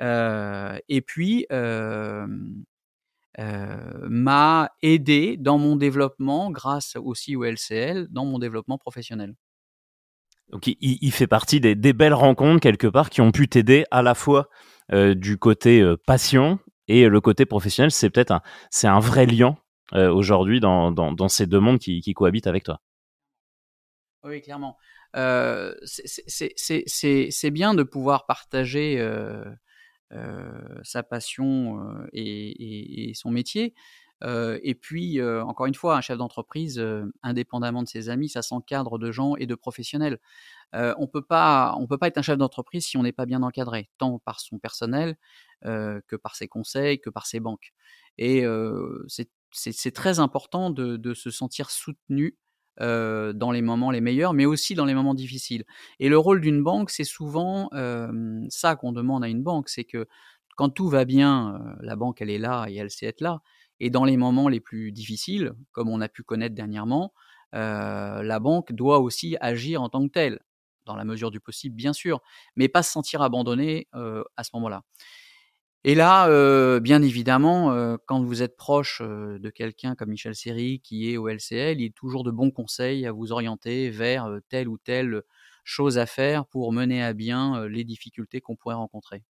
et 0.00 1.00
puis, 1.06 1.46
m'a 3.38 4.70
aidé 4.82 5.36
dans 5.36 5.58
mon 5.58 5.76
développement, 5.76 6.50
grâce 6.50 6.96
aussi 6.96 7.36
au 7.36 7.44
LCL, 7.44 8.08
dans 8.10 8.24
mon 8.24 8.38
développement 8.38 8.78
professionnel. 8.78 9.34
Donc 10.50 10.66
il, 10.66 11.12
fait 11.12 11.26
partie 11.26 11.58
des, 11.60 11.74
belles 11.92 12.14
rencontres 12.14 12.60
quelque 12.60 12.86
part 12.86 13.10
qui 13.10 13.20
ont 13.20 13.32
pu 13.32 13.48
t'aider 13.48 13.84
à 13.90 14.02
la 14.02 14.14
fois 14.14 14.48
du 14.92 15.38
côté 15.38 15.82
passion 16.06 16.58
et 16.88 17.08
le 17.08 17.20
côté 17.20 17.46
professionnel. 17.46 17.90
C'est 17.90 18.10
peut-être 18.10 18.30
un, 18.30 18.42
c'est 18.70 18.88
un 18.88 19.00
vrai 19.00 19.26
lien 19.26 19.56
aujourd'hui 19.92 20.60
dans, 20.60 20.90
dans, 20.90 21.28
ces 21.28 21.46
deux 21.46 21.60
mondes 21.60 21.78
qui, 21.78 22.14
cohabitent 22.14 22.46
avec 22.46 22.64
toi. 22.64 22.80
Oui, 24.24 24.40
clairement. 24.40 24.76
c'est 25.14 27.50
bien 27.50 27.74
de 27.74 27.82
pouvoir 27.82 28.26
partager 28.26 28.98
sa 30.82 31.02
passion 31.02 32.06
et, 32.12 33.12
son 33.14 33.30
métier. 33.30 33.74
et 34.22 34.74
puis, 34.74 35.22
encore 35.22 35.66
une 35.66 35.74
fois, 35.74 35.96
un 35.96 36.00
chef 36.00 36.18
d'entreprise, 36.18 36.84
indépendamment 37.22 37.82
de 37.82 37.88
ses 37.88 38.08
amis, 38.08 38.28
ça 38.28 38.42
s'encadre 38.42 38.98
de 38.98 39.12
gens 39.12 39.36
et 39.36 39.46
de 39.46 39.54
professionnels. 39.54 40.18
on 40.72 41.06
peut 41.06 41.24
pas, 41.24 41.76
on 41.78 41.86
peut 41.86 41.98
pas 41.98 42.08
être 42.08 42.18
un 42.18 42.22
chef 42.22 42.38
d'entreprise 42.38 42.86
si 42.86 42.96
on 42.96 43.02
n'est 43.02 43.12
pas 43.12 43.26
bien 43.26 43.42
encadré, 43.42 43.90
tant 43.98 44.18
par 44.18 44.40
son 44.40 44.58
personnel 44.58 45.16
que 45.64 46.16
par 46.16 46.36
ses 46.36 46.48
conseils, 46.48 47.00
que 47.00 47.10
par 47.10 47.26
ses 47.26 47.40
banques. 47.40 47.72
Et 48.18 48.44
c'est 49.50 49.92
très 49.92 50.20
important 50.20 50.70
de, 50.70 50.96
de, 50.96 51.14
se 51.14 51.30
sentir 51.30 51.70
soutenu 51.70 52.36
dans 52.78 53.50
les 53.52 53.62
moments 53.62 53.90
les 53.90 54.00
meilleurs, 54.00 54.34
mais 54.34 54.46
aussi 54.46 54.74
dans 54.74 54.84
les 54.84 54.94
moments 54.94 55.14
difficiles. 55.14 55.64
Et 56.00 56.08
le 56.08 56.18
rôle 56.18 56.40
d'une 56.40 56.62
banque, 56.62 56.90
c'est 56.90 57.04
souvent 57.04 57.70
ça 58.48 58.76
qu'on 58.76 58.92
demande 58.92 59.24
à 59.24 59.28
une 59.28 59.42
banque, 59.42 59.68
c'est 59.68 59.84
que 59.84 60.06
quand 60.56 60.70
tout 60.70 60.88
va 60.88 61.04
bien, 61.04 61.60
la 61.80 61.96
banque, 61.96 62.20
elle 62.22 62.30
est 62.30 62.38
là 62.38 62.66
et 62.68 62.76
elle 62.76 62.90
sait 62.90 63.06
être 63.06 63.20
là. 63.20 63.40
Et 63.80 63.90
dans 63.90 64.04
les 64.04 64.16
moments 64.16 64.48
les 64.48 64.60
plus 64.60 64.92
difficiles, 64.92 65.52
comme 65.72 65.88
on 65.88 66.00
a 66.00 66.08
pu 66.08 66.22
connaître 66.22 66.54
dernièrement, 66.54 67.12
la 67.52 68.38
banque 68.40 68.72
doit 68.72 69.00
aussi 69.00 69.36
agir 69.40 69.82
en 69.82 69.88
tant 69.88 70.06
que 70.06 70.12
telle, 70.12 70.40
dans 70.86 70.96
la 70.96 71.04
mesure 71.04 71.30
du 71.30 71.40
possible, 71.40 71.74
bien 71.74 71.92
sûr, 71.92 72.20
mais 72.56 72.68
pas 72.68 72.82
se 72.82 72.92
sentir 72.92 73.22
abandonnée 73.22 73.88
à 73.92 74.44
ce 74.44 74.50
moment-là. 74.54 74.82
Et 75.84 75.94
là, 75.94 76.80
bien 76.80 77.02
évidemment, 77.02 77.96
quand 78.06 78.22
vous 78.22 78.42
êtes 78.42 78.56
proche 78.56 79.02
de 79.02 79.50
quelqu'un 79.50 79.94
comme 79.94 80.08
Michel 80.08 80.34
Seri 80.34 80.80
qui 80.80 81.10
est 81.12 81.18
au 81.18 81.28
LCL, 81.28 81.80
il 81.80 81.84
est 81.84 81.94
toujours 81.94 82.24
de 82.24 82.30
bons 82.30 82.50
conseils 82.50 83.06
à 83.06 83.12
vous 83.12 83.32
orienter 83.32 83.90
vers 83.90 84.30
telle 84.48 84.68
ou 84.68 84.78
telle 84.78 85.22
chose 85.62 85.98
à 85.98 86.06
faire 86.06 86.46
pour 86.46 86.72
mener 86.72 87.02
à 87.02 87.12
bien 87.12 87.66
les 87.68 87.84
difficultés 87.84 88.40
qu'on 88.40 88.56
pourrait 88.56 88.76
rencontrer. 88.76 89.22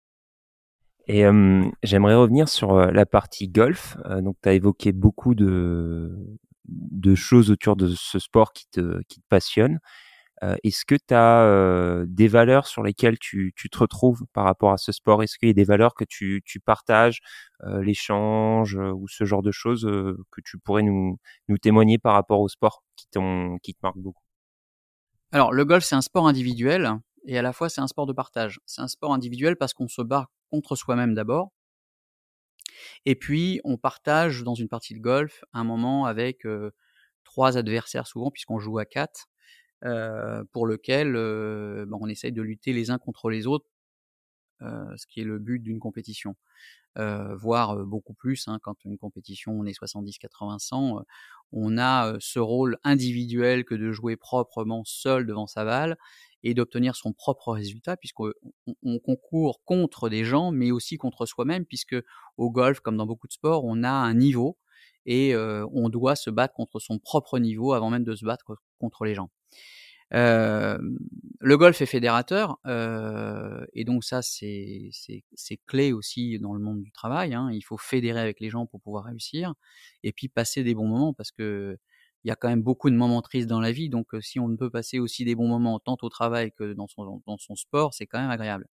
Et 1.08 1.24
j'aimerais 1.82 2.14
revenir 2.16 2.50
sur 2.50 2.76
la 2.76 3.06
partie 3.06 3.48
golf. 3.48 3.96
donc, 4.20 4.36
tu 4.42 4.48
as 4.50 4.52
évoqué 4.52 4.92
beaucoup 4.92 5.34
de, 5.34 6.38
de 6.66 7.14
choses 7.14 7.50
autour 7.50 7.76
de 7.76 7.88
ce 7.88 8.18
sport 8.18 8.52
qui 8.52 8.66
te, 8.70 9.02
qui 9.08 9.20
te 9.20 9.26
passionne. 9.28 9.80
Est-ce 10.64 10.84
que 10.84 10.94
tu 10.94 11.14
as 11.14 12.04
des 12.06 12.28
valeurs 12.28 12.66
sur 12.66 12.82
lesquelles 12.82 13.18
tu, 13.18 13.54
te 13.54 13.78
retrouves 13.78 14.24
par 14.32 14.44
rapport 14.44 14.72
à 14.72 14.76
ce 14.76 14.90
sport? 14.92 15.22
Est-ce 15.22 15.38
qu'il 15.38 15.48
y 15.48 15.50
a 15.50 15.54
des 15.54 15.64
valeurs 15.64 15.94
que 15.94 16.04
tu, 16.04 16.42
partages, 16.64 17.20
l'échange 17.64 18.74
ou 18.76 19.06
ce 19.08 19.24
genre 19.24 19.42
de 19.42 19.52
choses 19.52 19.82
que 19.82 20.40
tu 20.44 20.58
pourrais 20.58 20.82
nous, 20.82 21.18
nous 21.48 21.58
témoigner 21.58 21.98
par 21.98 22.14
rapport 22.14 22.40
au 22.40 22.48
sport 22.48 22.82
qui, 22.96 23.06
qui 23.62 23.74
te 23.74 23.78
marque 23.82 23.98
beaucoup? 23.98 24.22
Alors, 25.30 25.52
le 25.52 25.64
golf, 25.64 25.84
c'est 25.84 25.94
un 25.94 26.02
sport 26.02 26.26
individuel 26.26 26.98
et 27.24 27.38
à 27.38 27.42
la 27.42 27.52
fois, 27.52 27.68
c'est 27.68 27.80
un 27.80 27.86
sport 27.86 28.06
de 28.06 28.12
partage. 28.12 28.60
C'est 28.66 28.82
un 28.82 28.88
sport 28.88 29.14
individuel 29.14 29.56
parce 29.56 29.72
qu'on 29.72 29.88
se 29.88 30.02
bat 30.02 30.26
contre 30.50 30.76
soi-même 30.76 31.14
d'abord. 31.14 31.52
Et 33.06 33.14
puis, 33.14 33.60
on 33.64 33.76
partage 33.76 34.42
dans 34.42 34.54
une 34.54 34.68
partie 34.68 34.94
de 34.94 35.00
golf 35.00 35.44
un 35.52 35.64
moment 35.64 36.04
avec 36.04 36.46
trois 37.24 37.56
adversaires 37.56 38.06
souvent, 38.06 38.30
puisqu'on 38.30 38.58
joue 38.58 38.78
à 38.78 38.84
quatre. 38.84 39.28
Euh, 39.84 40.44
pour 40.52 40.66
lequel 40.66 41.16
euh, 41.16 41.84
ben, 41.86 41.98
on 42.00 42.06
essaye 42.06 42.30
de 42.30 42.42
lutter 42.42 42.72
les 42.72 42.90
uns 42.90 42.98
contre 42.98 43.30
les 43.30 43.48
autres, 43.48 43.66
euh, 44.62 44.96
ce 44.96 45.06
qui 45.06 45.20
est 45.20 45.24
le 45.24 45.38
but 45.40 45.60
d'une 45.60 45.80
compétition. 45.80 46.36
voire 46.96 47.76
beaucoup 47.86 48.14
plus, 48.14 48.48
hein, 48.48 48.58
quand 48.62 48.84
une 48.84 48.98
compétition 48.98 49.52
on 49.52 49.66
est 49.66 49.72
70, 49.74 50.18
80, 50.18 50.58
100, 50.58 51.04
on 51.52 51.78
a 51.78 52.14
ce 52.20 52.38
rôle 52.38 52.78
individuel 52.84 53.64
que 53.64 53.74
de 53.74 53.92
jouer 53.92 54.16
proprement 54.16 54.84
seul 54.84 55.26
devant 55.26 55.46
sa 55.46 55.64
balle 55.64 55.96
et 56.44 56.54
d'obtenir 56.54 56.96
son 56.96 57.12
propre 57.12 57.52
résultat, 57.52 57.96
puisqu'on 57.96 58.32
on 58.84 58.98
concourt 59.00 59.62
contre 59.64 60.08
des 60.10 60.24
gens, 60.24 60.52
mais 60.52 60.70
aussi 60.70 60.96
contre 60.98 61.26
soi-même, 61.26 61.64
puisque 61.66 61.96
au 62.36 62.50
golf, 62.50 62.80
comme 62.80 62.96
dans 62.98 63.06
beaucoup 63.06 63.28
de 63.28 63.32
sports, 63.32 63.64
on 63.64 63.82
a 63.84 63.90
un 63.90 64.14
niveau 64.14 64.58
et 65.06 65.34
on 65.36 65.88
doit 65.88 66.16
se 66.16 66.30
battre 66.30 66.54
contre 66.54 66.78
son 66.80 66.98
propre 66.98 67.38
niveau 67.38 67.72
avant 67.72 67.90
même 67.90 68.04
de 68.04 68.14
se 68.14 68.24
battre 68.24 68.56
contre 68.78 69.04
les 69.04 69.14
gens. 69.14 69.30
Le 70.12 71.56
golf 71.56 71.80
est 71.80 71.86
fédérateur, 71.86 72.58
et 72.66 73.84
donc 73.84 74.04
ça 74.04 74.20
c'est 74.22 74.90
clé 75.66 75.92
aussi 75.92 76.38
dans 76.38 76.54
le 76.54 76.60
monde 76.60 76.82
du 76.82 76.92
travail. 76.92 77.34
Hein. 77.34 77.50
Il 77.52 77.62
faut 77.62 77.78
fédérer 77.78 78.20
avec 78.20 78.40
les 78.40 78.50
gens 78.50 78.66
pour 78.66 78.80
pouvoir 78.80 79.04
réussir, 79.04 79.54
et 80.02 80.12
puis 80.12 80.28
passer 80.28 80.62
des 80.64 80.74
bons 80.74 80.88
moments 80.88 81.12
parce 81.14 81.32
que 81.32 81.78
il 82.24 82.28
y 82.28 82.30
a 82.30 82.36
quand 82.36 82.48
même 82.48 82.62
beaucoup 82.62 82.88
de 82.88 82.94
moments 82.94 83.20
tristes 83.20 83.48
dans 83.48 83.60
la 83.60 83.72
vie, 83.72 83.88
donc 83.88 84.06
si 84.20 84.38
on 84.38 84.56
peut 84.56 84.70
passer 84.70 85.00
aussi 85.00 85.24
des 85.24 85.34
bons 85.34 85.48
moments 85.48 85.80
tant 85.80 85.96
au 86.02 86.08
travail 86.08 86.52
que 86.52 86.72
dans 86.72 86.86
son, 86.86 87.20
dans 87.26 87.36
son 87.36 87.56
sport, 87.56 87.94
c'est 87.94 88.06
quand 88.06 88.20
même 88.20 88.30
agréable. 88.30 88.68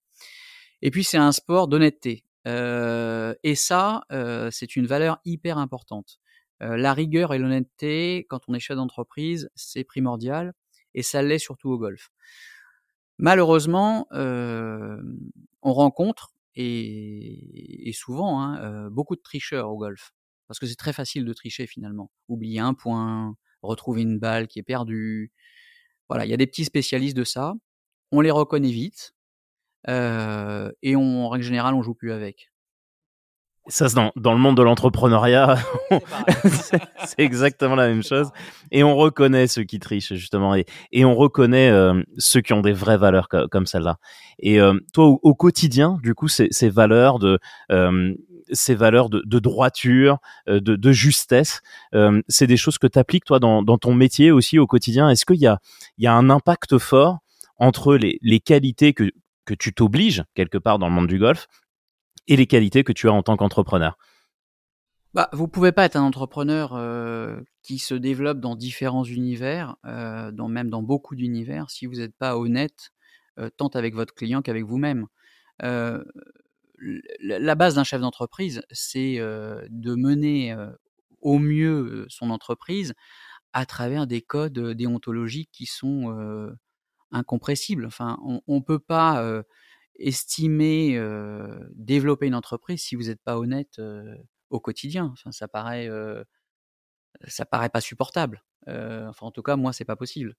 Et 0.81 0.91
puis 0.91 1.03
c'est 1.03 1.17
un 1.17 1.31
sport 1.31 1.67
d'honnêteté. 1.67 2.25
Euh, 2.47 3.33
et 3.43 3.55
ça, 3.55 4.03
euh, 4.11 4.49
c'est 4.51 4.75
une 4.75 4.87
valeur 4.87 5.19
hyper 5.25 5.57
importante. 5.57 6.19
Euh, 6.61 6.77
la 6.77 6.93
rigueur 6.93 7.33
et 7.33 7.39
l'honnêteté, 7.39 8.25
quand 8.29 8.41
on 8.47 8.53
est 8.53 8.59
chef 8.59 8.77
d'entreprise, 8.77 9.49
c'est 9.55 9.83
primordial, 9.83 10.53
et 10.93 11.03
ça 11.03 11.21
l'est 11.21 11.39
surtout 11.39 11.69
au 11.69 11.77
golf. 11.77 12.09
Malheureusement, 13.17 14.07
on 14.11 15.73
rencontre, 15.73 16.31
et, 16.55 17.91
souvent, 17.93 18.41
hein, 18.41 18.89
beaucoup 18.89 19.15
de 19.15 19.21
tricheurs 19.21 19.69
au 19.69 19.77
golf, 19.77 20.11
parce 20.47 20.59
que 20.59 20.65
c'est 20.65 20.75
très 20.75 20.93
facile 20.93 21.25
de 21.25 21.33
tricher 21.33 21.67
finalement. 21.67 22.11
Oublier 22.27 22.59
un 22.59 22.73
point, 22.73 23.35
retrouver 23.61 24.01
une 24.03 24.19
balle 24.19 24.47
qui 24.47 24.59
est 24.59 24.63
perdue. 24.63 25.31
Voilà, 26.09 26.25
il 26.25 26.29
y 26.31 26.33
a 26.33 26.37
des 26.37 26.47
petits 26.47 26.65
spécialistes 26.65 27.17
de 27.17 27.23
ça. 27.23 27.53
On 28.11 28.21
les 28.21 28.31
reconnaît 28.31 28.71
vite, 28.71 29.13
et 29.87 30.95
en 30.95 31.29
règle 31.29 31.45
générale, 31.45 31.75
on 31.75 31.81
joue 31.83 31.95
plus 31.95 32.11
avec. 32.11 32.48
Ça, 33.69 33.87
dans, 33.89 34.11
dans, 34.15 34.33
le 34.33 34.39
monde 34.39 34.57
de 34.57 34.63
l'entrepreneuriat, 34.63 35.57
c'est 36.57 36.79
exactement 37.19 37.75
la 37.75 37.87
même 37.87 38.03
chose. 38.03 38.29
Et 38.71 38.83
on 38.83 38.95
reconnaît 38.95 39.47
ceux 39.47 39.63
qui 39.63 39.79
trichent, 39.79 40.13
justement, 40.13 40.55
et, 40.55 40.65
et 40.91 41.05
on 41.05 41.15
reconnaît 41.15 41.71
ceux 42.17 42.41
qui 42.41 42.53
ont 42.53 42.61
des 42.61 42.73
vraies 42.73 42.97
valeurs 42.97 43.27
comme 43.29 43.65
celle-là. 43.65 43.97
Et 44.39 44.59
toi, 44.93 45.05
au, 45.05 45.35
quotidien, 45.35 45.97
du 46.01 46.15
coup, 46.15 46.27
ces, 46.27 46.47
ces 46.51 46.69
valeurs 46.69 47.19
de 47.19 47.39
ces 48.51 48.73
valeurs 48.73 49.09
de, 49.09 49.21
de 49.25 49.39
droiture, 49.39 50.17
de, 50.47 50.59
de 50.59 50.91
justesse, 50.91 51.61
c'est 52.27 52.47
des 52.47 52.57
choses 52.57 52.79
que 52.79 52.87
tu 52.87 52.97
appliques, 52.97 53.25
toi, 53.25 53.39
dans, 53.39 53.61
dans, 53.61 53.77
ton 53.77 53.93
métier 53.93 54.31
aussi 54.31 54.57
au 54.57 54.67
quotidien? 54.67 55.09
Est-ce 55.09 55.25
qu'il 55.25 55.39
y 55.39 55.47
a, 55.47 55.59
il 55.97 56.03
y 56.03 56.07
a 56.07 56.13
un 56.13 56.29
impact 56.29 56.79
fort 56.79 57.19
entre 57.57 57.95
les, 57.95 58.17
les 58.23 58.39
qualités 58.39 58.93
que, 58.93 59.11
que 59.45 59.53
tu 59.53 59.73
t'obliges 59.73 60.23
quelque 60.33 60.57
part 60.57 60.79
dans 60.79 60.87
le 60.87 60.93
monde 60.93 61.07
du 61.07 61.19
golf 61.19 61.47
et 62.29 62.37
les 62.37 62.47
qualités 62.47 62.85
que 62.85 62.93
tu 62.93 63.09
as 63.09 63.11
en 63.11 63.23
tant 63.23 63.35
qu'entrepreneur 63.35 63.97
bah, 65.15 65.27
vous 65.33 65.47
pouvez 65.47 65.71
pas 65.71 65.85
être 65.85 65.95
un 65.95 66.03
entrepreneur 66.03 66.75
euh, 66.75 67.41
qui 67.63 67.79
se 67.79 67.95
développe 67.95 68.39
dans 68.39 68.55
différents 68.55 69.03
univers, 69.03 69.75
euh, 69.85 70.31
dans, 70.31 70.47
même 70.47 70.69
dans 70.69 70.83
beaucoup 70.83 71.15
d'univers, 71.15 71.71
si 71.71 71.87
vous 71.87 71.95
n'êtes 71.95 72.15
pas 72.15 72.37
honnête, 72.37 72.91
euh, 73.39 73.49
tant 73.49 73.69
avec 73.69 73.95
votre 73.95 74.13
client 74.13 74.43
qu'avec 74.43 74.63
vous-même. 74.63 75.07
la 75.61 77.55
base 77.55 77.73
d'un 77.73 77.83
chef 77.83 78.01
d'entreprise, 78.01 78.61
c'est 78.71 79.17
de 79.17 79.95
mener 79.95 80.55
au 81.21 81.39
mieux 81.39 82.05
son 82.07 82.29
entreprise 82.29 82.93
à 83.51 83.65
travers 83.65 84.05
des 84.05 84.21
codes 84.21 84.59
déontologiques 84.59 85.49
qui 85.51 85.65
sont 85.65 86.55
incompressible. 87.11 87.85
Enfin, 87.85 88.19
on 88.21 88.55
ne 88.55 88.61
peut 88.61 88.79
pas 88.79 89.43
estimer 89.99 90.99
développer 91.73 92.27
une 92.27 92.35
entreprise 92.35 92.81
si 92.81 92.95
vous 92.95 93.03
n'êtes 93.03 93.21
pas 93.21 93.37
honnête 93.37 93.79
au 94.49 94.59
quotidien. 94.59 95.11
Enfin, 95.13 95.31
ça 95.31 95.47
paraît, 95.47 95.89
ça 97.27 97.45
paraît 97.45 97.69
pas 97.69 97.81
supportable. 97.81 98.43
enfin, 98.67 99.27
en 99.27 99.31
tout 99.31 99.43
cas, 99.43 99.55
moi, 99.55 99.73
c'est 99.73 99.85
pas 99.85 99.95
possible. 99.95 100.35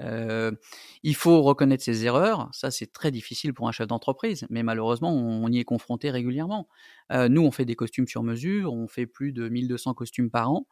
il 0.00 1.14
faut 1.14 1.42
reconnaître 1.42 1.84
ses 1.84 2.04
erreurs. 2.04 2.48
Ça, 2.52 2.70
c'est 2.70 2.92
très 2.92 3.10
difficile 3.10 3.54
pour 3.54 3.68
un 3.68 3.72
chef 3.72 3.86
d'entreprise, 3.86 4.46
mais 4.50 4.62
malheureusement, 4.62 5.12
on, 5.12 5.48
y 5.48 5.58
est 5.58 5.64
confronté 5.64 6.10
régulièrement. 6.10 6.68
nous, 7.10 7.42
on 7.42 7.50
fait 7.50 7.64
des 7.64 7.76
costumes 7.76 8.08
sur 8.08 8.22
mesure, 8.22 8.72
on 8.72 8.88
fait 8.88 9.06
plus 9.06 9.32
de 9.32 9.48
1200 9.48 9.94
costumes 9.94 10.30
par 10.30 10.50
an 10.50 10.66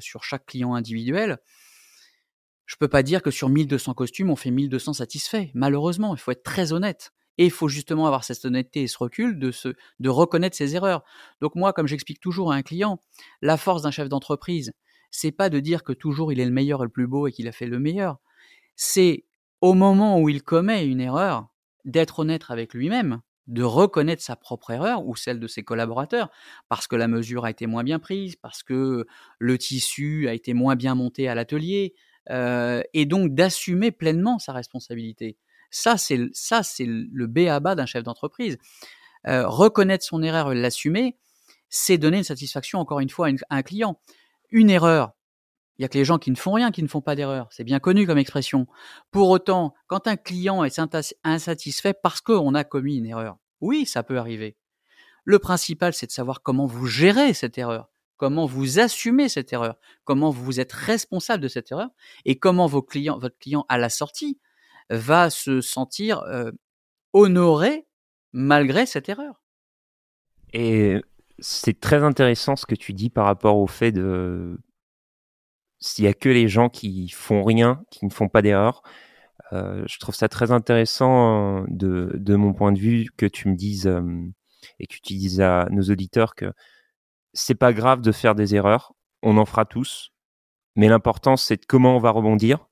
sur 0.00 0.24
chaque 0.24 0.46
client 0.46 0.74
individuel. 0.74 1.38
Je 2.66 2.74
peux 2.76 2.88
pas 2.88 3.04
dire 3.04 3.22
que 3.22 3.30
sur 3.30 3.48
1200 3.48 3.94
costumes, 3.94 4.30
on 4.30 4.36
fait 4.36 4.50
1200 4.50 4.94
satisfaits. 4.94 5.46
Malheureusement, 5.54 6.14
il 6.14 6.18
faut 6.18 6.32
être 6.32 6.42
très 6.42 6.72
honnête. 6.72 7.12
Et 7.38 7.44
il 7.44 7.50
faut 7.50 7.68
justement 7.68 8.06
avoir 8.06 8.24
cette 8.24 8.44
honnêteté 8.44 8.82
et 8.82 8.86
ce 8.86 8.98
recul 8.98 9.38
de, 9.38 9.50
se, 9.50 9.68
de 10.00 10.08
reconnaître 10.08 10.56
ses 10.56 10.74
erreurs. 10.74 11.04
Donc 11.40 11.54
moi, 11.54 11.72
comme 11.72 11.86
j'explique 11.86 12.20
toujours 12.20 12.52
à 12.52 12.56
un 12.56 12.62
client, 12.62 13.00
la 13.42 13.56
force 13.56 13.82
d'un 13.82 13.90
chef 13.90 14.08
d'entreprise, 14.08 14.72
c'est 15.10 15.32
pas 15.32 15.50
de 15.50 15.60
dire 15.60 15.84
que 15.84 15.92
toujours 15.92 16.32
il 16.32 16.40
est 16.40 16.44
le 16.44 16.50
meilleur 16.50 16.80
et 16.80 16.84
le 16.84 16.90
plus 16.90 17.06
beau 17.06 17.26
et 17.26 17.32
qu'il 17.32 17.48
a 17.48 17.52
fait 17.52 17.66
le 17.66 17.78
meilleur. 17.78 18.18
C'est 18.74 19.24
au 19.60 19.74
moment 19.74 20.20
où 20.20 20.28
il 20.28 20.42
commet 20.42 20.86
une 20.86 21.00
erreur, 21.00 21.48
d'être 21.84 22.18
honnête 22.18 22.44
avec 22.48 22.74
lui-même, 22.74 23.20
de 23.46 23.62
reconnaître 23.62 24.22
sa 24.22 24.36
propre 24.36 24.70
erreur 24.70 25.06
ou 25.06 25.14
celle 25.14 25.38
de 25.38 25.46
ses 25.46 25.62
collaborateurs, 25.62 26.30
parce 26.68 26.86
que 26.86 26.96
la 26.96 27.08
mesure 27.08 27.44
a 27.44 27.50
été 27.50 27.66
moins 27.66 27.84
bien 27.84 27.98
prise, 27.98 28.36
parce 28.36 28.62
que 28.62 29.06
le 29.38 29.58
tissu 29.58 30.28
a 30.28 30.34
été 30.34 30.52
moins 30.52 30.74
bien 30.74 30.94
monté 30.94 31.28
à 31.28 31.34
l'atelier, 31.34 31.94
euh, 32.30 32.82
et 32.92 33.06
donc 33.06 33.34
d'assumer 33.34 33.92
pleinement 33.92 34.38
sa 34.38 34.52
responsabilité. 34.52 35.38
Ça, 35.70 35.96
c'est 35.96 36.20
ça, 36.32 36.62
le 36.78 37.26
B 37.26 37.48
à 37.48 37.60
d'un 37.60 37.86
chef 37.86 38.02
d'entreprise. 38.02 38.58
Euh, 39.26 39.46
reconnaître 39.46 40.04
son 40.04 40.22
erreur 40.22 40.52
et 40.52 40.54
l'assumer, 40.54 41.16
c'est 41.68 41.98
donner 41.98 42.18
une 42.18 42.24
satisfaction 42.24 42.78
encore 42.78 43.00
une 43.00 43.10
fois 43.10 43.28
à, 43.28 43.56
un 43.56 43.62
client. 43.62 44.00
Une 44.50 44.70
erreur, 44.70 45.12
il 45.78 45.82
y 45.82 45.84
a 45.84 45.88
que 45.88 45.98
les 45.98 46.04
gens 46.04 46.18
qui 46.18 46.30
ne 46.30 46.36
font 46.36 46.52
rien 46.52 46.70
qui 46.70 46.82
ne 46.82 46.88
font 46.88 47.00
pas 47.00 47.16
d'erreur. 47.16 47.48
C'est 47.50 47.64
bien 47.64 47.80
connu 47.80 48.06
comme 48.06 48.18
expression. 48.18 48.66
Pour 49.10 49.28
autant, 49.30 49.74
quand 49.88 50.06
un 50.06 50.16
client 50.16 50.64
est 50.64 50.80
insatisfait 51.24 51.94
parce 51.94 52.20
qu'on 52.20 52.54
a 52.54 52.64
commis 52.64 52.96
une 52.96 53.06
erreur, 53.06 53.36
oui, 53.60 53.86
ça 53.86 54.02
peut 54.02 54.18
arriver. 54.18 54.56
Le 55.24 55.40
principal, 55.40 55.92
c'est 55.92 56.06
de 56.06 56.12
savoir 56.12 56.42
comment 56.42 56.66
vous 56.66 56.86
gérez 56.86 57.34
cette 57.34 57.58
erreur 57.58 57.90
comment 58.16 58.46
vous 58.46 58.78
assumez 58.78 59.28
cette 59.28 59.52
erreur, 59.52 59.76
comment 60.04 60.30
vous 60.30 60.60
êtes 60.60 60.72
responsable 60.72 61.42
de 61.42 61.48
cette 61.48 61.70
erreur 61.70 61.88
et 62.24 62.38
comment 62.38 62.66
vos 62.66 62.82
clients, 62.82 63.18
votre 63.18 63.38
client 63.38 63.64
à 63.68 63.78
la 63.78 63.88
sortie 63.88 64.38
va 64.90 65.30
se 65.30 65.60
sentir 65.60 66.22
honoré 67.12 67.86
malgré 68.32 68.86
cette 68.86 69.08
erreur. 69.08 69.42
Et 70.52 71.02
c'est 71.38 71.80
très 71.80 72.02
intéressant 72.02 72.56
ce 72.56 72.66
que 72.66 72.74
tu 72.74 72.92
dis 72.92 73.10
par 73.10 73.26
rapport 73.26 73.58
au 73.58 73.66
fait 73.66 73.92
de 73.92 74.58
s'il 75.78 76.04
y 76.04 76.08
a 76.08 76.14
que 76.14 76.28
les 76.28 76.48
gens 76.48 76.68
qui 76.68 77.08
font 77.10 77.44
rien, 77.44 77.82
qui 77.90 78.04
ne 78.06 78.10
font 78.10 78.28
pas 78.28 78.42
d'erreur. 78.42 78.82
Je 79.52 79.98
trouve 79.98 80.14
ça 80.14 80.28
très 80.28 80.50
intéressant 80.50 81.64
de, 81.68 82.10
de, 82.14 82.34
mon 82.36 82.52
point 82.52 82.72
de 82.72 82.78
vue 82.78 83.08
que 83.16 83.26
tu 83.26 83.48
me 83.48 83.54
dises 83.54 83.90
et 84.78 84.86
que 84.86 84.96
tu 85.02 85.14
dises 85.14 85.40
à 85.40 85.68
nos 85.70 85.82
auditeurs 85.82 86.34
que 86.34 86.52
c'est 87.32 87.54
pas 87.54 87.72
grave 87.72 88.00
de 88.00 88.12
faire 88.12 88.34
des 88.34 88.54
erreurs, 88.54 88.94
on 89.22 89.36
en 89.36 89.44
fera 89.44 89.64
tous, 89.64 90.12
mais 90.74 90.88
l'important 90.88 91.36
c'est 91.36 91.64
comment 91.66 91.96
on 91.96 92.00
va 92.00 92.10
rebondir, 92.10 92.66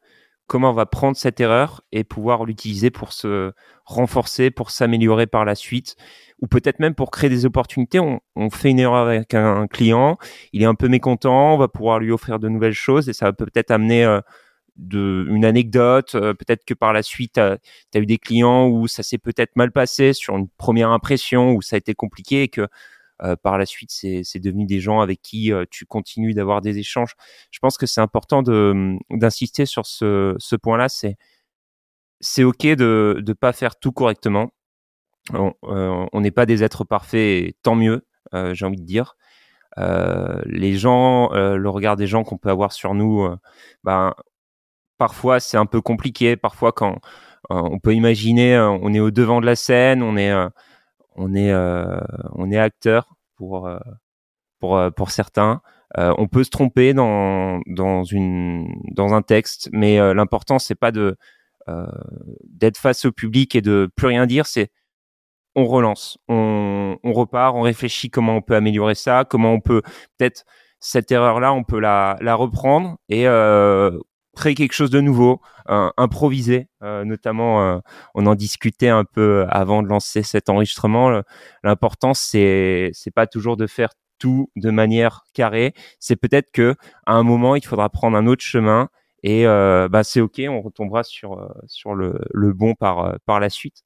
comment 0.47 0.71
on 0.71 0.75
va 0.75 0.87
prendre 0.87 1.17
cette 1.17 1.41
erreur 1.41 1.83
et 1.93 2.05
pouvoir 2.05 2.45
l'utiliser 2.45 2.91
pour 2.91 3.13
se 3.13 3.53
renforcer, 3.85 4.51
pour 4.51 4.71
s'améliorer 4.71 5.27
par 5.27 5.45
la 5.45 5.55
suite, 5.55 5.97
ou 6.41 6.47
peut-être 6.47 6.81
même 6.81 6.95
pour 6.95 7.11
créer 7.11 7.31
des 7.31 7.47
opportunités. 7.47 7.99
On, 8.01 8.51
fait 8.51 8.71
une 8.71 8.79
erreur 8.79 9.09
avec 9.09 9.35
un, 9.35 9.67
client, 9.67 10.19
il 10.53 10.63
est 10.63 10.67
un 10.67 10.75
peu 10.75 10.89
mécontent, 10.89 11.55
on 11.55 11.59
va 11.59 11.69
pouvoir 11.69 11.99
lui 11.99 12.13
offrir 12.13 12.39
de 12.39 12.49
nouvelles 12.49 12.75
choses 12.75 13.09
et 13.09 13.13
ça 13.13 13.27
va 13.27 13.33
peut-être 13.33 13.71
amener 13.71 14.05
euh, 14.05 14.21
de, 14.77 15.27
une 15.31 15.45
anecdote. 15.45 16.15
Euh, 16.15 16.35
peut-être 16.35 16.65
que 16.65 16.75
par 16.75 16.93
la 16.93 17.03
suite, 17.03 17.35
tu 17.35 17.41
as, 17.41 17.59
eu 18.01 18.07
des 18.07 18.19
clients 18.19 18.67
où 18.69 18.87
ça 18.89 19.03
s'est 19.03 19.19
peut-être 19.19 19.57
mal 19.57 19.73
passé 19.73 20.13
sur 20.13 20.37
une 20.37 20.49
première 20.49 20.91
impression, 20.91 21.53
où 21.53 21.63
ça 21.63 21.77
a 21.77 21.79
été 21.79 21.95
compliqué 21.95 22.43
et 22.43 22.49
que 22.49 22.63
euh, 22.63 22.67
par 23.43 23.59
la 23.59 23.67
suite, 23.67 23.91
c'est 23.91 24.39
devenu 24.39 24.67
des 24.67 24.81
gens 24.81 25.01
avec 25.01 25.23
qui 25.23 25.53
euh, 25.53 25.65
tu 25.71 25.87
continues 25.87 26.35
d'avoir 26.35 26.61
des 26.61 26.79
échanges. 26.79 27.15
Je 27.51 27.59
pense 27.61 27.79
que 27.79 27.87
c'est 27.87 28.01
important 28.01 28.43
hum, 28.47 28.99
d'insister 29.11 29.67
sur 29.67 29.87
ce, 29.87 30.57
point-là. 30.57 30.89
C'est 32.21 32.45
ok 32.45 32.67
de 32.67 33.23
ne 33.27 33.33
pas 33.33 33.53
faire 33.53 33.77
tout 33.79 33.93
correctement. 33.93 34.51
On 35.33 35.55
euh, 35.65 36.21
n'est 36.21 36.31
pas 36.31 36.47
des 36.47 36.63
êtres 36.65 36.85
parfaits, 36.85 37.55
tant 37.63 37.77
mieux, 37.77 38.07
j'ai 38.33 38.67
envie 38.67 38.81
de 38.81 38.87
dire. 38.87 39.17
les 39.77 40.75
gens, 40.75 41.31
le 41.33 41.69
regard 41.69 41.97
des 41.97 42.07
gens 42.07 42.25
qu'on 42.25 42.39
peut 42.39 42.51
avoir 42.51 42.73
sur 42.73 42.95
nous, 42.95 43.29
ben, 43.85 44.15
parfois 44.99 45.41
c'est 45.41 45.57
un 45.57 45.67
peu 45.67 45.81
compliqué. 45.81 46.37
Parfois, 46.37 46.73
quand 46.73 47.01
on 47.49 47.79
peut 47.79 47.95
imaginer, 47.95 48.59
on 48.59 48.93
est 48.93 49.01
au 49.01 49.11
devant 49.11 49.41
de 49.41 49.47
la 49.47 49.57
scène, 49.57 50.03
on 50.03 50.17
est 50.17 50.33
on 51.15 51.35
est 51.35 51.53
euh, 51.53 51.99
on 52.33 52.51
est 52.51 52.59
acteur 52.59 53.15
pour 53.37 53.67
euh, 53.67 53.79
pour 54.61 54.77
euh, 54.77 54.91
pour 54.91 55.11
certains. 55.11 55.61
on 55.97 56.29
peut 56.29 56.45
se 56.45 56.51
tromper 56.51 56.95
dans 56.95 57.61
dans 57.67 58.05
une 58.05 58.69
dans 58.93 59.15
un 59.15 59.23
texte, 59.23 59.69
mais 59.73 59.99
l'important 60.15 60.59
c'est 60.59 60.75
pas 60.75 60.93
de 60.93 61.17
d'être 62.45 62.77
face 62.79 63.05
au 63.05 63.13
public 63.13 63.55
et 63.55 63.63
de 63.63 63.91
plus 63.97 64.09
rien 64.09 64.27
dire. 64.27 64.47
C'est 64.47 64.71
on 65.57 65.67
relance, 65.67 66.19
on, 66.29 66.99
on 67.05 67.13
repart, 67.13 67.55
on 67.55 67.63
réfléchit 67.63 68.11
comment 68.11 68.37
on 68.37 68.43
peut 68.43 68.57
améliorer 68.57 68.95
ça, 68.97 69.25
comment 69.25 69.53
on 69.53 69.61
peut 69.61 69.83
peut-être 70.19 70.45
cette 70.81 71.13
erreur-là, 71.13 71.53
on 71.55 71.65
peut 71.65 71.79
la, 71.81 72.17
la 72.21 72.35
reprendre 72.35 72.99
et 73.09 73.27
euh, 73.29 73.99
créer 74.35 74.55
quelque 74.55 74.73
chose 74.73 74.91
de 74.91 75.01
nouveau, 75.01 75.41
euh, 75.69 75.91
improviser. 75.97 76.69
Euh, 76.83 77.05
notamment, 77.05 77.63
euh, 77.63 77.79
on 78.15 78.27
en 78.27 78.35
discutait 78.35 78.89
un 78.89 79.05
peu 79.05 79.47
avant 79.49 79.83
de 79.83 79.89
lancer 79.89 80.23
cet 80.23 80.49
enregistrement. 80.49 81.23
L'important, 81.63 82.15
c'est 82.15 82.91
c'est 82.93 83.11
pas 83.11 83.27
toujours 83.27 83.57
de 83.57 83.67
faire 83.67 83.91
tout 84.19 84.51
de 84.57 84.71
manière 84.71 85.23
carrée. 85.35 85.75
C'est 86.01 86.17
peut-être 86.17 86.51
que 86.53 86.75
à 87.07 87.15
un 87.15 87.23
moment, 87.23 87.57
il 87.57 87.65
faudra 87.65 87.89
prendre 87.89 88.17
un 88.17 88.27
autre 88.27 88.43
chemin 88.45 88.89
et 89.23 89.45
bah 89.47 90.05
c'est 90.05 90.21
ok, 90.21 90.43
on 90.49 90.61
retombera 90.61 91.03
sur 91.03 91.55
sur 91.67 91.95
le, 91.95 92.19
le 92.33 92.53
bon 92.53 92.75
par 92.75 93.19
par 93.27 93.41
la 93.41 93.51
suite. 93.51 93.85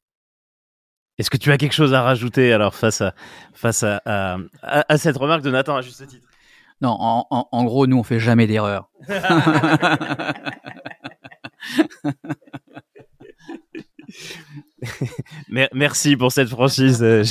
Est-ce 1.19 1.31
que 1.31 1.37
tu 1.37 1.51
as 1.51 1.59
quelque 1.59 1.73
chose 1.75 1.95
à 1.95 2.03
rajouter 2.03 2.53
alors 2.53 2.75
face 2.75 3.01
à 3.01 3.15
face 3.55 3.83
à, 3.85 4.39
à 4.63 4.99
cette 4.99 5.17
remarque 5.17 5.43
de 5.43 5.51
Nathan 5.51 5.77
à 5.77 5.83
juste 5.83 6.07
titre? 6.07 6.29
Non, 6.81 6.97
en, 7.01 7.65
gros, 7.65 7.87
nous, 7.87 7.99
on 7.99 8.03
fait 8.03 8.21
jamais 8.21 8.47
d'erreur. 8.47 8.91
Merci 15.73 16.17
pour 16.17 16.33
cette 16.33 16.49
franchise. 16.49 17.05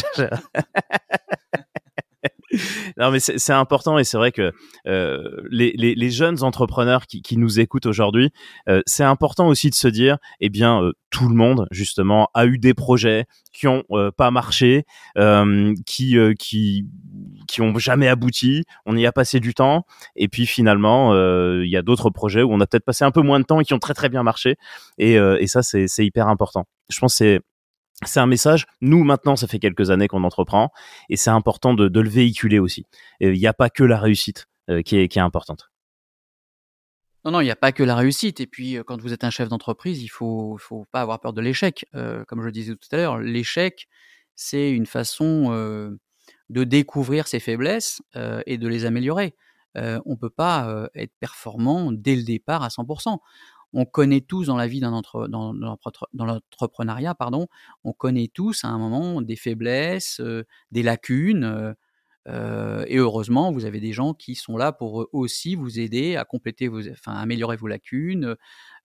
Euh, 2.58 2.92
non, 2.98 3.12
mais 3.12 3.20
c'est 3.20 3.54
important 3.54 3.98
et 3.98 4.04
c'est 4.04 4.18
vrai 4.18 4.32
que 4.32 4.52
euh, 4.88 5.42
les, 5.50 5.74
les, 5.76 5.96
les, 5.96 6.10
jeunes 6.10 6.44
entrepreneurs 6.44 7.06
qui, 7.08 7.22
qui 7.22 7.38
nous 7.38 7.60
écoutent 7.60 7.86
aujourd'hui, 7.86 8.32
euh, 8.70 8.82
c'est 8.86 9.04
important 9.04 9.48
aussi 9.48 9.70
de 9.70 9.76
se 9.76 9.88
dire, 9.88 10.18
eh 10.40 10.50
bien, 10.50 10.82
euh, 10.82 10.94
tout 11.10 11.30
le 11.30 11.36
monde 11.36 11.68
justement 11.72 12.30
a 12.34 12.46
eu 12.46 12.58
des 12.58 12.74
projets 12.74 13.26
qui 13.54 13.68
ont 13.68 13.84
euh, 13.92 14.12
pas 14.12 14.30
marché, 14.32 14.86
euh, 15.18 15.74
qui 15.86 16.18
qui 16.38 16.86
qui 17.48 17.62
ont 17.62 17.78
jamais 17.78 18.08
abouti. 18.08 18.64
On 18.86 18.96
y 18.98 19.06
a 19.06 19.12
passé 19.12 19.40
du 19.40 19.54
temps 19.54 19.86
et 20.16 20.28
puis 20.28 20.46
finalement, 20.46 21.14
il 21.16 21.70
y 21.70 21.78
a 21.78 21.82
d'autres 21.82 22.10
projets 22.10 22.44
où 22.44 22.52
on 22.52 22.60
a 22.60 22.68
peut-être 22.68 22.86
passé 22.86 23.06
un 23.06 23.12
peu 23.12 23.22
moins 23.22 23.40
de 23.40 23.46
temps 23.46 23.60
et 23.60 23.66
qui 23.66 23.74
ont 23.74 23.80
très 23.80 23.94
très 23.94 24.10
bien 24.10 24.24
marché. 24.24 24.58
Et, 24.98 25.14
et 25.14 25.48
ça, 25.48 25.64
c'est 25.64 25.88
hyper 26.06 26.28
important. 26.28 26.66
Je 26.90 27.00
pense 27.00 27.16
c'est 27.16 27.42
c'est 28.06 28.20
un 28.20 28.28
message. 28.28 28.68
Nous, 28.82 29.04
maintenant, 29.04 29.36
ça 29.36 29.48
fait 29.48 29.60
quelques 29.60 29.90
années 29.90 30.08
qu'on 30.08 30.24
entreprend 30.24 30.72
et 31.10 31.16
c'est 31.16 31.32
important 31.32 31.74
de, 31.74 32.00
le 32.00 32.10
véhiculer 32.10 32.60
aussi. 32.60 32.86
Il 33.20 33.32
n'y 33.32 33.48
a 33.48 33.54
pas 33.54 33.70
que 33.70 33.84
la 33.84 34.00
réussite 34.00 34.48
euh, 34.70 34.82
qui, 34.82 34.98
est, 34.98 35.18
importante. 35.18 35.72
Non, 37.26 37.32
non, 37.32 37.42
il 37.42 37.46
n'y 37.46 37.52
a 37.52 37.56
pas 37.56 37.72
que 37.72 37.84
la 37.84 37.96
réussite. 37.96 38.40
Et 38.40 38.48
puis, 38.48 38.78
euh, 38.78 38.84
quand 38.84 39.02
vous 39.02 39.14
êtes 39.14 39.24
un 39.24 39.32
chef 39.32 39.50
d'entreprise, 39.50 40.04
il 40.04 40.10
faut, 40.10 40.58
faut 40.60 40.86
pas 40.92 41.02
avoir 41.02 41.20
peur 41.20 41.34
de 41.34 41.42
l'échec. 41.42 41.86
Euh, 41.96 42.24
comme 42.26 42.42
je 42.42 42.46
le 42.46 42.52
disais 42.52 42.76
tout 42.76 42.88
à 42.92 42.98
l'heure, 42.98 43.18
l'échec, 43.18 43.88
c'est 44.36 44.72
une 44.72 44.86
façon 44.86 45.50
de 46.50 46.64
découvrir 46.64 47.28
ses 47.28 47.40
faiblesses 47.40 48.04
et 48.46 48.60
de 48.60 48.68
les 48.68 48.86
améliorer. 48.86 49.36
on 49.74 50.12
ne 50.12 50.16
peut 50.16 50.30
pas 50.30 50.88
être 50.94 51.12
performant 51.20 51.92
dès 51.92 52.16
le 52.16 52.22
départ 52.22 52.62
à 52.62 52.68
100% 52.68 53.18
on 53.74 53.86
connaît 53.86 54.22
tous 54.22 54.48
dans 54.48 54.56
la 54.56 54.68
vie 54.68 54.80
d'un 54.80 54.94
entre, 54.94 55.28
dans, 55.28 55.54
dans 55.54 56.26
l'entrepreneuriat, 56.26 57.16
pardon, 57.16 57.48
on 57.84 57.94
connaît 57.94 58.30
tous 58.34 58.64
à 58.64 58.70
un 58.70 58.78
moment 58.78 59.22
des 59.22 59.36
faiblesses, 59.36 60.20
euh, 60.22 60.44
des 60.72 60.84
lacunes. 60.84 61.44
Euh, 61.44 61.74
euh, 62.30 62.86
et 62.88 62.98
heureusement, 62.98 63.52
vous 63.52 63.66
avez 63.66 63.80
des 63.80 63.94
gens 63.94 64.14
qui 64.14 64.36
sont 64.36 64.58
là 64.58 64.72
pour 64.72 65.08
aussi 65.14 65.56
vous 65.56 65.80
aider 65.80 66.18
à 66.18 66.26
compléter 66.26 66.68
vos, 66.68 66.88
enfin, 66.90 67.14
améliorer 67.14 67.56
vos 67.56 67.68
lacunes, 67.68 68.36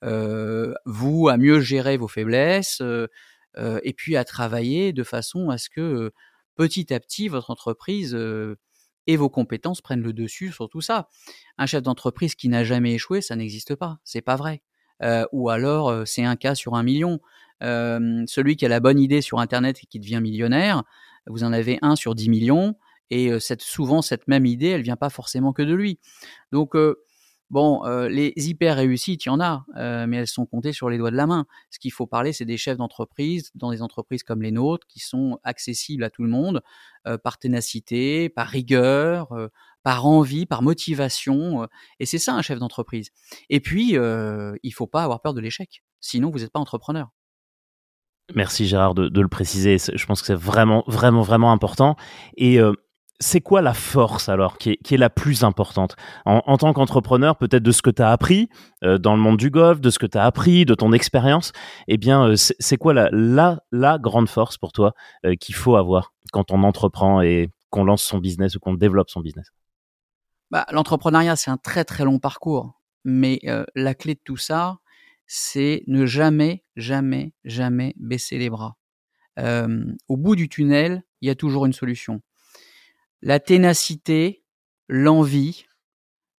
vous 0.03 1.29
à 1.29 1.37
mieux 1.37 1.61
gérer 1.61 1.97
vos 1.97 2.07
faiblesses, 2.07 2.81
et 3.59 3.93
puis 3.95 4.17
à 4.17 4.25
travailler 4.25 4.93
de 4.93 5.03
façon 5.03 5.51
à 5.51 5.59
ce 5.59 5.71
que 5.71 6.13
petit 6.55 6.95
à 6.95 7.01
petit 7.01 7.27
votre 7.27 7.51
entreprise 7.51 8.17
et 9.09 9.17
vos 9.17 9.29
compétences 9.29 9.81
prennent 9.81 10.03
le 10.03 10.13
dessus 10.13 10.53
sur 10.53 10.69
tout 10.69 10.81
ça. 10.81 11.09
Un 11.59 11.67
chef 11.67 11.83
d'entreprise 11.83 12.37
qui 12.37 12.49
n'a 12.49 12.63
jamais 12.63 12.95
échoué, 12.95 13.21
ça 13.23 13.35
n'existe 13.35 13.75
pas. 13.75 13.99
C'est 14.05 14.23
pas 14.23 14.37
vrai. 14.37 14.63
Ou 15.33 15.51
alors 15.51 16.07
c'est 16.07 16.25
un 16.25 16.37
cas 16.37 16.55
sur 16.55 16.75
un 16.75 16.83
million. 16.83 17.21
celui 17.61 18.57
qui 18.57 18.65
a 18.65 18.69
la 18.69 18.81
bonne 18.81 18.99
idée 18.99 19.21
sur 19.21 19.39
Internet 19.39 19.79
et 19.83 19.87
qui 19.87 19.99
devient 20.01 20.21
millionnaire, 20.21 20.83
vous 21.27 21.45
en 21.45 21.53
avez 21.53 21.79
un 21.83 21.97
sur 21.97 22.15
10 22.15 22.29
millions, 22.29 22.77
et 23.11 23.31
souvent 23.59 24.03
cette 24.03 24.27
même 24.29 24.47
idée, 24.47 24.69
elle 24.69 24.83
vient 24.83 24.97
pas 24.97 25.11
forcément 25.11 25.53
que 25.53 25.63
de 25.63 25.75
lui. 25.75 25.99
Donc 26.51 26.75
Bon, 27.53 27.85
les 28.09 28.33
hyper 28.37 28.77
réussites, 28.77 29.27
il 29.27 29.29
y 29.29 29.31
en 29.31 29.39
a, 29.39 29.67
mais 30.07 30.17
elles 30.17 30.27
sont 30.27 30.47
comptées 30.47 30.73
sur 30.73 30.89
les 30.89 30.97
doigts 30.97 31.11
de 31.11 31.17
la 31.17 31.27
main. 31.27 31.45
Ce 31.69 31.79
qu'il 31.79 31.93
faut 31.93 32.07
parler, 32.07 32.33
c'est 32.33 32.47
des 32.47 32.57
chefs 32.57 32.79
d'entreprise 32.79 33.51
dans 33.55 33.71
des 33.71 33.83
entreprises 33.83 34.23
comme 34.23 34.41
les 34.41 34.51
nôtres, 34.53 34.87
qui 34.87 35.01
sont 35.01 35.39
accessibles 35.45 36.03
à 36.03 36.09
tout 36.09 36.23
le 36.23 36.31
monde 36.31 36.63
par 37.23 37.37
ténacité, 37.37 38.31
par 38.31 38.47
rigueur, 38.47 39.29
par 39.83 40.07
envie, 40.07 40.47
par 40.47 40.63
motivation. 40.63 41.69
et 42.01 42.07
c'est 42.07 42.17
ça 42.17 42.33
un 42.33 42.41
chef 42.41 42.59
d'entreprise. 42.59 43.11
Et 43.51 43.61
puis, 43.61 43.99
il 43.99 44.73
faut 44.73 44.87
pas 44.87 45.05
avoir 45.05 45.21
peur 45.21 45.35
de 45.35 45.41
l'échec. 45.43 45.83
Sinon, 46.01 46.31
vous 46.31 46.39
n'êtes 46.39 46.53
pas 46.53 46.61
entrepreneur. 46.61 47.11
Merci 48.35 48.67
Gérard 48.67 48.95
de, 48.95 49.09
de, 49.09 49.21
le 49.21 49.29
préciser. 49.29 49.77
Je 49.79 50.07
pense 50.07 50.23
que 50.23 50.29
c'est 50.29 50.35
vraiment, 50.35 50.85
vraiment, 50.87 51.21
vraiment 51.21 51.53
important. 51.53 51.97
Et 52.39 52.59
c'est 53.21 53.41
quoi 53.41 53.63
la 53.63 53.75
force 53.75 54.29
alors 54.29 54.59
qui 54.59 54.71
est, 54.71 54.97
la 54.97 55.11
plus 55.11 55.45
importante? 55.45 55.97
En, 56.25 56.57
tant 56.59 56.73
qu'entrepreneur, 56.73 57.37
peut-être 57.37 57.63
de 57.63 57.73
ce 57.73 57.83
que 57.83 57.91
tu 57.91 58.03
as 58.03 58.11
appris 58.11 58.49
euh, 58.85 58.99
dans 58.99 59.15
le 59.15 59.23
monde 59.23 59.37
du 59.37 59.51
golf, 59.51 59.81
de 59.81 59.91
ce 59.91 59.99
que 59.99 60.07
tu 60.07 60.19
as 60.19 60.25
appris, 60.25 60.65
de 60.65 60.75
ton 60.75 60.93
expérience 60.93 61.53
Eh 61.89 61.97
bien, 61.97 62.29
euh, 62.29 62.35
c'est 62.37 62.77
quoi 62.77 62.93
la, 62.95 63.09
la, 63.71 63.99
grande 63.99 64.29
force 64.29 64.59
pour 64.59 64.73
toi 64.73 64.95
euh, 65.25 65.35
qu'il 65.37 65.55
faut 65.55 65.77
avoir 65.77 66.13
quand 66.33 66.51
on 66.51 66.63
entreprend 66.65 67.23
et 67.23 67.51
qu'on 67.71 67.85
lance 67.85 68.03
son 68.03 68.19
business 68.19 68.57
ou 68.57 68.61
qu'on 68.61 68.75
développe 68.75 69.11
son 69.11 69.21
business? 69.21 69.47
Bah, 70.51 70.67
L'entrepreneuriat, 70.71 71.37
c'est 71.37 71.51
un 71.51 71.57
très 71.57 71.85
très 71.85 72.05
long 72.05 72.19
parcours. 72.19 72.81
Mais 73.05 73.41
la 73.75 73.95
clé 73.95 74.15
de 74.15 74.21
tout 74.23 74.37
ça, 74.37 74.79
c'est 75.27 75.83
ne 75.89 76.07
jamais, 76.07 76.63
jamais, 76.77 77.33
jamais 77.45 77.95
baisser 77.97 78.39
les 78.39 78.49
bras. 78.49 78.77
au 79.37 80.17
bout 80.17 80.37
du 80.37 80.49
tunnel, 80.49 81.03
il 81.21 81.27
y 81.27 81.31
a 81.31 81.35
toujours 81.35 81.67
une 81.67 81.73
solution 81.73 82.21
la 83.23 83.39
ténacité, 83.39 84.43
l'envie, 84.89 85.67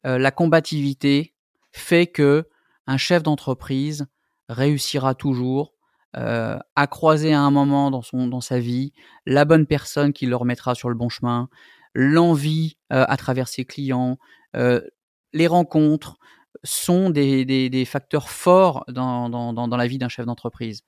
euh, 0.06 0.18
la 0.18 0.32
combativité 0.32 1.34
fait 1.72 2.08
que 2.08 2.48
un 2.88 2.98
chef 2.98 3.24
d'entreprise 3.24 4.06
réussira 4.50 5.16
toujours 5.16 5.74
euh, 6.18 6.60
à 6.76 6.88
croiser 6.88 7.34
à 7.34 7.40
un 7.40 7.50
moment 7.50 7.90
dans 7.90 8.42
sa 8.42 8.60
vie 8.60 8.92
la 9.26 9.46
bonne 9.46 9.66
personne 9.66 10.14
qui 10.14 10.26
le 10.26 10.36
remettra 10.36 10.76
sur 10.76 10.90
le 10.90 10.96
bon 10.96 11.10
chemin, 11.10 11.50
l'envie 11.96 12.78
euh, 12.92 13.06
à 13.08 13.18
travers 13.18 13.48
ses 13.48 13.66
clients, 13.66 14.18
les 14.56 15.48
rencontres 15.48 16.18
sont 16.64 17.10
des, 17.10 17.86
facteurs 17.88 18.30
forts 18.30 18.86
dans, 18.88 19.68
la 19.78 19.88
vie 19.88 19.98
d'un 19.98 20.10
chef 20.10 20.28
d'entreprise. 20.28 20.84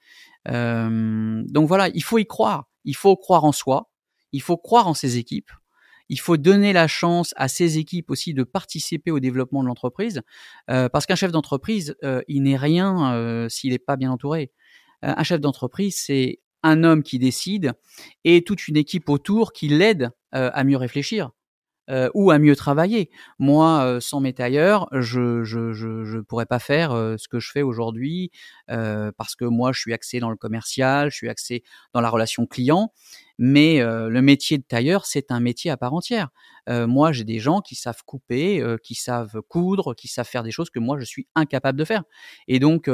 donc 0.45 1.67
voilà, 1.67 1.87
il 1.87 2.03
faut 2.03 2.19
y 2.19 2.27
croire. 2.27 2.67
Il 2.83 2.95
faut 2.95 3.15
croire 3.15 3.45
en 3.45 3.51
soi. 3.51 3.89
Il 4.33 4.43
faut 4.43 4.57
croire 4.57 4.87
en 4.87 4.93
ses 4.93 5.17
équipes. 5.17 5.49
Il 6.09 6.19
faut 6.19 6.37
donner 6.37 6.73
la 6.73 6.87
chance 6.87 7.33
à 7.37 7.47
ses 7.47 7.77
équipes 7.77 8.09
aussi 8.11 8.33
de 8.33 8.43
participer 8.43 9.11
au 9.11 9.19
développement 9.19 9.63
de 9.63 9.67
l'entreprise, 9.67 10.21
euh, 10.69 10.89
parce 10.89 11.05
qu'un 11.05 11.15
chef 11.15 11.31
d'entreprise, 11.31 11.95
euh, 12.03 12.21
il 12.27 12.43
n'est 12.43 12.57
rien 12.57 13.13
euh, 13.13 13.49
s'il 13.49 13.71
n'est 13.71 13.79
pas 13.79 13.95
bien 13.95 14.11
entouré. 14.11 14.51
un 15.01 15.23
chef 15.23 15.39
d'entreprise, 15.39 15.95
c'est 15.97 16.39
un 16.63 16.83
homme 16.83 17.03
qui 17.03 17.19
décide 17.19 17.73
et 18.23 18.43
toute 18.43 18.67
une 18.67 18.77
équipe 18.77 19.07
autour 19.09 19.53
qui 19.53 19.67
l'aide 19.67 20.09
à 20.31 20.63
mieux 20.63 20.77
réfléchir. 20.77 21.29
Euh, 21.91 22.09
ou 22.15 22.31
à 22.31 22.39
mieux 22.39 22.55
travailler. 22.55 23.11
Moi, 23.37 23.83
euh, 23.83 23.99
sans 23.99 24.19
mes 24.19 24.33
tailleurs, 24.33 24.87
je 24.91 25.43
je, 25.43 25.71
je, 25.71 26.03
je 26.03 26.17
pourrais 26.17 26.47
pas 26.47 26.57
faire 26.57 26.91
euh, 26.93 27.15
ce 27.19 27.27
que 27.27 27.39
je 27.39 27.51
fais 27.51 27.61
aujourd'hui 27.61 28.31
parce 28.67 29.35
que 29.35 29.45
moi, 29.45 29.71
je 29.71 29.79
suis 29.79 29.93
axé 29.93 30.19
dans 30.19 30.31
le 30.31 30.35
commercial, 30.35 31.11
je 31.11 31.15
suis 31.15 31.29
axé 31.29 31.63
dans 31.93 32.01
la 32.01 32.09
relation 32.09 32.47
client. 32.47 32.91
Mais 33.37 33.81
le 33.81 34.21
métier 34.21 34.57
de 34.57 34.63
tailleur, 34.63 35.05
c'est 35.05 35.31
un 35.31 35.39
métier 35.39 35.69
à 35.69 35.77
part 35.77 35.93
entière. 35.93 36.29
moi, 36.67 37.11
j'ai 37.11 37.23
des 37.23 37.39
gens 37.39 37.61
qui 37.61 37.75
savent 37.75 38.03
couper, 38.05 38.63
qui 38.83 38.95
savent 38.95 39.41
coudre, 39.47 39.93
qui 39.93 40.07
savent 40.07 40.27
faire 40.27 40.43
des 40.43 40.51
choses 40.51 40.69
que 40.69 40.79
moi, 40.79 40.97
je 40.99 41.05
suis 41.05 41.27
incapable 41.35 41.77
de 41.77 41.85
faire. 41.85 42.03
Et 42.47 42.59
donc, 42.59 42.89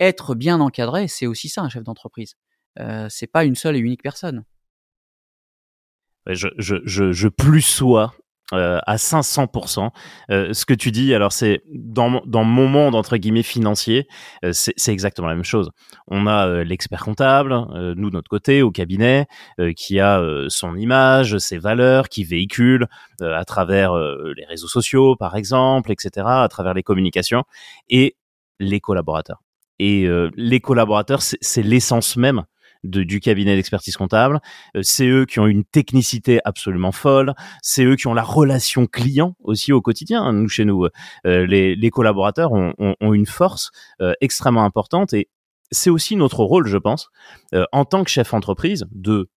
être 0.00 0.34
bien 0.34 0.60
encadré, 0.60 1.08
c'est 1.08 1.26
aussi 1.26 1.48
ça 1.48 1.62
un 1.62 1.68
chef 1.68 1.82
d'entreprise. 1.84 2.36
c'est 3.08 3.30
pas 3.30 3.44
une 3.44 3.56
seule 3.56 3.76
et 3.76 3.80
unique 3.80 4.02
personne 4.02 4.44
je, 6.26 6.48
je, 6.58 6.76
je, 6.84 7.12
je 7.12 7.28
plus 7.28 7.62
sois 7.62 8.14
euh, 8.52 8.78
à 8.86 8.96
500%. 8.96 9.90
Euh, 10.30 10.52
ce 10.52 10.66
que 10.66 10.74
tu 10.74 10.90
dis, 10.90 11.14
alors 11.14 11.32
c'est 11.32 11.62
dans, 11.72 12.22
dans 12.26 12.44
mon 12.44 12.68
monde 12.68 12.94
entre 12.94 13.16
guillemets 13.16 13.42
financier, 13.42 14.06
euh, 14.44 14.50
c'est 14.52 14.92
exactement 14.92 15.28
la 15.28 15.34
même 15.34 15.44
chose. 15.44 15.70
On 16.08 16.26
a 16.26 16.46
euh, 16.46 16.64
l'expert 16.64 17.02
comptable, 17.02 17.52
euh, 17.52 17.94
nous 17.96 18.10
de 18.10 18.14
notre 18.14 18.28
côté 18.28 18.60
au 18.60 18.70
cabinet, 18.70 19.26
qui 19.76 19.98
a 19.98 20.22
son 20.48 20.76
image, 20.76 21.38
ses 21.38 21.58
valeurs, 21.58 22.08
qui 22.08 22.24
véhicule 22.24 22.86
à 23.22 23.44
travers 23.44 23.94
les 23.94 24.44
réseaux 24.44 24.68
sociaux 24.68 25.16
par 25.16 25.36
exemple, 25.36 25.90
etc., 25.90 26.26
à 26.26 26.48
travers 26.48 26.74
les 26.74 26.82
communications, 26.82 27.44
et 27.88 28.16
les 28.60 28.80
collaborateurs. 28.80 29.42
Et 29.78 30.08
les 30.36 30.60
collaborateurs, 30.60 31.22
c'est 31.22 31.62
l'essence 31.62 32.16
même 32.16 32.44
du 32.84 33.20
cabinet 33.20 33.56
d'expertise 33.56 33.96
comptable. 33.96 34.40
Euh, 34.76 34.80
c'est 34.82 35.06
eux 35.06 35.24
qui 35.26 35.40
ont 35.40 35.46
une 35.46 35.64
technicité 35.64 36.40
absolument 36.44 36.92
folle. 36.92 37.34
C'est 37.62 37.84
eux 37.84 37.96
qui 37.96 38.06
ont 38.06 38.14
la 38.14 38.22
relation 38.22 38.86
client 38.86 39.34
aussi 39.42 39.72
au 39.72 39.80
quotidien. 39.80 40.32
Nous, 40.32 40.48
chez 40.48 40.64
nous, 40.64 40.86
euh, 41.26 41.46
les, 41.46 41.90
collaborateurs 41.90 42.52
ont, 42.52 42.74
une 43.00 43.26
force 43.26 43.70
euh, 44.00 44.12
extrêmement 44.20 44.64
importante 44.64 45.12
et 45.12 45.28
c'est 45.70 45.90
aussi 45.90 46.16
notre 46.16 46.44
rôle, 46.44 46.66
je 46.66 46.76
pense, 46.76 47.08
en 47.72 47.84
tant 47.84 48.04
que 48.04 48.10
chef 48.10 48.34
entreprise, 48.34 48.86
de 48.92 49.28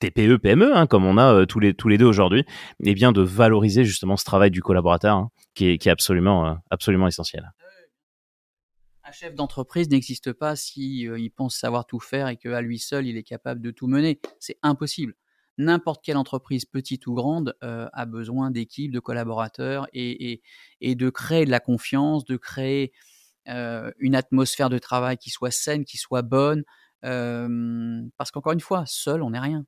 TPE, 0.00 0.38
PME, 0.38 0.76
hein, 0.76 0.86
comme 0.86 1.04
on 1.04 1.18
a 1.18 1.46
tous 1.46 1.60
les 1.60 1.74
tous 1.74 1.88
les 1.88 1.98
deux 1.98 2.06
aujourd'hui, 2.06 2.40
et 2.40 2.90
eh 2.90 2.94
bien 2.94 3.12
de 3.12 3.20
valoriser 3.20 3.84
justement 3.84 4.16
ce 4.16 4.24
travail 4.24 4.50
du 4.50 4.60
collaborateur 4.60 5.16
hein, 5.16 5.30
qui, 5.54 5.68
est, 5.68 5.78
qui 5.78 5.88
est 5.88 5.92
absolument 5.92 6.56
absolument 6.70 7.06
essentiel 7.06 7.52
un 9.08 9.12
chef 9.12 9.34
d'entreprise 9.34 9.88
n'existe 9.88 10.34
pas 10.34 10.54
si 10.54 11.08
euh, 11.08 11.28
pense 11.34 11.56
savoir 11.56 11.86
tout 11.86 11.98
faire 11.98 12.28
et 12.28 12.36
qu'à 12.36 12.60
lui 12.60 12.78
seul 12.78 13.06
il 13.06 13.16
est 13.16 13.22
capable 13.22 13.62
de 13.62 13.70
tout 13.70 13.86
mener. 13.86 14.20
C'est 14.38 14.58
impossible. 14.62 15.14
N'importe 15.56 16.04
quelle 16.04 16.18
entreprise, 16.18 16.66
petite 16.66 17.06
ou 17.06 17.14
grande, 17.14 17.56
euh, 17.64 17.88
a 17.92 18.04
besoin 18.04 18.50
d'équipes, 18.50 18.92
de 18.92 19.00
collaborateurs 19.00 19.88
et, 19.92 20.42
de 20.82 21.10
créer 21.10 21.46
de 21.46 21.50
la 21.50 21.58
confiance, 21.58 22.24
de 22.26 22.36
créer 22.36 22.92
euh, 23.48 23.90
une 23.98 24.14
atmosphère 24.14 24.68
de 24.68 24.78
travail 24.78 25.16
qui 25.16 25.30
soit 25.30 25.50
saine, 25.50 25.84
qui 25.84 25.96
soit 25.96 26.22
bonne. 26.22 26.64
parce 27.00 28.30
qu'encore 28.30 28.52
une 28.52 28.60
fois, 28.60 28.84
seul, 28.86 29.22
on 29.22 29.30
n'est 29.30 29.40
rien. 29.40 29.64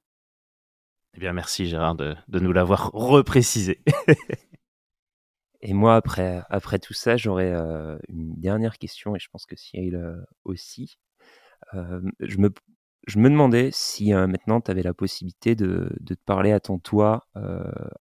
Eh 1.14 1.20
bien, 1.20 1.32
merci 1.32 1.66
Gérard 1.66 1.97
de 1.97 2.14
nous 2.28 2.53
l'avoir 2.53 2.91
reprécisé. 2.93 3.82
Et 5.63 5.75
moi, 5.75 5.97
après, 5.97 6.43
après 6.49 6.79
tout 6.79 6.95
ça, 6.95 7.17
j'aurais 7.17 7.53
une 8.09 8.35
dernière 8.37 8.79
question, 8.79 9.15
et 9.15 9.19
je 9.19 9.29
pense 9.29 9.47
que 9.47 9.57
Cyril 9.57 10.01
aussi. 10.45 10.99
Je, 11.75 12.39
me, 12.39 12.51
je 13.07 13.19
me 13.19 13.29
demandais 13.31 13.71
si 13.73 14.13
maintenant 14.13 14.61
tu 14.61 14.71
avais 14.71 14.83
la 14.83 14.95
possibilité 14.95 15.55
de, 15.55 15.95
de, 16.01 16.15
te 16.15 16.23
parler 16.25 16.53
à 16.53 16.61
ton 16.61 16.79
toi 16.79 17.27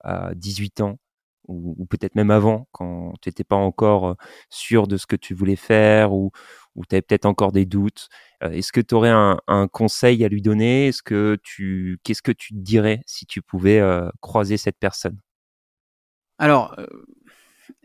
à 0.03 0.31
18 0.35 0.81
ans, 0.81 0.99
ou, 1.47 1.75
ou 1.77 1.85
peut-être 1.85 2.15
même 2.15 2.31
avant, 2.31 2.67
quand 2.71 3.13
tu 3.21 3.29
n'étais 3.29 3.43
pas 3.43 3.55
encore 3.55 4.15
sûr 4.49 4.87
de 4.87 4.97
ce 4.97 5.07
que 5.07 5.15
tu 5.15 5.33
voulais 5.33 5.55
faire, 5.55 6.13
ou, 6.13 6.31
ou 6.75 6.85
tu 6.85 6.95
avais 6.95 7.01
peut-être 7.01 7.25
encore 7.25 7.51
des 7.51 7.65
doutes. 7.65 8.07
Est-ce 8.41 8.71
que 8.71 8.81
tu 8.81 8.95
aurais 8.95 9.09
un, 9.09 9.39
un, 9.47 9.67
conseil 9.67 10.23
à 10.23 10.29
lui 10.29 10.41
donner? 10.41 10.87
Est-ce 10.87 11.03
que 11.03 11.37
tu, 11.43 11.99
Qu'est-ce 12.03 12.21
que 12.21 12.31
tu 12.31 12.53
te 12.53 12.59
dirais 12.59 13.01
si 13.05 13.25
tu 13.25 13.41
pouvais 13.41 13.81
croiser 14.21 14.57
cette 14.57 14.79
personne? 14.79 15.19
Alors, 16.37 16.73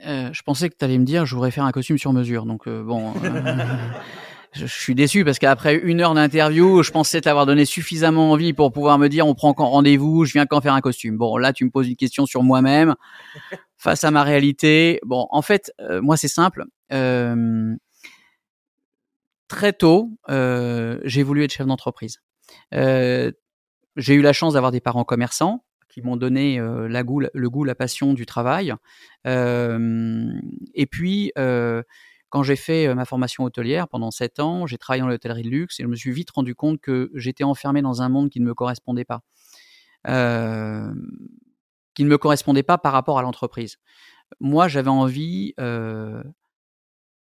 euh, 0.07 0.31
je 0.33 0.43
pensais 0.43 0.69
que 0.69 0.77
tu 0.79 0.85
allais 0.85 0.99
me 0.99 1.05
dire, 1.05 1.27
je 1.27 1.35
voudrais 1.35 1.51
faire 1.51 1.65
un 1.65 1.73
costume 1.73 1.99
sur 1.99 2.13
mesure. 2.13 2.45
Donc 2.47 2.67
euh, 2.67 2.83
bon, 2.83 3.13
euh, 3.25 3.67
je, 4.53 4.67
suis 4.67 4.95
déçu 4.95 5.25
parce 5.25 5.39
qu'après 5.39 5.77
une 5.77 6.01
heure 6.01 6.15
d'interview, 6.15 6.83
je 6.83 6.91
pensais 6.91 7.21
t'avoir 7.21 7.47
donné 7.47 7.65
suffisamment 7.65 8.33
envie 8.33 8.53
pour 8.53 8.73
pouvoir 8.73 8.99
me 8.99 9.09
dire, 9.09 9.27
on 9.27 9.35
prend 9.35 9.55
quand 9.55 9.69
rendez-vous, 9.69 10.25
je 10.25 10.33
viens 10.33 10.47
quand 10.47 10.61
faire 10.61 10.75
un 10.75 10.81
costume. 10.81 11.17
Bon, 11.17 11.37
là, 11.37 11.53
tu 11.53 11.65
me 11.65 11.71
poses 11.71 11.89
une 11.89 11.97
question 11.97 12.27
sur 12.27 12.43
moi-même 12.43 12.95
face 13.77 14.05
à 14.05 14.11
ma 14.11 14.23
réalité. 14.23 15.01
Bon, 15.05 15.27
en 15.31 15.43
fait, 15.43 15.73
moi, 16.03 16.17
c'est 16.17 16.29
simple. 16.29 16.65
très 19.49 19.73
tôt, 19.73 20.11
j'ai 20.29 21.23
voulu 21.23 21.45
être 21.45 21.53
chef 21.53 21.67
d'entreprise. 21.67 22.21
j'ai 22.73 24.15
eu 24.15 24.23
la 24.23 24.33
chance 24.33 24.55
d'avoir 24.55 24.73
des 24.73 24.81
parents 24.81 25.05
commerçants 25.05 25.65
qui 25.95 26.03
m'ont 26.03 26.17
donné 26.17 26.59
euh, 26.59 26.89
la 26.89 27.03
le 27.03 27.51
goût, 27.51 27.63
la 27.63 27.77
passion 27.77 28.15
du 28.15 28.27
travail. 28.27 28.75
et 29.25 30.87
puis, 30.91 31.33
quand 32.31 32.43
j'ai 32.43 32.57
fait 32.57 32.89
euh, 32.89 32.97
ma 32.97 33.05
formation 33.05 33.45
hôtelière 33.45 33.87
pendant 33.87 34.11
sept 34.11 34.41
ans, 34.41 34.67
j'ai 34.67 34.77
travaillé 34.77 35.03
dans 35.03 35.09
l'hôtellerie 35.09 35.45
de 35.45 35.51
luxe 35.51 35.79
et 35.79 35.85
je 35.85 35.89
me 35.89 35.95
suis 35.95 36.11
vite 36.11 36.33
rendu 36.33 36.57
compte 36.57 36.81
que 36.81 37.13
j'étais 37.15 37.45
enfermé 37.45 37.81
dans 37.81 38.03
un 38.03 38.09
monde 38.09 38.29
qui 38.29 38.41
ne 38.41 38.45
me 38.45 38.55
correspondait 38.55 39.05
pas. 39.05 39.21
qui 41.95 42.03
ne 42.03 42.09
me 42.09 42.19
correspondait 42.19 42.65
pas 42.65 42.77
par 42.77 42.93
rapport 42.93 43.21
à 43.21 43.23
l'entreprise. 43.23 43.77
Moi, 44.41 44.67
j'avais 44.67 44.89
envie 44.89 45.55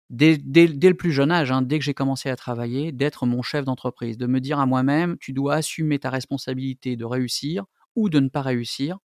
dès, 0.08 0.38
le 0.38 0.94
plus 0.94 1.12
jeune 1.12 1.30
âge, 1.30 1.52
hein, 1.52 1.60
dès 1.60 1.78
que 1.78 1.84
j'ai 1.84 1.92
commencé 1.92 2.30
à 2.30 2.36
travailler, 2.36 2.90
d'être 2.90 3.26
mon 3.26 3.42
chef 3.42 3.66
d'entreprise, 3.66 4.16
de 4.16 4.26
me 4.26 4.40
dire 4.40 4.58
à 4.58 4.64
moi-même, 4.64 5.18
tu 5.18 5.34
dois 5.34 5.56
assumer 5.56 5.98
ta 5.98 6.08
responsabilité 6.08 6.96
de 6.96 7.04
réussir 7.04 7.66
ou 7.96 8.08
de 8.08 8.20
ne 8.20 8.28
pas 8.28 8.42
réussir 8.42 8.98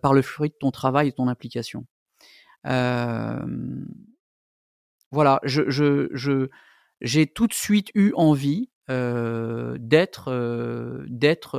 par 0.00 0.14
le 0.14 0.22
fruit 0.22 0.50
de 0.50 0.54
ton 0.58 0.70
travail 0.70 1.08
et 1.08 1.10
de 1.10 1.16
ton 1.16 1.28
implication. 1.28 1.86
voilà, 5.10 5.40
j'ai 5.44 7.26
tout 7.26 7.46
de 7.46 7.52
suite 7.52 7.90
eu 7.94 8.12
envie 8.16 8.70
d'être 8.88 10.28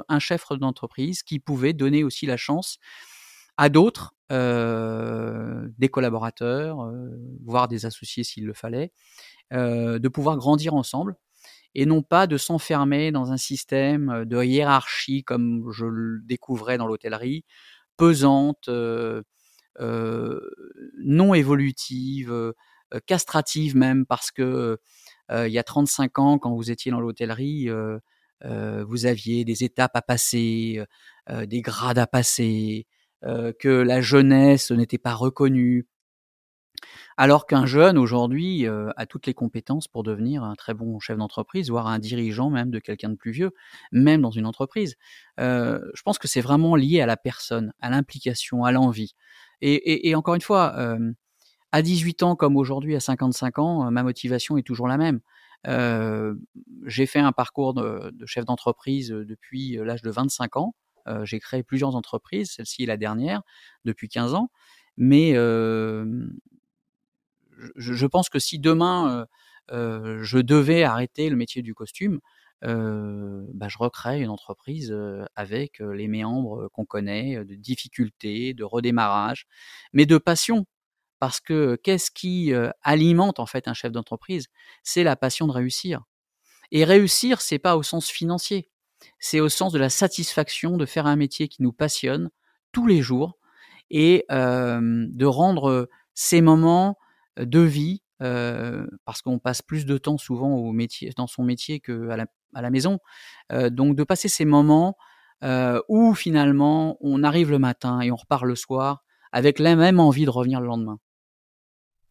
un 0.09 0.19
chef 0.19 0.45
d'entreprise 0.51 1.23
qui 1.23 1.39
pouvait 1.39 1.73
donner 1.73 2.03
aussi 2.03 2.25
la 2.25 2.37
chance 2.37 2.79
à 3.57 3.69
d'autres, 3.69 4.15
des 4.29 5.89
collaborateurs, 5.89 6.91
voire 7.45 7.67
des 7.67 7.85
associés 7.85 8.23
s'il 8.23 8.45
le 8.45 8.53
fallait, 8.53 8.91
de 9.51 10.07
pouvoir 10.07 10.37
grandir 10.37 10.73
ensemble 10.73 11.15
et 11.75 11.85
non 11.85 12.01
pas 12.03 12.27
de 12.27 12.37
s'enfermer 12.37 13.11
dans 13.11 13.31
un 13.31 13.37
système 13.37 14.25
de 14.25 14.43
hiérarchie 14.43 15.23
comme 15.23 15.71
je 15.71 15.85
le 15.85 16.21
découvrais 16.23 16.77
dans 16.77 16.87
l'hôtellerie, 16.87 17.45
pesante, 17.97 18.69
non 19.79 21.33
évolutive, 21.33 22.53
castrative 23.07 23.75
même 23.75 24.05
parce 24.05 24.31
que 24.31 24.77
il 25.31 25.51
y 25.51 25.57
a 25.59 25.63
35 25.63 26.19
ans, 26.19 26.37
quand 26.39 26.53
vous 26.53 26.69
étiez 26.71 26.91
dans 26.91 26.99
l'hôtellerie, 27.01 27.69
vous 28.43 29.05
aviez 29.05 29.45
des 29.45 29.63
étapes 29.63 29.95
à 29.95 30.01
passer, 30.01 30.83
des 31.29 31.61
grades 31.61 31.97
à 31.99 32.07
passer, 32.07 32.87
que 33.23 33.69
la 33.69 34.01
jeunesse 34.01 34.71
n'était 34.71 34.97
pas 34.97 35.13
reconnue. 35.13 35.87
Alors 37.17 37.45
qu'un 37.45 37.65
jeune 37.65 37.97
aujourd'hui 37.97 38.65
a 38.67 39.05
toutes 39.05 39.27
les 39.27 39.33
compétences 39.33 39.87
pour 39.87 40.03
devenir 40.03 40.43
un 40.43 40.55
très 40.55 40.73
bon 40.73 40.99
chef 40.99 41.17
d'entreprise, 41.17 41.69
voire 41.69 41.87
un 41.87 41.99
dirigeant 41.99 42.49
même 42.49 42.71
de 42.71 42.79
quelqu'un 42.79 43.09
de 43.09 43.15
plus 43.15 43.31
vieux, 43.31 43.51
même 43.91 44.21
dans 44.21 44.31
une 44.31 44.45
entreprise. 44.45 44.95
je 45.37 46.01
pense 46.03 46.17
que 46.17 46.27
c'est 46.27 46.41
vraiment 46.41 46.75
lié 46.75 47.01
à 47.01 47.05
la 47.05 47.17
personne, 47.17 47.73
à 47.81 47.89
l'implication, 47.89 48.65
à 48.65 48.71
l'envie. 48.71 49.15
Et, 49.61 50.15
encore 50.15 50.35
une 50.35 50.41
fois, 50.41 50.75
à 51.71 51.81
18 51.81 52.23
ans 52.23 52.35
comme 52.35 52.57
aujourd'hui 52.57 52.95
à 52.95 52.99
55 52.99 53.59
ans, 53.59 53.91
ma 53.91 54.03
motivation 54.03 54.57
est 54.57 54.63
toujours 54.63 54.87
la 54.87 54.97
même. 54.97 55.19
j'ai 56.85 57.05
fait 57.05 57.19
un 57.19 57.31
parcours 57.31 57.73
de, 57.73 58.13
chef 58.25 58.45
d'entreprise 58.45 59.09
depuis 59.09 59.77
l'âge 59.77 60.01
de 60.01 60.11
25 60.11 60.57
ans. 60.57 60.75
j'ai 61.23 61.39
créé 61.39 61.63
plusieurs 61.63 61.95
entreprises, 61.95 62.51
celle-ci 62.51 62.83
est 62.83 62.87
la 62.87 62.97
dernière, 62.97 63.41
depuis 63.85 64.09
15 64.09 64.33
ans. 64.33 64.49
Mais 64.97 65.33
je, 67.75 68.05
pense 68.05 68.29
que 68.29 68.39
si 68.39 68.59
demain 68.59 69.25
je 69.69 70.39
devais 70.39 70.83
arrêter 70.83 71.29
le 71.29 71.35
métier 71.35 71.61
du 71.61 71.73
costume, 71.73 72.19
bah, 72.61 73.67
je 73.67 73.77
recrée 73.77 74.21
une 74.21 74.29
entreprise 74.29 74.95
avec 75.35 75.79
les 75.79 76.07
méandres 76.07 76.69
qu'on 76.71 76.85
connaît, 76.85 77.43
de 77.43 77.55
difficultés, 77.55 78.53
de 78.53 78.63
redémarrage, 78.63 79.47
mais 79.91 80.05
de 80.05 80.17
passion. 80.17 80.65
Parce 81.19 81.39
que 81.39 81.77
qu'est-ce 81.81 82.11
qui 82.11 82.53
alimente 82.81 83.39
en 83.39 83.45
fait 83.45 83.67
un 83.67 83.73
chef 83.73 83.91
d'entreprise? 83.91 84.47
C'est 84.83 85.03
la 85.03 85.15
passion 85.15 85.47
de 85.47 85.53
réussir. 85.53 86.03
Et 86.71 86.85
réussir, 86.85 87.39
c'est 87.41 87.59
pas 87.59 87.77
au 87.77 87.83
sens 87.83 88.09
financier, 88.09 88.69
c'est 89.19 89.39
au 89.39 89.49
sens 89.49 89.71
de 89.73 89.79
la 89.79 89.89
satisfaction 89.89 90.77
de 90.77 90.85
faire 90.85 91.05
un 91.05 91.15
métier 91.15 91.47
qui 91.47 91.61
nous 91.61 91.73
passionne 91.73 92.29
tous 92.71 92.87
les 92.87 93.01
jours 93.01 93.37
et 93.89 94.25
de 94.29 95.25
rendre 95.25 95.89
ces 96.13 96.41
moments 96.41 96.97
de 97.37 97.59
vie, 97.59 98.03
parce 98.19 99.21
qu'on 99.21 99.39
passe 99.39 99.61
plus 99.61 99.85
de 99.85 99.97
temps 99.97 100.17
souvent 100.17 100.53
au 100.55 100.71
métier, 100.71 101.11
dans 101.17 101.27
son 101.27 101.43
métier 101.43 101.79
qu'à 101.79 102.15
la, 102.15 102.25
à 102.53 102.61
la 102.61 102.69
maison, 102.69 102.99
donc 103.51 103.95
de 103.95 104.03
passer 104.03 104.29
ces 104.29 104.45
moments 104.45 104.95
où 105.89 106.13
finalement 106.13 106.97
on 107.01 107.23
arrive 107.23 107.51
le 107.51 107.59
matin 107.59 108.01
et 108.01 108.11
on 108.11 108.15
repart 108.15 108.45
le 108.45 108.55
soir 108.55 109.03
avec 109.31 109.59
la 109.59 109.75
même 109.75 109.99
envie 109.99 110.25
de 110.25 110.29
revenir 110.29 110.61
le 110.61 110.67
lendemain. 110.67 110.99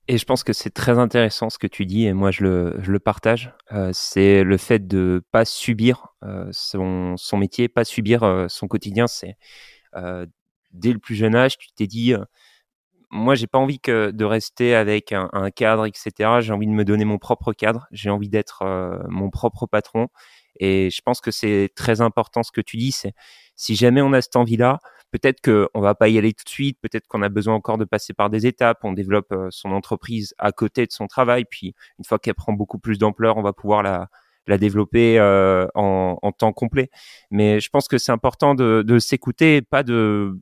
Et 0.08 0.18
je 0.18 0.24
pense 0.24 0.42
que 0.42 0.52
c'est 0.52 0.70
très 0.70 0.98
intéressant 0.98 1.48
ce 1.48 1.58
que 1.58 1.68
tu 1.68 1.86
dis, 1.86 2.06
et 2.06 2.12
moi 2.12 2.32
je 2.32 2.42
le, 2.42 2.76
je 2.80 2.90
le 2.90 2.98
partage. 2.98 3.54
C'est 3.92 4.42
le 4.42 4.56
fait 4.56 4.86
de 4.86 5.22
pas 5.30 5.44
subir 5.44 6.08
son, 6.50 7.16
son, 7.16 7.36
métier, 7.36 7.68
pas 7.68 7.84
subir 7.84 8.46
son 8.48 8.68
quotidien. 8.68 9.06
C'est 9.06 9.36
dès 10.72 10.92
le 10.92 10.98
plus 10.98 11.14
jeune 11.14 11.34
âge, 11.34 11.56
tu 11.56 11.68
t'es 11.72 11.86
dit, 11.86 12.14
moi 13.12 13.34
j'ai 13.36 13.46
pas 13.46 13.58
envie 13.58 13.78
que 13.78 14.10
de 14.10 14.24
rester 14.24 14.74
avec 14.74 15.12
un, 15.12 15.50
cadre, 15.50 15.86
etc. 15.86 16.40
J'ai 16.40 16.52
envie 16.52 16.66
de 16.66 16.72
me 16.72 16.84
donner 16.84 17.04
mon 17.04 17.18
propre 17.18 17.52
cadre. 17.52 17.86
J'ai 17.92 18.10
envie 18.10 18.28
d'être 18.28 18.64
mon 19.08 19.30
propre 19.30 19.66
patron. 19.66 20.08
Et 20.58 20.90
je 20.90 21.00
pense 21.02 21.20
que 21.20 21.30
c'est 21.30 21.70
très 21.74 22.00
important 22.00 22.42
ce 22.42 22.52
que 22.52 22.60
tu 22.60 22.76
dis. 22.76 22.92
C'est 22.92 23.14
si 23.56 23.76
jamais 23.76 24.02
on 24.02 24.12
a 24.12 24.20
cette 24.20 24.36
envie-là, 24.36 24.78
peut-être 25.12 25.40
qu'on 25.42 25.80
va 25.80 25.94
pas 25.94 26.08
y 26.08 26.18
aller 26.18 26.32
tout 26.32 26.44
de 26.44 26.48
suite, 26.48 26.78
peut-être 26.80 27.06
qu'on 27.06 27.22
a 27.22 27.28
besoin 27.28 27.54
encore 27.54 27.78
de 27.78 27.84
passer 27.84 28.14
par 28.14 28.30
des 28.30 28.46
étapes, 28.46 28.80
on 28.82 28.92
développe 28.92 29.30
euh, 29.32 29.48
son 29.50 29.72
entreprise 29.72 30.34
à 30.38 30.52
côté 30.52 30.86
de 30.86 30.92
son 30.92 31.06
travail, 31.06 31.44
puis 31.44 31.74
une 31.98 32.04
fois 32.04 32.18
qu'elle 32.18 32.34
prend 32.34 32.52
beaucoup 32.52 32.78
plus 32.78 32.98
d'ampleur, 32.98 33.36
on 33.36 33.42
va 33.42 33.52
pouvoir 33.52 33.82
la, 33.82 34.08
la 34.46 34.58
développer 34.58 35.18
euh, 35.18 35.66
en, 35.74 36.18
en, 36.22 36.32
temps 36.32 36.52
complet. 36.52 36.90
Mais 37.30 37.60
je 37.60 37.68
pense 37.70 37.88
que 37.88 37.98
c'est 37.98 38.12
important 38.12 38.54
de, 38.54 38.82
de 38.86 38.98
s'écouter, 38.98 39.62
pas 39.62 39.82
de, 39.82 40.38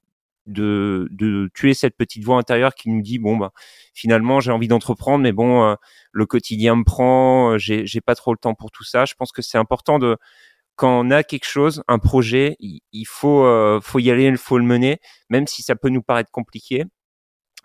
de, 0.50 1.08
de, 1.10 1.50
tuer 1.54 1.74
cette 1.74 1.96
petite 1.96 2.24
voix 2.24 2.38
intérieure 2.38 2.74
qui 2.74 2.90
nous 2.90 3.02
dit 3.02 3.18
bon 3.18 3.36
bah 3.36 3.52
finalement 3.94 4.40
j'ai 4.40 4.52
envie 4.52 4.68
d'entreprendre 4.68 5.22
mais 5.22 5.32
bon 5.32 5.64
euh, 5.64 5.74
le 6.12 6.26
quotidien 6.26 6.76
me 6.76 6.84
prend 6.84 7.58
j'ai 7.58 7.86
j'ai 7.86 8.00
pas 8.00 8.14
trop 8.14 8.32
le 8.32 8.38
temps 8.38 8.54
pour 8.54 8.70
tout 8.70 8.84
ça 8.84 9.04
je 9.04 9.14
pense 9.14 9.32
que 9.32 9.42
c'est 9.42 9.58
important 9.58 9.98
de 9.98 10.16
quand 10.80 10.98
on 10.98 11.10
a 11.10 11.22
quelque 11.22 11.44
chose, 11.44 11.82
un 11.88 11.98
projet, 11.98 12.56
il, 12.58 13.04
faut, 13.04 13.44
euh, 13.44 13.80
faut 13.82 13.98
y 13.98 14.10
aller, 14.10 14.24
il 14.24 14.38
faut 14.38 14.56
le 14.56 14.64
mener, 14.64 14.98
même 15.28 15.46
si 15.46 15.60
ça 15.60 15.76
peut 15.76 15.90
nous 15.90 16.00
paraître 16.00 16.30
compliqué. 16.30 16.86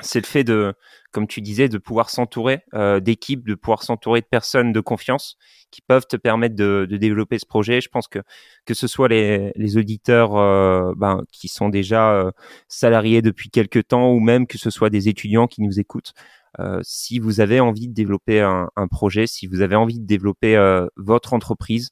C'est 0.01 0.19
le 0.19 0.25
fait 0.25 0.43
de, 0.43 0.73
comme 1.11 1.27
tu 1.27 1.41
disais, 1.41 1.69
de 1.69 1.77
pouvoir 1.77 2.09
s'entourer 2.09 2.63
euh, 2.73 2.99
d'équipes, 2.99 3.47
de 3.47 3.55
pouvoir 3.55 3.83
s'entourer 3.83 4.21
de 4.21 4.25
personnes 4.25 4.73
de 4.73 4.79
confiance 4.81 5.37
qui 5.71 5.81
peuvent 5.81 6.05
te 6.07 6.17
permettre 6.17 6.55
de, 6.55 6.85
de, 6.89 6.97
développer 6.97 7.39
ce 7.39 7.45
projet. 7.45 7.79
Je 7.79 7.87
pense 7.89 8.07
que 8.07 8.19
que 8.65 8.73
ce 8.73 8.87
soit 8.87 9.07
les, 9.07 9.53
les 9.55 9.77
auditeurs 9.77 10.35
euh, 10.35 10.93
ben, 10.97 11.23
qui 11.31 11.47
sont 11.47 11.69
déjà 11.69 12.11
euh, 12.11 12.31
salariés 12.67 13.21
depuis 13.21 13.49
quelques 13.49 13.87
temps 13.87 14.11
ou 14.11 14.19
même 14.19 14.47
que 14.47 14.57
ce 14.57 14.69
soit 14.69 14.89
des 14.89 15.07
étudiants 15.07 15.47
qui 15.47 15.61
nous 15.61 15.79
écoutent, 15.79 16.13
euh, 16.59 16.79
si 16.83 17.19
vous 17.19 17.39
avez 17.39 17.59
envie 17.61 17.87
de 17.87 17.93
développer 17.93 18.41
un, 18.41 18.69
un, 18.75 18.87
projet, 18.87 19.27
si 19.27 19.47
vous 19.47 19.61
avez 19.61 19.75
envie 19.75 19.99
de 19.99 20.05
développer 20.05 20.57
votre 20.97 21.33
entreprise, 21.33 21.91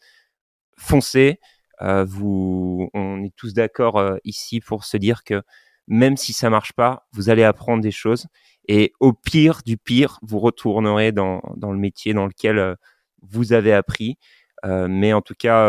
foncez. 0.78 1.40
Euh, 1.82 2.06
vous, 2.06 2.90
on 2.94 3.24
est 3.24 3.36
tous 3.36 3.54
d'accord 3.54 3.98
euh, 3.98 4.18
ici 4.24 4.62
pour 4.62 4.86
se 4.86 4.98
dire 4.98 5.24
que 5.24 5.42
même 5.88 6.18
si 6.18 6.34
ça 6.34 6.50
marche 6.50 6.74
pas, 6.74 7.08
vous 7.14 7.30
allez 7.30 7.44
apprendre 7.44 7.82
des 7.82 7.92
choses 7.92 8.28
et 8.68 8.94
au 9.00 9.14
pire 9.14 9.62
du 9.66 9.78
pire, 9.78 10.20
vous 10.22 10.40
retournerez 10.40 11.12
dans, 11.12 11.42
dans 11.58 11.72
le 11.72 11.78
métier 11.78 12.14
dans 12.14 12.26
lequel 12.26 12.58
euh, 12.58 12.76
vous 13.22 13.54
avez 13.54 13.74
appris. 13.74 14.18
mais 14.64 15.14
en 15.14 15.22
tout 15.22 15.36
cas, 15.38 15.66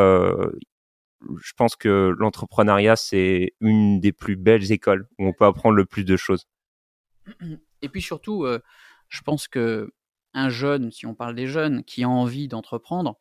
je 1.41 1.53
pense 1.57 1.77
que 1.77 2.15
l'entrepreneuriat, 2.19 2.97
c'est 2.97 3.55
une 3.61 4.01
des 4.01 4.13
plus 4.13 4.37
belles 4.37 4.73
écoles 4.73 5.09
où 5.19 5.27
on 5.27 5.33
peut 5.33 5.45
apprendre 5.45 5.77
le 5.77 5.85
plus 5.85 6.05
de 6.05 6.17
choses. 6.17 6.47
Et 7.83 7.89
puis 7.89 8.03
surtout, 8.03 8.47
je 9.09 9.21
pense 9.23 9.49
que 9.49 9.93
un 10.35 10.49
jeune, 10.49 10.91
si 10.91 11.07
on 11.07 11.15
parle 11.15 11.35
des 11.35 11.47
jeunes, 11.47 11.85
qui 11.85 12.03
a 12.05 12.09
envie 12.09 12.49
d'entreprendre, 12.49 13.19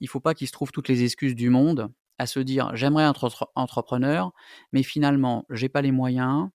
il 0.00 0.08
faut 0.08 0.20
pas 0.20 0.34
qu'il 0.34 0.46
se 0.46 0.52
trouve 0.52 0.72
toutes 0.72 0.88
les 0.88 1.02
excuses 1.02 1.34
du 1.34 1.50
monde 1.50 1.92
à 2.18 2.26
se 2.26 2.40
dire 2.40 2.74
j'aimerais 2.74 3.04
être 3.04 3.50
entrepreneur, 3.54 4.32
mais 4.72 4.82
finalement 4.82 5.44
j'ai 5.50 5.68
pas 5.68 5.82
les 5.82 5.92
moyens, 5.92 6.48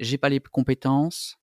j'ai 0.00 0.18
pas 0.18 0.28
les 0.28 0.40
compétences, 0.40 1.36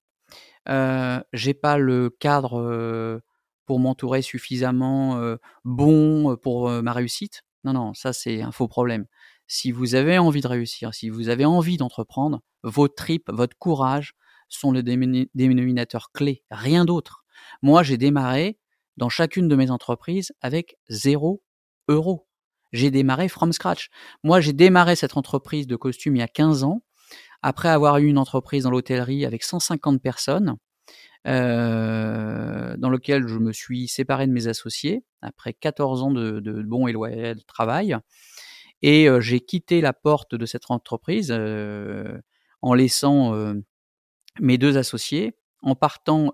euh, 0.69 1.21
j'ai 1.33 1.53
pas 1.53 1.77
le 1.77 2.09
cadre 2.09 2.59
euh, 2.59 3.19
pour 3.65 3.79
m'entourer 3.79 4.21
suffisamment 4.21 5.17
euh, 5.17 5.37
bon 5.65 6.35
pour 6.37 6.69
ma 6.69 6.93
réussite. 6.93 7.43
Non, 7.63 7.73
non, 7.73 7.93
ça 7.93 8.13
c'est 8.13 8.41
un 8.41 8.51
faux 8.51 8.67
problème. 8.67 9.05
Si 9.47 9.71
vous 9.71 9.95
avez 9.95 10.17
envie 10.19 10.41
de 10.41 10.47
réussir, 10.47 10.93
si 10.93 11.09
vous 11.09 11.29
avez 11.29 11.45
envie 11.45 11.77
d'entreprendre, 11.77 12.41
vos 12.63 12.87
tripes, 12.87 13.29
votre 13.31 13.57
courage 13.57 14.13
sont 14.47 14.71
le 14.71 14.83
dénominateur 14.83 16.11
clé, 16.11 16.43
rien 16.51 16.85
d'autre. 16.85 17.23
Moi, 17.61 17.83
j'ai 17.83 17.97
démarré 17.97 18.57
dans 18.97 19.09
chacune 19.09 19.47
de 19.47 19.55
mes 19.55 19.71
entreprises 19.71 20.33
avec 20.41 20.77
zéro 20.89 21.41
euro. 21.87 22.28
J'ai 22.71 22.91
démarré 22.91 23.27
from 23.27 23.51
scratch. 23.51 23.89
Moi, 24.23 24.41
j'ai 24.41 24.53
démarré 24.53 24.95
cette 24.95 25.17
entreprise 25.17 25.67
de 25.67 25.75
costume 25.75 26.15
il 26.15 26.19
y 26.19 26.23
a 26.23 26.27
15 26.27 26.63
ans, 26.63 26.81
après 27.41 27.69
avoir 27.69 27.97
eu 27.97 28.07
une 28.07 28.17
entreprise 28.17 28.63
dans 28.63 28.71
l'hôtellerie 28.71 29.25
avec 29.25 29.43
150 29.43 30.01
personnes, 30.01 30.55
euh, 31.27 32.77
dans 32.77 32.89
lequel 32.89 33.27
je 33.27 33.37
me 33.37 33.51
suis 33.51 33.87
séparé 33.87 34.27
de 34.27 34.31
mes 34.31 34.47
associés 34.47 35.03
après 35.21 35.53
14 35.53 36.03
ans 36.03 36.11
de, 36.11 36.39
bons 36.63 36.87
et 36.87 36.93
loyal 36.93 37.43
travail. 37.45 37.97
Et 38.81 39.09
euh, 39.09 39.19
j'ai 39.19 39.41
quitté 39.41 39.81
la 39.81 39.93
porte 39.93 40.35
de 40.35 40.45
cette 40.45 40.69
entreprise 40.69 41.33
euh, 41.35 42.17
en 42.61 42.73
laissant 42.73 43.33
mes 44.39 44.57
deux 44.57 44.77
associés 44.77 45.38
en 45.61 45.75
partant, 45.75 46.31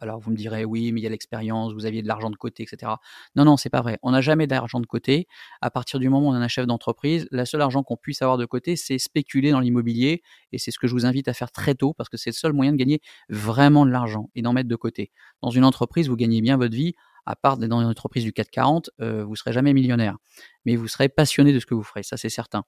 alors 0.00 0.20
vous 0.20 0.30
me 0.30 0.36
direz 0.36 0.64
oui, 0.64 0.92
mais 0.92 1.00
il 1.00 1.04
y 1.04 1.06
a 1.06 1.10
l'expérience, 1.10 1.72
vous 1.72 1.86
aviez 1.86 2.02
de 2.02 2.08
l'argent 2.08 2.30
de 2.30 2.36
côté, 2.36 2.62
etc. 2.62 2.92
Non, 3.36 3.44
non, 3.44 3.56
c'est 3.56 3.70
pas 3.70 3.80
vrai. 3.82 3.98
On 4.02 4.12
n'a 4.12 4.20
jamais 4.20 4.46
d'argent 4.46 4.80
de 4.80 4.86
côté. 4.86 5.26
À 5.60 5.70
partir 5.70 5.98
du 5.98 6.08
moment 6.08 6.28
où 6.28 6.32
on 6.32 6.40
est 6.40 6.44
un 6.44 6.48
chef 6.48 6.66
d'entreprise, 6.66 7.26
la 7.30 7.44
seule 7.44 7.60
argent 7.60 7.82
qu'on 7.82 7.96
puisse 7.96 8.22
avoir 8.22 8.38
de 8.38 8.46
côté, 8.46 8.76
c'est 8.76 8.98
spéculer 8.98 9.50
dans 9.50 9.60
l'immobilier, 9.60 10.22
et 10.52 10.58
c'est 10.58 10.70
ce 10.70 10.78
que 10.78 10.86
je 10.86 10.94
vous 10.94 11.06
invite 11.06 11.28
à 11.28 11.34
faire 11.34 11.50
très 11.50 11.74
tôt, 11.74 11.94
parce 11.94 12.08
que 12.08 12.16
c'est 12.16 12.30
le 12.30 12.34
seul 12.34 12.52
moyen 12.52 12.72
de 12.72 12.76
gagner 12.76 13.00
vraiment 13.28 13.84
de 13.86 13.90
l'argent 13.90 14.30
et 14.34 14.42
d'en 14.42 14.52
mettre 14.52 14.68
de 14.68 14.76
côté. 14.76 15.12
Dans 15.42 15.50
une 15.50 15.64
entreprise, 15.64 16.08
vous 16.08 16.16
gagnez 16.16 16.40
bien 16.40 16.56
votre 16.56 16.74
vie. 16.74 16.94
À 17.24 17.36
part 17.36 17.56
dans 17.56 17.80
une 17.80 17.86
entreprise 17.86 18.24
du 18.24 18.32
440, 18.32 18.90
euh, 19.00 19.24
vous 19.24 19.36
serez 19.36 19.52
jamais 19.52 19.72
millionnaire, 19.72 20.16
mais 20.64 20.74
vous 20.74 20.88
serez 20.88 21.08
passionné 21.08 21.52
de 21.52 21.60
ce 21.60 21.66
que 21.66 21.74
vous 21.74 21.84
ferez, 21.84 22.02
ça 22.02 22.16
c'est 22.16 22.28
certain. 22.28 22.64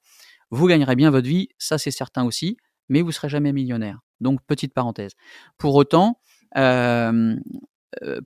Vous 0.51 0.69
gagnerez 0.69 0.95
bien 0.95 1.11
votre 1.11 1.27
vie, 1.27 1.49
ça 1.59 1.77
c'est 1.77 1.91
certain 1.91 2.25
aussi, 2.25 2.57
mais 2.89 3.03
vous 3.03 3.13
serez 3.13 3.29
jamais 3.29 3.53
millionnaire. 3.53 4.01
Donc, 4.21 4.41
petite 4.47 4.75
parenthèse. 4.75 5.13
Pour 5.59 5.75
autant, 5.75 6.19
euh, 6.57 7.37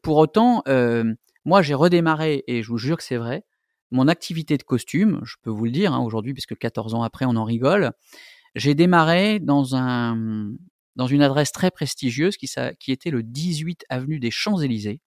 pour 0.02 0.16
autant, 0.16 0.62
euh, 0.68 1.14
moi, 1.44 1.62
j'ai 1.62 1.74
redémarré, 1.74 2.44
et 2.46 2.62
je 2.62 2.68
vous 2.68 2.78
jure 2.78 2.96
que 2.96 3.02
c'est 3.02 3.16
vrai, 3.16 3.44
mon 3.90 4.08
activité 4.08 4.56
de 4.56 4.62
costume, 4.62 5.20
je 5.24 5.36
peux 5.42 5.50
vous 5.50 5.64
le 5.64 5.70
dire 5.70 5.92
hein, 5.94 6.00
aujourd'hui, 6.00 6.34
puisque 6.34 6.56
14 6.56 6.94
ans 6.94 7.02
après, 7.02 7.24
on 7.24 7.36
en 7.36 7.44
rigole. 7.44 7.92
J'ai 8.54 8.74
démarré 8.74 9.40
dans, 9.40 9.76
un, 9.76 10.52
dans 10.96 11.06
une 11.06 11.22
adresse 11.22 11.52
très 11.52 11.70
prestigieuse 11.70 12.36
qui, 12.36 12.50
qui 12.78 12.92
était 12.92 13.10
le 13.10 13.22
18 13.22 13.84
avenue 13.88 14.18
des 14.18 14.30
Champs-Élysées. 14.30 15.00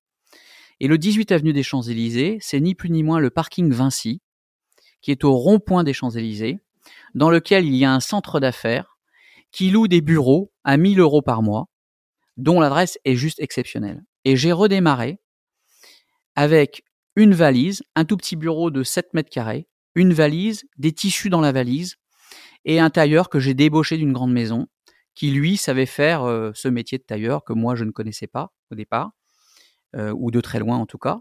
Et 0.80 0.86
le 0.86 0.96
18 0.96 1.32
avenue 1.32 1.52
des 1.52 1.64
Champs-Élysées, 1.64 2.38
c'est 2.40 2.60
ni 2.60 2.74
plus 2.74 2.90
ni 2.90 3.02
moins 3.02 3.18
le 3.18 3.30
parking 3.30 3.72
Vinci, 3.72 4.20
qui 5.00 5.10
est 5.10 5.24
au 5.24 5.32
rond-point 5.32 5.82
des 5.82 5.92
Champs-Élysées, 5.92 6.60
dans 7.14 7.30
lequel 7.30 7.66
il 7.66 7.74
y 7.74 7.84
a 7.84 7.92
un 7.92 8.00
centre 8.00 8.38
d'affaires 8.38 8.97
qui 9.52 9.70
loue 9.70 9.88
des 9.88 10.00
bureaux 10.00 10.52
à 10.64 10.76
1000 10.76 11.00
euros 11.00 11.22
par 11.22 11.42
mois, 11.42 11.66
dont 12.36 12.60
l'adresse 12.60 12.98
est 13.04 13.16
juste 13.16 13.40
exceptionnelle. 13.40 14.02
Et 14.24 14.36
j'ai 14.36 14.52
redémarré 14.52 15.18
avec 16.34 16.82
une 17.16 17.34
valise, 17.34 17.82
un 17.96 18.04
tout 18.04 18.16
petit 18.16 18.36
bureau 18.36 18.70
de 18.70 18.82
7 18.82 19.12
mètres 19.14 19.30
carrés, 19.30 19.66
une 19.94 20.12
valise, 20.12 20.64
des 20.76 20.92
tissus 20.92 21.30
dans 21.30 21.40
la 21.40 21.52
valise 21.52 21.96
et 22.64 22.78
un 22.78 22.90
tailleur 22.90 23.28
que 23.28 23.40
j'ai 23.40 23.54
débauché 23.54 23.96
d'une 23.96 24.12
grande 24.12 24.32
maison 24.32 24.68
qui 25.14 25.32
lui 25.32 25.56
savait 25.56 25.86
faire 25.86 26.22
euh, 26.22 26.52
ce 26.54 26.68
métier 26.68 26.98
de 26.98 27.02
tailleur 27.02 27.42
que 27.44 27.52
moi 27.52 27.74
je 27.74 27.82
ne 27.82 27.90
connaissais 27.90 28.28
pas 28.28 28.52
au 28.70 28.76
départ, 28.76 29.10
euh, 29.96 30.12
ou 30.16 30.30
de 30.30 30.40
très 30.40 30.60
loin 30.60 30.76
en 30.76 30.86
tout 30.86 30.98
cas. 30.98 31.18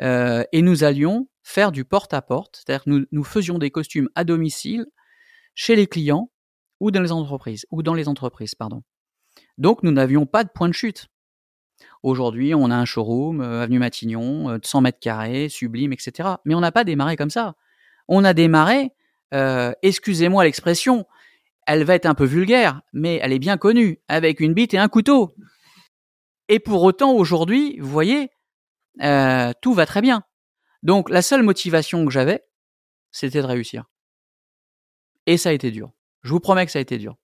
Euh, 0.00 0.44
et 0.52 0.62
nous 0.62 0.84
allions 0.84 1.28
faire 1.42 1.72
du 1.72 1.84
porte-à-porte, 1.84 2.62
c'est-à-dire 2.64 2.84
nous 3.10 3.24
faisions 3.24 3.58
des 3.58 3.70
costumes 3.70 4.08
à 4.14 4.24
domicile 4.24 4.86
chez 5.54 5.76
les 5.76 5.86
clients 5.86 6.30
ou 6.80 6.90
dans 6.90 7.02
les 7.02 7.12
entreprises, 7.12 7.66
ou 7.70 7.82
dans 7.82 7.94
les 7.94 8.08
entreprises, 8.08 8.54
pardon. 8.54 8.82
Donc 9.58 9.82
nous 9.82 9.92
n'avions 9.92 10.26
pas 10.26 10.44
de 10.44 10.50
point 10.50 10.68
de 10.68 10.74
chute. 10.74 11.08
Aujourd'hui, 12.02 12.54
on 12.54 12.70
a 12.70 12.76
un 12.76 12.84
showroom, 12.84 13.40
euh, 13.40 13.62
avenue 13.62 13.78
Matignon, 13.78 14.50
euh, 14.50 14.58
de 14.58 14.66
100 14.66 14.80
mètres 14.80 15.00
carrés, 15.00 15.48
sublime, 15.48 15.92
etc. 15.92 16.36
Mais 16.44 16.54
on 16.54 16.60
n'a 16.60 16.72
pas 16.72 16.84
démarré 16.84 17.16
comme 17.16 17.30
ça. 17.30 17.54
On 18.08 18.24
a 18.24 18.32
démarré, 18.32 18.92
euh, 19.34 19.72
excusez-moi 19.82 20.44
l'expression, 20.44 21.06
elle 21.66 21.84
va 21.84 21.94
être 21.94 22.06
un 22.06 22.14
peu 22.14 22.24
vulgaire, 22.24 22.82
mais 22.92 23.18
elle 23.22 23.32
est 23.32 23.38
bien 23.38 23.56
connue, 23.56 24.00
avec 24.08 24.40
une 24.40 24.54
bite 24.54 24.74
et 24.74 24.78
un 24.78 24.88
couteau. 24.88 25.34
Et 26.48 26.60
pour 26.60 26.82
autant, 26.84 27.12
aujourd'hui, 27.12 27.78
vous 27.80 27.90
voyez, 27.90 28.30
tout 29.60 29.74
va 29.74 29.84
très 29.84 30.00
bien. 30.00 30.22
Donc 30.84 31.10
la 31.10 31.22
seule 31.22 31.42
motivation 31.42 32.04
que 32.06 32.12
j'avais, 32.12 32.44
c'était 33.10 33.42
de 33.42 33.46
réussir. 33.46 33.86
Et 35.26 35.36
ça 35.36 35.48
a 35.48 35.52
été 35.52 35.72
dur. 35.72 35.95
Je 36.26 36.32
vous 36.32 36.40
promets 36.40 36.66
que 36.66 36.72
ça 36.72 36.80
a 36.80 36.82
été 36.82 36.98
dur. 36.98 37.14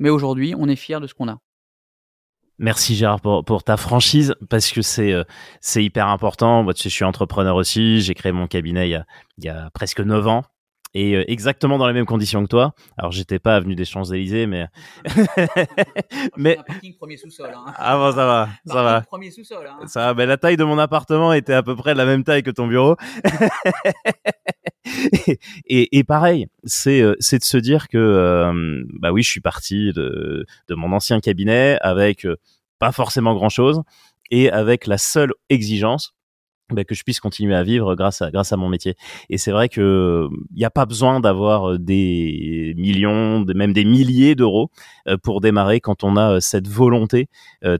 Mais 0.00 0.10
aujourd'hui, 0.10 0.56
on 0.58 0.68
est 0.68 0.74
fiers 0.74 0.98
de 0.98 1.06
ce 1.06 1.14
qu'on 1.14 1.28
a. 1.28 1.38
Merci 2.58 2.96
Gérard 2.96 3.20
pour, 3.20 3.62
ta 3.62 3.76
franchise 3.76 4.34
parce 4.50 4.72
que 4.72 4.82
c'est 4.82 5.12
euh, 5.12 5.22
c'est 5.60 5.84
hyper 5.84 6.08
important. 6.08 6.64
Moi, 6.64 6.72
je 6.76 6.88
suis 6.88 7.04
entrepreneur 7.04 7.54
aussi. 7.54 8.00
J'ai 8.00 8.14
créé 8.14 8.32
mon 8.32 8.48
cabinet 8.48 8.88
il 8.88 8.90
y 8.92 8.94
a, 8.96 9.06
il 9.38 9.44
y 9.44 9.48
a 9.48 9.70
presque 9.70 10.00
9 10.00 10.26
ans 10.26 10.42
et 10.94 11.14
euh, 11.14 11.24
exactement 11.30 11.78
dans 11.78 11.86
les 11.86 11.92
mêmes 11.92 12.06
conditions 12.06 12.42
que 12.42 12.48
toi. 12.48 12.74
Alors 12.96 13.12
j'étais 13.12 13.38
pas 13.38 13.54
avenue 13.54 13.76
des 13.76 13.84
Champs 13.84 14.04
Élysées, 14.04 14.46
mais 14.46 14.66
mais 16.36 16.56
parking 16.66 16.96
premier 16.96 17.16
sous-sol. 17.16 17.52
Hein. 17.54 17.72
Ah 17.76 17.96
bon, 17.96 18.10
ça 18.10 18.26
va, 18.26 18.48
ça 18.66 18.82
va. 18.82 19.00
Premier 19.02 19.30
sous-sol. 19.30 19.64
Hein. 19.68 19.86
Ça 19.86 20.06
va. 20.06 20.14
Ben, 20.14 20.28
la 20.28 20.38
taille 20.38 20.56
de 20.56 20.64
mon 20.64 20.78
appartement 20.78 21.32
était 21.32 21.54
à 21.54 21.62
peu 21.62 21.76
près 21.76 21.94
la 21.94 22.04
même 22.04 22.24
taille 22.24 22.42
que 22.42 22.50
ton 22.50 22.66
bureau. 22.66 22.96
et, 25.66 25.98
et, 25.98 26.04
pareil, 26.04 26.46
c'est 26.64 27.00
euh, 27.00 27.14
c'est 27.18 27.38
de 27.38 27.44
se 27.44 27.56
dire 27.56 27.88
que 27.88 27.98
euh, 27.98 28.84
bah 29.00 29.12
oui, 29.12 29.22
je 29.22 29.30
suis 29.30 29.40
parti 29.40 29.92
de 29.92 30.46
de 30.68 30.74
mon 30.74 30.92
ancien 30.92 31.20
cabinet 31.20 31.78
avec 31.80 32.26
pas 32.78 32.92
forcément 32.92 33.34
grand 33.34 33.48
chose 33.48 33.82
et 34.30 34.50
avec 34.50 34.86
la 34.86 34.98
seule 34.98 35.32
exigence 35.48 36.14
bah, 36.70 36.82
que 36.84 36.94
je 36.94 37.02
puisse 37.02 37.20
continuer 37.20 37.54
à 37.54 37.62
vivre 37.62 37.94
grâce 37.94 38.22
à 38.22 38.30
grâce 38.30 38.52
à 38.52 38.56
mon 38.56 38.70
métier. 38.70 38.96
Et 39.28 39.36
c'est 39.36 39.52
vrai 39.52 39.68
que 39.68 40.28
il 40.50 40.56
n'y 40.56 40.64
a 40.64 40.70
pas 40.70 40.86
besoin 40.86 41.20
d'avoir 41.20 41.72
euh, 41.72 41.78
des 41.78 42.72
millions, 42.78 43.44
même 43.54 43.74
des 43.74 43.84
milliers 43.84 44.34
d'euros 44.34 44.70
euh, 45.06 45.18
pour 45.22 45.42
démarrer 45.42 45.80
quand 45.80 46.04
on 46.04 46.16
a 46.16 46.36
euh, 46.36 46.40
cette 46.40 46.66
volonté 46.66 47.28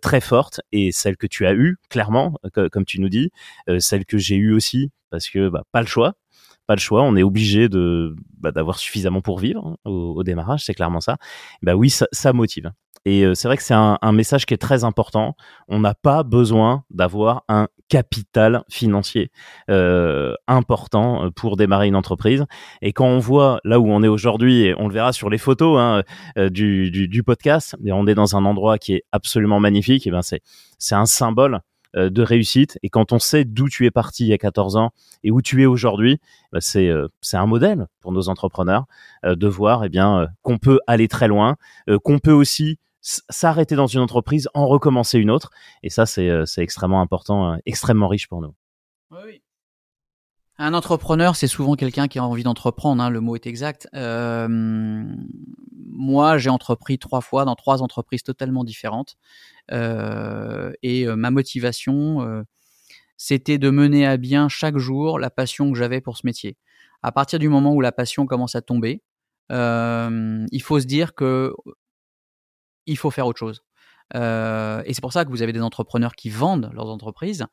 très 0.02 0.20
forte 0.20 0.60
et 0.72 0.92
celle 0.92 1.16
que 1.16 1.26
tu 1.26 1.46
as 1.46 1.54
eue 1.54 1.76
clairement, 1.90 2.34
comme 2.72 2.84
tu 2.84 3.00
nous 3.00 3.08
dis, 3.08 3.30
celle 3.78 4.04
que 4.06 4.18
j'ai 4.18 4.36
eue 4.36 4.54
aussi 4.54 4.90
parce 5.10 5.28
que 5.28 5.48
bah, 5.48 5.62
pas 5.72 5.80
le 5.80 5.86
choix 5.86 6.14
pas 6.66 6.74
le 6.74 6.80
choix, 6.80 7.02
on 7.02 7.16
est 7.16 7.22
obligé 7.22 7.68
de 7.68 8.14
bah, 8.38 8.52
d'avoir 8.52 8.78
suffisamment 8.78 9.20
pour 9.20 9.38
vivre 9.38 9.66
hein, 9.66 9.76
au, 9.90 10.22
démarrage, 10.22 10.64
c'est 10.64 10.74
clairement 10.74 11.00
ça. 11.00 11.16
Bah 11.62 11.74
oui, 11.74 11.90
ça, 11.90 12.06
ça 12.12 12.32
motive. 12.32 12.72
Et 13.06 13.24
euh, 13.24 13.34
c'est 13.34 13.48
vrai 13.48 13.56
que 13.58 13.62
c'est 13.62 13.74
un, 13.74 13.98
un, 14.00 14.12
message 14.12 14.46
qui 14.46 14.54
est 14.54 14.58
très 14.58 14.82
important. 14.82 15.36
On 15.68 15.78
n'a 15.78 15.94
pas 15.94 16.22
besoin 16.22 16.84
d'avoir 16.90 17.44
un 17.48 17.68
capital 17.88 18.64
financier 18.70 19.30
euh, 19.70 20.34
important 20.46 21.26
euh, 21.26 21.30
pour 21.30 21.56
démarrer 21.56 21.86
une 21.86 21.96
entreprise. 21.96 22.44
Et 22.82 22.92
quand 22.92 23.06
on 23.06 23.18
voit 23.18 23.60
là 23.64 23.78
où 23.78 23.88
on 23.88 24.02
est 24.02 24.08
aujourd'hui, 24.08 24.62
et 24.62 24.74
on 24.78 24.88
le 24.88 24.94
verra 24.94 25.12
sur 25.12 25.30
les 25.30 25.38
photos 25.38 25.78
hein, 25.78 26.02
euh, 26.38 26.48
du, 26.48 26.90
du, 26.90 27.08
du, 27.08 27.22
podcast, 27.22 27.76
on 27.86 28.06
est 28.06 28.14
dans 28.14 28.36
un 28.36 28.44
endroit 28.44 28.78
qui 28.78 28.94
est 28.94 29.04
absolument 29.12 29.60
magnifique. 29.60 30.06
Et 30.06 30.10
ben 30.10 30.22
c'est 30.22 30.40
c'est 30.78 30.94
un 30.94 31.06
symbole 31.06 31.60
de 31.94 32.22
réussite. 32.22 32.78
Et 32.82 32.88
quand 32.88 33.12
on 33.12 33.18
sait 33.18 33.44
d'où 33.44 33.68
tu 33.68 33.86
es 33.86 33.90
parti 33.90 34.24
il 34.24 34.28
y 34.28 34.32
a 34.32 34.38
14 34.38 34.76
ans 34.76 34.92
et 35.22 35.30
où 35.30 35.42
tu 35.42 35.62
es 35.62 35.66
aujourd'hui, 35.66 36.18
bah 36.52 36.60
c'est 36.60 36.90
c'est 37.20 37.36
un 37.36 37.46
modèle 37.46 37.86
pour 38.00 38.12
nos 38.12 38.28
entrepreneurs 38.28 38.86
de 39.24 39.46
voir 39.46 39.84
eh 39.84 39.88
bien 39.88 40.28
qu'on 40.42 40.58
peut 40.58 40.80
aller 40.86 41.08
très 41.08 41.28
loin, 41.28 41.56
qu'on 42.02 42.18
peut 42.18 42.32
aussi 42.32 42.78
s'arrêter 43.04 43.76
dans 43.76 43.86
une 43.86 44.00
entreprise, 44.00 44.48
en 44.54 44.66
recommencer 44.66 45.18
une 45.18 45.30
autre. 45.30 45.50
Et 45.82 45.90
ça, 45.90 46.06
c'est 46.06 46.28
euh, 46.28 46.44
extrêmement 46.56 47.00
important, 47.00 47.52
euh, 47.52 47.56
extrêmement 47.66 48.08
riche 48.08 48.28
pour 48.28 48.40
nous. 48.40 48.54
Oui, 49.10 49.42
Un 50.56 50.72
entrepreneur, 50.72 51.36
c'est 51.36 51.46
souvent 51.46 51.74
quelqu'un 51.74 52.08
qui 52.08 52.18
a 52.18 52.24
envie 52.24 52.42
d'entreprendre, 52.42 53.02
hein, 53.02 53.10
le 53.10 53.20
mot 53.20 53.36
est 53.36 53.46
exact. 53.46 53.88
Euh, 53.94 54.48
moi, 55.86 56.38
j'ai 56.38 56.50
entrepris 56.50 56.98
trois 56.98 57.20
fois 57.20 57.44
dans 57.44 57.54
trois 57.54 57.82
entreprises 57.82 58.22
totalement 58.22 58.64
différentes. 58.64 59.16
Et 59.70 61.06
ma 61.06 61.30
motivation, 61.30 62.44
c'était 63.16 63.58
de 63.58 63.70
mener 63.70 64.06
à 64.06 64.16
bien 64.16 64.48
chaque 64.48 64.78
jour 64.78 65.18
la 65.18 65.30
passion 65.30 65.72
que 65.72 65.78
j'avais 65.78 66.00
pour 66.00 66.16
ce 66.16 66.26
métier. 66.26 66.56
À 67.02 67.12
partir 67.12 67.38
du 67.38 67.48
moment 67.48 67.74
où 67.74 67.80
la 67.80 67.92
passion 67.92 68.26
commence 68.26 68.54
à 68.54 68.62
tomber, 68.62 69.02
il 69.50 70.62
faut 70.62 70.80
se 70.80 70.86
dire 70.86 71.14
que 71.14 71.54
il 72.86 72.98
faut 72.98 73.10
faire 73.10 73.26
autre 73.26 73.38
chose. 73.38 73.62
Euh, 74.14 74.82
et 74.84 74.94
c'est 74.94 75.00
pour 75.00 75.12
ça 75.12 75.24
que 75.24 75.30
vous 75.30 75.42
avez 75.42 75.52
des 75.52 75.62
entrepreneurs 75.62 76.14
qui 76.14 76.30
vendent 76.30 76.70
leurs 76.74 76.88
entreprises 76.88 77.46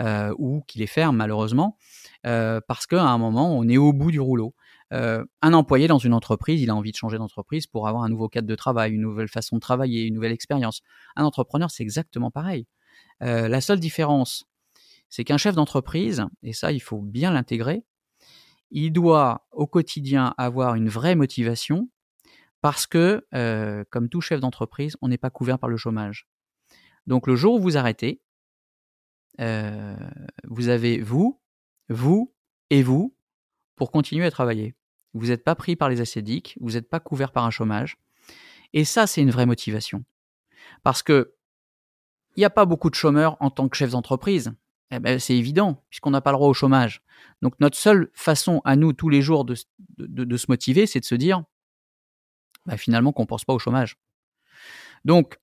euh, 0.00 0.34
ou 0.38 0.62
qui 0.66 0.78
les 0.78 0.86
ferment 0.86 1.16
malheureusement, 1.16 1.78
euh, 2.26 2.60
parce 2.66 2.86
qu'à 2.86 3.02
un 3.02 3.18
moment, 3.18 3.56
on 3.56 3.68
est 3.68 3.76
au 3.76 3.92
bout 3.92 4.10
du 4.10 4.20
rouleau. 4.20 4.54
Un 4.92 5.52
employé 5.54 5.88
dans 5.88 5.98
une 5.98 6.12
entreprise, 6.12 6.60
il 6.60 6.68
a 6.70 6.74
envie 6.74 6.92
de 6.92 6.96
changer 6.96 7.16
d'entreprise 7.16 7.66
pour 7.66 7.88
avoir 7.88 8.04
un 8.04 8.08
nouveau 8.08 8.28
cadre 8.28 8.46
de 8.46 8.54
travail, 8.54 8.92
une 8.92 9.00
nouvelle 9.00 9.28
façon 9.28 9.56
de 9.56 9.60
travailler, 9.60 10.02
une 10.04 10.14
nouvelle 10.14 10.32
expérience. 10.32 10.82
Un 11.16 11.24
entrepreneur, 11.24 11.70
c'est 11.70 11.82
exactement 11.82 12.30
pareil. 12.30 12.66
la 13.20 13.60
seule 13.60 13.80
différence, 13.80 14.44
c'est 15.08 15.24
qu'un 15.24 15.38
chef 15.38 15.54
d'entreprise, 15.54 16.26
et 16.42 16.52
ça, 16.52 16.72
il 16.72 16.80
faut 16.80 17.00
bien 17.00 17.32
l'intégrer, 17.32 17.84
il 18.70 18.90
doit 18.92 19.46
au 19.52 19.66
quotidien 19.66 20.34
avoir 20.38 20.74
une 20.74 20.88
vraie 20.88 21.14
motivation 21.14 21.90
parce 22.62 22.86
que, 22.86 23.26
euh, 23.34 23.84
comme 23.90 24.08
tout 24.08 24.20
chef 24.20 24.40
d'entreprise, 24.40 24.96
on 25.02 25.08
n'est 25.08 25.18
pas 25.18 25.30
couvert 25.30 25.58
par 25.58 25.68
le 25.68 25.76
chômage. 25.76 26.26
Donc 27.06 27.26
le 27.26 27.36
jour 27.36 27.54
où 27.54 27.60
vous 27.60 27.76
arrêtez, 27.76 28.22
euh, 29.40 29.96
vous 30.44 30.68
avez 30.68 31.00
vous, 31.02 31.40
vous 31.88 32.34
et 32.70 32.82
vous 32.82 33.14
pour 33.76 33.90
continuer 33.90 34.24
à 34.24 34.30
travailler. 34.30 34.74
Vous 35.14 35.26
n'êtes 35.26 35.44
pas 35.44 35.54
pris 35.54 35.76
par 35.76 35.88
les 35.88 36.00
acédiques, 36.00 36.56
vous 36.60 36.72
n'êtes 36.72 36.88
pas 36.88 37.00
couvert 37.00 37.32
par 37.32 37.44
un 37.44 37.50
chômage. 37.50 37.98
Et 38.72 38.84
ça, 38.84 39.06
c'est 39.06 39.20
une 39.20 39.30
vraie 39.30 39.46
motivation. 39.46 40.04
Parce 40.82 41.02
que 41.02 41.34
il 42.36 42.40
n'y 42.40 42.46
a 42.46 42.50
pas 42.50 42.64
beaucoup 42.64 42.88
de 42.88 42.94
chômeurs 42.94 43.36
en 43.40 43.50
tant 43.50 43.68
que 43.68 43.76
chef 43.76 43.90
d'entreprise. 43.90 44.52
Eh 44.90 44.98
ben, 44.98 45.18
c'est 45.18 45.36
évident, 45.36 45.82
puisqu'on 45.90 46.10
n'a 46.10 46.20
pas 46.20 46.32
le 46.32 46.36
droit 46.36 46.48
au 46.48 46.54
chômage. 46.54 47.02
Donc 47.40 47.54
notre 47.60 47.76
seule 47.76 48.10
façon 48.14 48.60
à 48.64 48.76
nous, 48.76 48.92
tous 48.92 49.08
les 49.08 49.22
jours, 49.22 49.44
de, 49.44 49.54
se 49.54 50.46
motiver, 50.48 50.86
c'est 50.86 51.00
de 51.00 51.04
se 51.04 51.14
dire, 51.14 51.44
bah, 52.66 52.76
finalement 52.76 53.12
qu'on 53.12 53.26
pense 53.26 53.44
pas 53.44 53.52
au 53.52 53.58
chômage. 53.58 53.96
Donc, 55.04 55.38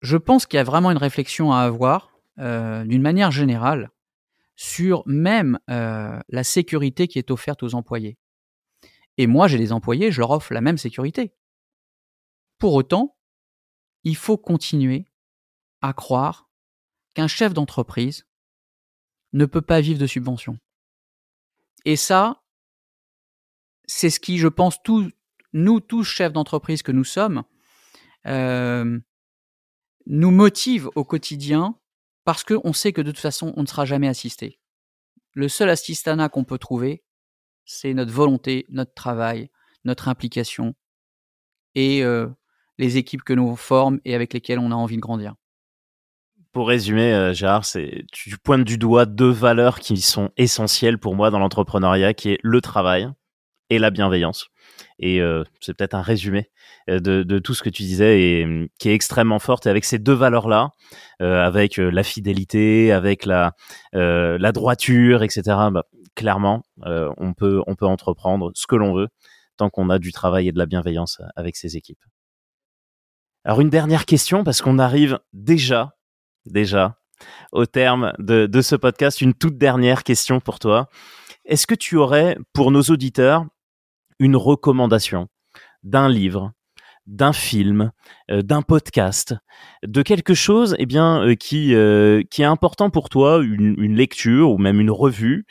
je 0.00 0.16
pense 0.16 0.46
qu'il 0.46 0.56
y 0.56 0.60
a 0.60 0.64
vraiment 0.64 0.90
une 0.90 0.98
réflexion 0.98 1.52
à 1.52 1.60
avoir, 1.60 2.12
euh, 2.38 2.84
d'une 2.84 3.02
manière 3.02 3.30
générale, 3.30 3.90
sur 4.54 5.02
même 5.06 5.58
euh, 5.70 6.18
la 6.28 6.44
sécurité 6.44 7.08
qui 7.08 7.18
est 7.18 7.30
offerte 7.30 7.62
aux 7.62 7.74
employés. 7.74 8.16
Et 9.18 9.26
moi, 9.26 9.48
j'ai 9.48 9.58
des 9.58 9.72
employés, 9.72 10.12
je 10.12 10.20
leur 10.20 10.30
offre 10.30 10.54
la 10.54 10.60
même 10.60 10.78
sécurité. 10.78 11.34
Pour 12.58 12.74
autant, 12.74 13.16
il 14.04 14.16
faut 14.16 14.38
continuer 14.38 15.06
à 15.82 15.92
croire 15.92 16.48
qu'un 17.14 17.26
chef 17.26 17.52
d'entreprise 17.52 18.26
ne 19.32 19.44
peut 19.44 19.60
pas 19.60 19.80
vivre 19.80 19.98
de 19.98 20.06
subventions. 20.06 20.58
Et 21.84 21.96
ça, 21.96 22.42
c'est 23.86 24.10
ce 24.10 24.20
qui, 24.20 24.38
je 24.38 24.48
pense, 24.48 24.78
nous 25.52 25.80
tous 25.80 26.04
chefs 26.04 26.32
d'entreprise 26.32 26.82
que 26.82 26.92
nous 26.92 27.04
sommes, 27.04 27.42
euh, 28.26 28.98
nous 30.06 30.30
motive 30.30 30.90
au 30.94 31.04
quotidien 31.04 31.78
parce 32.24 32.44
qu'on 32.44 32.72
sait 32.72 32.92
que 32.92 33.00
de 33.00 33.10
toute 33.10 33.20
façon, 33.20 33.52
on 33.56 33.62
ne 33.62 33.66
sera 33.66 33.84
jamais 33.84 34.08
assisté. 34.08 34.60
Le 35.32 35.48
seul 35.48 35.70
assistana 35.70 36.28
qu'on 36.28 36.44
peut 36.44 36.58
trouver, 36.58 37.04
c'est 37.68 37.92
notre 37.92 38.12
volonté, 38.12 38.64
notre 38.70 38.94
travail, 38.94 39.50
notre 39.84 40.08
implication 40.08 40.74
et 41.74 42.02
euh, 42.02 42.26
les 42.78 42.96
équipes 42.96 43.22
que 43.22 43.34
nous 43.34 43.54
formons 43.56 44.00
et 44.04 44.14
avec 44.14 44.32
lesquelles 44.32 44.58
on 44.58 44.72
a 44.72 44.74
envie 44.74 44.96
de 44.96 45.02
grandir. 45.02 45.34
Pour 46.52 46.68
résumer, 46.68 47.12
euh, 47.12 47.34
Gérard, 47.34 47.66
c'est 47.66 48.06
tu 48.10 48.36
pointes 48.38 48.64
du 48.64 48.78
doigt 48.78 49.04
deux 49.04 49.30
valeurs 49.30 49.80
qui 49.80 50.00
sont 50.00 50.30
essentielles 50.38 50.98
pour 50.98 51.14
moi 51.14 51.30
dans 51.30 51.38
l'entrepreneuriat, 51.38 52.14
qui 52.14 52.30
est 52.30 52.38
le 52.42 52.60
travail 52.62 53.08
et 53.68 53.78
la 53.78 53.90
bienveillance. 53.90 54.48
Et 54.98 55.20
euh, 55.20 55.44
c'est 55.60 55.74
peut-être 55.74 55.94
un 55.94 56.02
résumé 56.02 56.50
euh, 56.88 57.00
de, 57.00 57.38
tout 57.38 57.52
ce 57.52 57.62
que 57.62 57.68
tu 57.68 57.82
disais 57.82 58.22
et 58.22 58.44
hum, 58.44 58.68
qui 58.78 58.88
est 58.88 58.94
extrêmement 58.94 59.38
forte. 59.38 59.66
Et 59.66 59.70
avec 59.70 59.84
ces 59.84 59.98
deux 59.98 60.14
valeurs-là, 60.14 60.70
avec 61.20 61.76
la 61.76 62.02
fidélité, 62.02 62.92
avec 62.92 63.26
la, 63.26 63.52
la 63.92 64.52
droiture, 64.52 65.22
etc., 65.22 65.42
clairement, 66.18 66.64
on, 66.82 67.32
peut, 67.32 67.62
on 67.68 67.76
peut 67.76 67.86
entreprendre 67.86 68.50
ce 68.56 68.66
que 68.66 68.74
l'on 68.74 68.92
veut 68.92 69.06
tant 69.56 69.70
qu'on 69.70 69.88
a 69.88 70.00
du 70.00 70.10
travail 70.10 70.48
et 70.48 70.52
de 70.52 70.58
la 70.58 70.66
bienveillance 70.66 71.22
avec 71.36 71.54
ses 71.54 71.76
équipes. 71.76 72.02
Alors 73.44 73.60
une 73.60 73.70
dernière 73.70 74.04
question, 74.04 74.42
parce 74.42 74.60
qu'on 74.60 74.80
arrive 74.80 75.20
déjà, 75.32 75.96
déjà, 76.44 76.98
au 77.52 77.66
terme 77.66 78.12
de 78.18 78.60
ce 78.62 78.74
podcast, 78.74 79.20
une 79.20 79.32
toute 79.32 79.58
dernière 79.58 80.02
question 80.02 80.40
pour 80.40 80.58
toi. 80.58 80.88
Est-ce 81.44 81.68
que 81.68 81.76
tu 81.76 81.96
aurais, 81.96 82.36
pour 82.52 82.72
nos 82.72 82.82
auditeurs, 82.82 83.46
une 84.18 84.34
recommandation 84.34 85.28
d'un 85.84 86.08
livre, 86.08 86.52
d'un 87.08 87.32
film, 87.32 87.90
euh, 88.30 88.42
d'un 88.42 88.60
podcast, 88.60 89.34
de 89.82 90.02
quelque 90.02 90.34
chose 90.34 90.76
eh 90.78 90.84
bien 90.84 91.22
euh, 91.22 91.34
qui 91.34 91.74
euh, 91.74 92.22
qui 92.30 92.42
est 92.42 92.44
important 92.44 92.90
pour 92.90 93.08
toi, 93.08 93.42
une, 93.42 93.96
lecture 93.96 94.50
ou 94.50 94.58
même 94.58 94.78
une 94.78 94.90
revue 94.90 95.46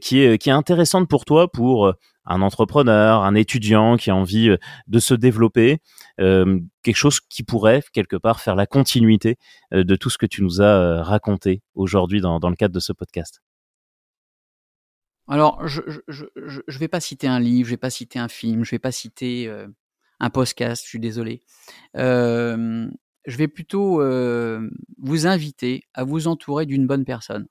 qui 0.00 0.20
est 0.20 0.36
qui 0.38 0.50
est 0.50 0.52
intéressante 0.52 1.08
pour 1.08 1.24
toi 1.24 1.50
pour 1.50 1.94
un 2.24 2.42
entrepreneur, 2.42 3.22
un 3.22 3.34
étudiant 3.36 3.96
qui 3.96 4.10
a 4.10 4.16
envie 4.16 4.54
de 4.88 4.98
se 4.98 5.14
développer, 5.14 5.78
quelque 6.18 6.96
chose 6.96 7.20
qui 7.20 7.44
pourrait 7.44 7.82
quelque 7.92 8.16
part 8.16 8.40
faire 8.40 8.56
la 8.56 8.66
continuité 8.66 9.36
de 9.72 9.96
tout 9.96 10.10
ce 10.10 10.18
que 10.18 10.26
tu 10.26 10.42
nous 10.42 10.60
as 10.60 11.02
raconté 11.04 11.62
aujourd'hui 11.74 12.20
dans, 12.20 12.40
dans 12.40 12.50
le 12.50 12.56
cadre 12.56 12.74
de 12.74 12.80
ce 12.80 12.92
podcast. 12.92 13.40
Alors, 15.28 15.66
je 15.66 15.80
ne 15.80 16.78
vais 16.78 16.88
pas 16.88 17.00
citer 17.00 17.28
un 17.28 17.40
livre, 17.40 17.66
je 17.66 17.74
vais 17.74 17.78
pas 17.78 17.90
citer 17.90 18.18
un 18.18 18.28
film, 18.28 18.64
je 18.64 18.72
vais 18.72 18.80
pas 18.80 18.92
citer 18.92 19.48
un 20.20 20.30
podcast, 20.30 20.82
je 20.84 20.88
suis 20.88 21.00
désolé. 21.00 21.42
je 21.94 23.36
vais 23.36 23.48
plutôt 23.48 24.00
vous 24.98 25.26
inviter 25.26 25.84
à 25.94 26.04
vous 26.04 26.28
entourer 26.28 26.66
d'une 26.66 26.86
bonne 26.86 27.04
personne. 27.04 27.48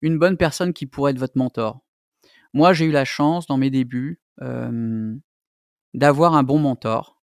Une 0.00 0.18
bonne 0.18 0.36
personne 0.36 0.72
qui 0.72 0.86
pourrait 0.86 1.12
être 1.12 1.18
votre 1.18 1.38
mentor. 1.38 1.80
Moi, 2.52 2.72
j'ai 2.72 2.84
eu 2.84 2.90
la 2.90 3.04
chance, 3.04 3.46
dans 3.46 3.56
mes 3.56 3.70
débuts, 3.70 4.20
d'avoir 5.94 6.34
un 6.34 6.42
bon 6.42 6.58
mentor. 6.58 7.20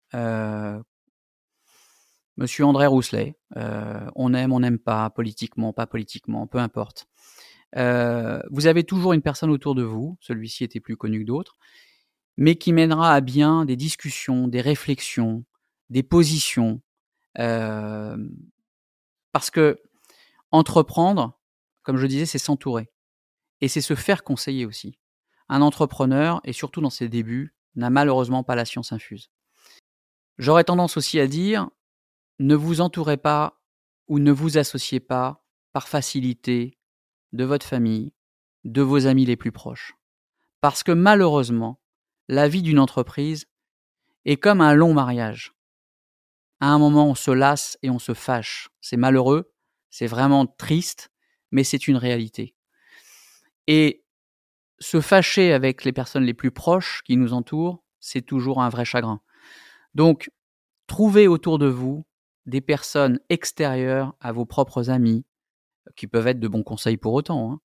Monsieur 2.36 2.64
André 2.64 2.86
Rousselet. 2.86 3.36
on 3.56 4.34
aime, 4.34 4.52
on 4.52 4.60
n'aime 4.60 4.78
pas, 4.78 5.10
politiquement, 5.10 5.72
pas 5.72 5.86
politiquement, 5.86 6.46
peu 6.46 6.58
importe. 6.58 7.08
Vous 7.74 8.66
avez 8.66 8.84
toujours 8.84 9.12
une 9.12 9.22
personne 9.22 9.50
autour 9.50 9.74
de 9.74 9.82
vous, 9.82 10.16
celui-ci 10.20 10.64
était 10.64 10.80
plus 10.80 10.96
connu 10.96 11.20
que 11.20 11.26
d'autres, 11.26 11.56
mais 12.38 12.54
qui 12.54 12.72
mènera 12.72 13.12
à 13.12 13.20
bien 13.20 13.64
des 13.64 13.74
discussions, 13.74 14.46
des 14.46 14.60
réflexions, 14.60 15.44
des 15.90 16.04
positions. 16.04 16.80
Euh, 17.40 18.16
parce 19.32 19.50
que 19.50 19.82
entreprendre, 20.52 21.36
comme 21.82 21.96
je 21.96 22.06
disais, 22.06 22.26
c'est 22.26 22.38
s'entourer. 22.38 22.90
Et 23.60 23.66
c'est 23.66 23.80
se 23.80 23.96
faire 23.96 24.22
conseiller 24.22 24.66
aussi. 24.66 25.00
Un 25.48 25.62
entrepreneur, 25.62 26.40
et 26.44 26.52
surtout 26.52 26.80
dans 26.80 26.90
ses 26.90 27.08
débuts, 27.08 27.56
n'a 27.74 27.90
malheureusement 27.90 28.44
pas 28.44 28.54
la 28.54 28.64
science 28.64 28.92
infuse. 28.92 29.30
J'aurais 30.38 30.64
tendance 30.64 30.96
aussi 30.96 31.18
à 31.18 31.26
dire, 31.26 31.68
ne 32.38 32.54
vous 32.54 32.80
entourez 32.80 33.16
pas 33.16 33.60
ou 34.06 34.20
ne 34.20 34.30
vous 34.30 34.58
associez 34.58 35.00
pas 35.00 35.44
par 35.72 35.88
facilité 35.88 36.78
de 37.32 37.44
votre 37.44 37.66
famille, 37.66 38.12
de 38.62 38.80
vos 38.80 39.08
amis 39.08 39.24
les 39.24 39.36
plus 39.36 39.50
proches. 39.50 39.96
Parce 40.60 40.84
que 40.84 40.92
malheureusement, 40.92 41.80
la 42.28 42.48
vie 42.48 42.62
d'une 42.62 42.78
entreprise 42.78 43.46
est 44.24 44.36
comme 44.36 44.60
un 44.60 44.74
long 44.74 44.92
mariage. 44.92 45.54
À 46.60 46.68
un 46.68 46.78
moment, 46.78 47.08
on 47.08 47.14
se 47.14 47.30
lasse 47.30 47.78
et 47.82 47.90
on 47.90 47.98
se 47.98 48.14
fâche. 48.14 48.68
C'est 48.80 48.96
malheureux, 48.96 49.52
c'est 49.90 50.06
vraiment 50.06 50.46
triste, 50.46 51.10
mais 51.50 51.64
c'est 51.64 51.88
une 51.88 51.96
réalité. 51.96 52.54
Et 53.66 54.04
se 54.78 55.00
fâcher 55.00 55.52
avec 55.52 55.84
les 55.84 55.92
personnes 55.92 56.24
les 56.24 56.34
plus 56.34 56.50
proches 56.50 57.02
qui 57.04 57.16
nous 57.16 57.32
entourent, 57.32 57.82
c'est 58.00 58.22
toujours 58.22 58.62
un 58.62 58.68
vrai 58.68 58.84
chagrin. 58.84 59.20
Donc, 59.94 60.30
trouvez 60.86 61.26
autour 61.28 61.58
de 61.58 61.66
vous 61.66 62.06
des 62.46 62.60
personnes 62.60 63.20
extérieures 63.28 64.14
à 64.20 64.32
vos 64.32 64.46
propres 64.46 64.90
amis, 64.90 65.24
qui 65.96 66.06
peuvent 66.06 66.26
être 66.26 66.40
de 66.40 66.48
bons 66.48 66.62
conseils 66.62 66.96
pour 66.96 67.14
autant, 67.14 67.52
hein, 67.52 67.60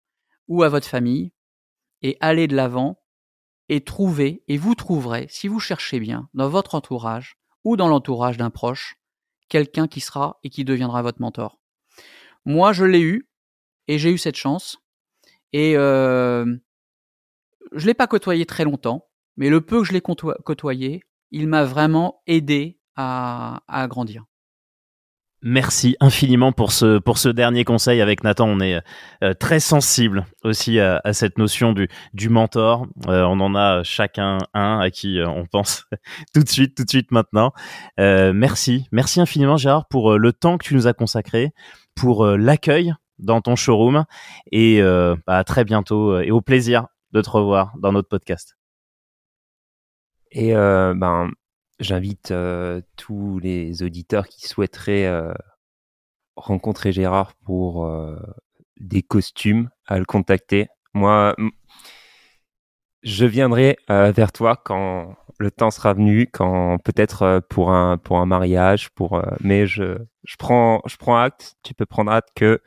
ou 0.48 0.64
à 0.64 0.70
votre 0.70 0.88
famille, 0.88 1.32
et 2.02 2.18
allez 2.20 2.48
de 2.48 2.56
l'avant 2.56 3.03
et 3.70 3.84
trouvez, 3.84 4.44
et 4.48 4.58
vous 4.58 4.76
trouverez, 4.76 5.28
si 5.30 5.48
vous 5.48 5.60
cherchez 5.60 6.00
bien, 6.00 6.30
dans 6.34 6.50
votre 6.50 6.76
entourage 6.76 7.38
ou 7.64 7.78
dans 7.78 7.88
l'entourage 7.88 8.38
d'un 8.38 8.50
proche, 8.50 8.98
quelqu'un 9.48 9.88
qui 9.88 10.02
sera 10.02 10.40
et 10.44 10.50
qui 10.50 10.66
deviendra 10.66 11.02
votre 11.02 11.22
mentor. 11.22 11.60
Moi, 12.46 12.74
je 12.74 12.86
l'ai 12.86 13.02
eu, 13.02 13.30
et 13.88 13.98
j'ai 13.98 14.12
eu 14.12 14.18
cette 14.18 14.36
chance, 14.36 14.80
et 15.54 15.78
euh, 15.78 16.46
je 17.72 17.84
ne 17.84 17.88
l'ai 17.88 17.94
pas 17.94 18.08
côtoyé 18.08 18.46
très 18.46 18.64
longtemps, 18.64 19.08
mais 19.38 19.50
le 19.50 19.62
peu 19.62 19.80
que 19.80 19.86
je 19.86 19.94
l'ai 19.94 20.02
côtoyé, 20.02 21.04
il 21.32 21.48
m'a 21.48 21.64
vraiment 21.64 22.22
aidé 22.28 22.80
à, 22.96 23.64
à 23.68 23.88
grandir. 23.88 24.26
Merci 25.46 25.98
infiniment 26.00 26.54
pour 26.54 26.72
ce 26.72 27.00
pour 27.00 27.18
ce 27.18 27.28
dernier 27.28 27.66
conseil 27.66 28.00
avec 28.00 28.24
Nathan. 28.24 28.48
On 28.48 28.62
est 28.62 28.82
euh, 29.24 29.34
très 29.34 29.60
sensible 29.60 30.26
aussi 30.46 30.80
à, 30.80 31.02
cette 31.12 31.38
notion 31.38 31.74
du 31.74 31.90
du 32.14 32.30
mentor. 32.30 32.88
Euh, 33.10 33.24
on 33.24 33.42
en 33.42 33.54
a 33.54 33.84
chacun 33.84 34.38
un 34.54 34.80
à 34.80 34.90
qui 34.90 35.20
euh, 35.20 35.28
on 35.28 35.46
pense 35.46 35.84
tout 36.34 36.44
de 36.44 36.48
suite, 36.48 36.76
tout 36.76 36.86
de 36.86 36.90
suite 36.90 37.12
maintenant. 37.12 37.52
merci, 37.98 38.88
merci 38.94 39.20
infiniment 39.20 39.58
Gérard 39.58 39.86
pour 39.90 40.18
le 40.18 40.32
temps 40.32 40.58
que 40.58 40.66
tu 40.66 40.76
nous 40.76 40.88
as 40.88 40.94
consacré, 40.94 41.52
pour 41.94 42.26
l'accueil 42.26 42.94
dans 43.20 43.42
ton 43.42 43.58
showroom 43.58 44.06
et 44.54 44.82
bah, 44.82 45.38
à 45.40 45.44
très 45.44 45.66
bientôt 45.66 46.22
et 46.22 46.32
au 46.32 46.40
plaisir 46.40 46.88
de 47.12 47.22
te 47.22 47.30
revoir 47.30 47.74
dans 47.80 47.92
notre 47.92 48.08
podcast. 48.08 48.56
Et 50.32 50.54
ben 50.54 51.30
J'invite 51.84 52.32
euh, 52.32 52.80
tous 52.96 53.40
les 53.40 53.84
auditeurs 53.84 54.30
qui 54.30 54.48
souhaiteraient 54.48 55.06
euh, 55.06 55.34
rencontrer 56.38 56.94
Gérard 56.94 57.34
pour 57.44 57.86
euh, 57.86 58.16
des 58.80 59.02
costumes 59.02 59.70
à 59.86 60.00
le 60.00 60.06
contacter. 60.06 60.68
Moi, 60.94 61.36
je 63.04 63.26
viendrai 63.26 63.76
vers 63.90 64.32
toi 64.32 64.56
quand 64.56 65.16
le 65.40 65.52
temps 65.52 65.72
sera 65.72 65.94
venu, 65.94 66.28
quand 66.32 66.78
peut-être 66.86 67.42
pour 67.50 67.72
un 67.72 67.98
pour 67.98 68.20
un 68.20 68.26
mariage, 68.26 68.90
pour 68.92 69.22
mais 69.42 69.68
je 69.68 69.98
je 70.24 70.36
prends 70.38 70.82
je 70.86 70.96
prends 70.96 71.18
acte. 71.18 71.56
Tu 71.64 71.74
peux 71.74 71.86
prendre 71.86 72.12
acte 72.12 72.30
que 72.36 72.62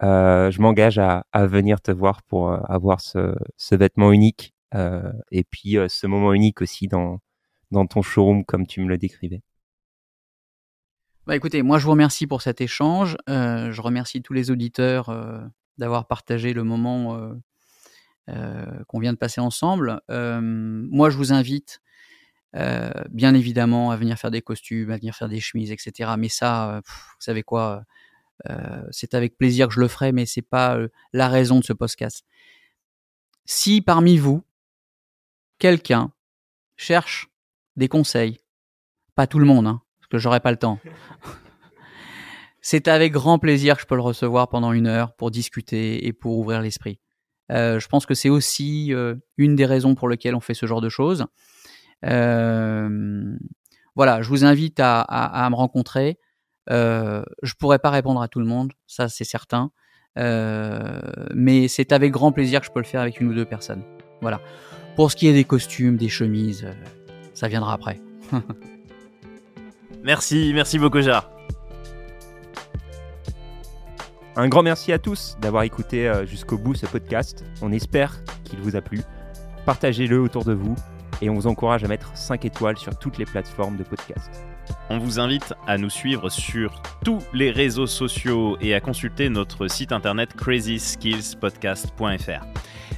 je 0.00 0.60
m'engage 0.60 0.98
à, 0.98 1.24
à 1.32 1.46
venir 1.46 1.80
te 1.80 1.90
voir 1.90 2.22
pour 2.22 2.52
avoir 2.70 3.00
ce, 3.00 3.34
ce 3.56 3.74
vêtement 3.74 4.12
unique 4.12 4.54
et 5.32 5.44
puis 5.44 5.78
ce 5.88 6.06
moment 6.06 6.32
unique 6.34 6.60
aussi 6.62 6.86
dans 6.86 7.18
dans 7.70 7.86
ton 7.86 8.02
showroom 8.02 8.44
comme 8.44 8.66
tu 8.66 8.80
me 8.80 8.88
le 8.88 8.98
décrivais. 8.98 9.42
Bah 11.26 11.36
écoutez, 11.36 11.62
moi 11.62 11.78
je 11.78 11.84
vous 11.84 11.92
remercie 11.92 12.26
pour 12.26 12.42
cet 12.42 12.60
échange. 12.60 13.16
Euh, 13.28 13.70
je 13.70 13.80
remercie 13.82 14.22
tous 14.22 14.32
les 14.32 14.50
auditeurs 14.50 15.10
euh, 15.10 15.40
d'avoir 15.78 16.08
partagé 16.08 16.52
le 16.52 16.64
moment 16.64 17.30
euh, 18.28 18.82
qu'on 18.88 18.98
vient 18.98 19.12
de 19.12 19.18
passer 19.18 19.40
ensemble. 19.40 20.00
moi 20.08 21.10
je 21.10 21.16
vous 21.16 21.32
invite 21.32 21.80
bien 22.52 23.34
évidemment, 23.34 23.92
à 23.92 23.96
venir 23.96 24.18
faire 24.18 24.32
des 24.32 24.42
costumes, 24.42 24.90
à 24.90 24.96
venir 24.96 25.14
faire 25.14 25.28
des 25.28 25.38
chemises, 25.38 25.70
etc. 25.70 26.14
Mais 26.18 26.28
ça, 26.28 26.80
vous 26.84 27.20
savez 27.20 27.44
quoi, 27.44 27.84
c'est 28.90 29.14
avec 29.14 29.36
plaisir 29.36 29.68
que 29.68 29.74
je 29.74 29.80
le 29.80 29.86
ferai, 29.86 30.10
mais 30.10 30.26
c'est 30.26 30.42
pas 30.42 30.76
la 31.12 31.28
raison 31.28 31.60
de 31.60 31.64
ce 31.64 31.72
podcast. 31.72 32.24
Si 33.44 33.82
parmi 33.82 34.16
vous, 34.16 34.42
quelqu'un 35.58 36.12
cherche 36.76 37.29
des 37.80 37.88
conseils, 37.88 38.38
pas 39.16 39.26
tout 39.26 39.40
le 39.40 39.46
monde, 39.46 39.66
hein, 39.66 39.82
parce 39.98 40.08
que 40.08 40.18
j'aurai 40.18 40.38
pas 40.38 40.52
le 40.52 40.56
temps. 40.58 40.78
c'est 42.60 42.86
avec 42.86 43.12
grand 43.12 43.38
plaisir 43.40 43.74
que 43.74 43.82
je 43.82 43.86
peux 43.86 43.96
le 43.96 44.02
recevoir 44.02 44.48
pendant 44.48 44.72
une 44.72 44.86
heure 44.86 45.14
pour 45.16 45.32
discuter 45.32 46.06
et 46.06 46.12
pour 46.12 46.38
ouvrir 46.38 46.60
l'esprit. 46.60 47.00
Euh, 47.50 47.80
je 47.80 47.88
pense 47.88 48.06
que 48.06 48.14
c'est 48.14 48.28
aussi 48.28 48.94
euh, 48.94 49.16
une 49.36 49.56
des 49.56 49.66
raisons 49.66 49.96
pour 49.96 50.08
lesquelles 50.08 50.36
on 50.36 50.40
fait 50.40 50.54
ce 50.54 50.66
genre 50.66 50.80
de 50.80 50.88
choses. 50.88 51.26
Euh, 52.04 53.36
voilà, 53.96 54.22
je 54.22 54.28
vous 54.28 54.44
invite 54.44 54.78
à, 54.78 55.00
à, 55.00 55.44
à 55.44 55.50
me 55.50 55.56
rencontrer. 55.56 56.18
Euh, 56.70 57.24
je 57.42 57.54
pourrais 57.54 57.80
pas 57.80 57.90
répondre 57.90 58.22
à 58.22 58.28
tout 58.28 58.38
le 58.38 58.46
monde, 58.46 58.72
ça 58.86 59.08
c'est 59.08 59.24
certain. 59.24 59.72
Mais 60.16 61.66
c'est 61.68 61.92
avec 61.92 62.12
grand 62.12 62.30
plaisir 62.30 62.60
que 62.60 62.66
je 62.66 62.72
peux 62.72 62.80
le 62.80 62.86
faire 62.86 63.00
avec 63.00 63.20
une 63.20 63.28
ou 63.28 63.34
deux 63.34 63.46
personnes. 63.46 63.82
Voilà. 64.20 64.40
Pour 64.96 65.10
ce 65.10 65.16
qui 65.16 65.28
est 65.28 65.32
des 65.32 65.44
costumes, 65.44 65.96
des 65.96 66.10
chemises, 66.10 66.66
ça 67.40 67.48
viendra 67.48 67.72
après. 67.72 67.98
Merci, 70.04 70.52
merci 70.54 70.78
Bokoja. 70.78 71.28
Un 74.36 74.48
grand 74.48 74.62
merci 74.62 74.92
à 74.92 74.98
tous 74.98 75.36
d'avoir 75.42 75.64
écouté 75.64 76.08
euh, 76.08 76.24
jusqu'au 76.24 76.56
bout 76.56 76.74
ce 76.74 76.86
podcast. 76.86 77.44
On 77.60 77.70
espère 77.70 78.24
qu'il 78.44 78.60
vous 78.60 78.76
a 78.76 78.80
plu. 78.80 79.02
Partagez-le 79.66 80.18
autour 80.18 80.44
de 80.44 80.54
vous 80.54 80.74
et 81.20 81.28
on 81.28 81.34
vous 81.34 81.46
encourage 81.46 81.84
à 81.84 81.88
mettre 81.88 82.16
5 82.16 82.46
étoiles 82.46 82.78
sur 82.78 82.98
toutes 82.98 83.18
les 83.18 83.26
plateformes 83.26 83.76
de 83.76 83.84
podcast. 83.84 84.46
On 84.88 84.98
vous 84.98 85.20
invite 85.20 85.52
à 85.66 85.76
nous 85.76 85.90
suivre 85.90 86.30
sur 86.30 86.80
tous 87.04 87.18
les 87.34 87.50
réseaux 87.50 87.86
sociaux 87.86 88.56
et 88.62 88.74
à 88.74 88.80
consulter 88.80 89.28
notre 89.28 89.68
site 89.68 89.92
internet 89.92 90.32
crazyskillspodcast.fr. 90.34 92.46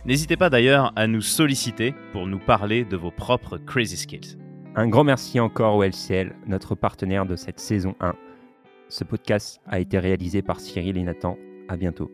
N'hésitez 0.04 0.36
pas 0.36 0.50
d'ailleurs 0.50 0.92
à 0.96 1.06
nous 1.06 1.20
solliciter 1.20 1.94
pour 2.12 2.26
nous 2.26 2.40
parler 2.40 2.84
de 2.84 2.96
vos 2.96 3.12
propres 3.12 3.56
crazy 3.56 3.96
skills. 3.96 4.36
Un 4.74 4.88
grand 4.88 5.04
merci 5.04 5.38
encore 5.38 5.76
au 5.76 5.84
LCL, 5.84 6.34
notre 6.46 6.74
partenaire 6.74 7.24
de 7.24 7.36
cette 7.36 7.60
saison 7.60 7.94
1. 8.00 8.14
Ce 8.88 9.04
podcast 9.04 9.60
a 9.66 9.78
été 9.78 10.00
réalisé 10.00 10.42
par 10.42 10.58
Cyril 10.58 10.98
et 10.98 11.02
Nathan. 11.02 11.38
À 11.68 11.76
bientôt. 11.76 12.10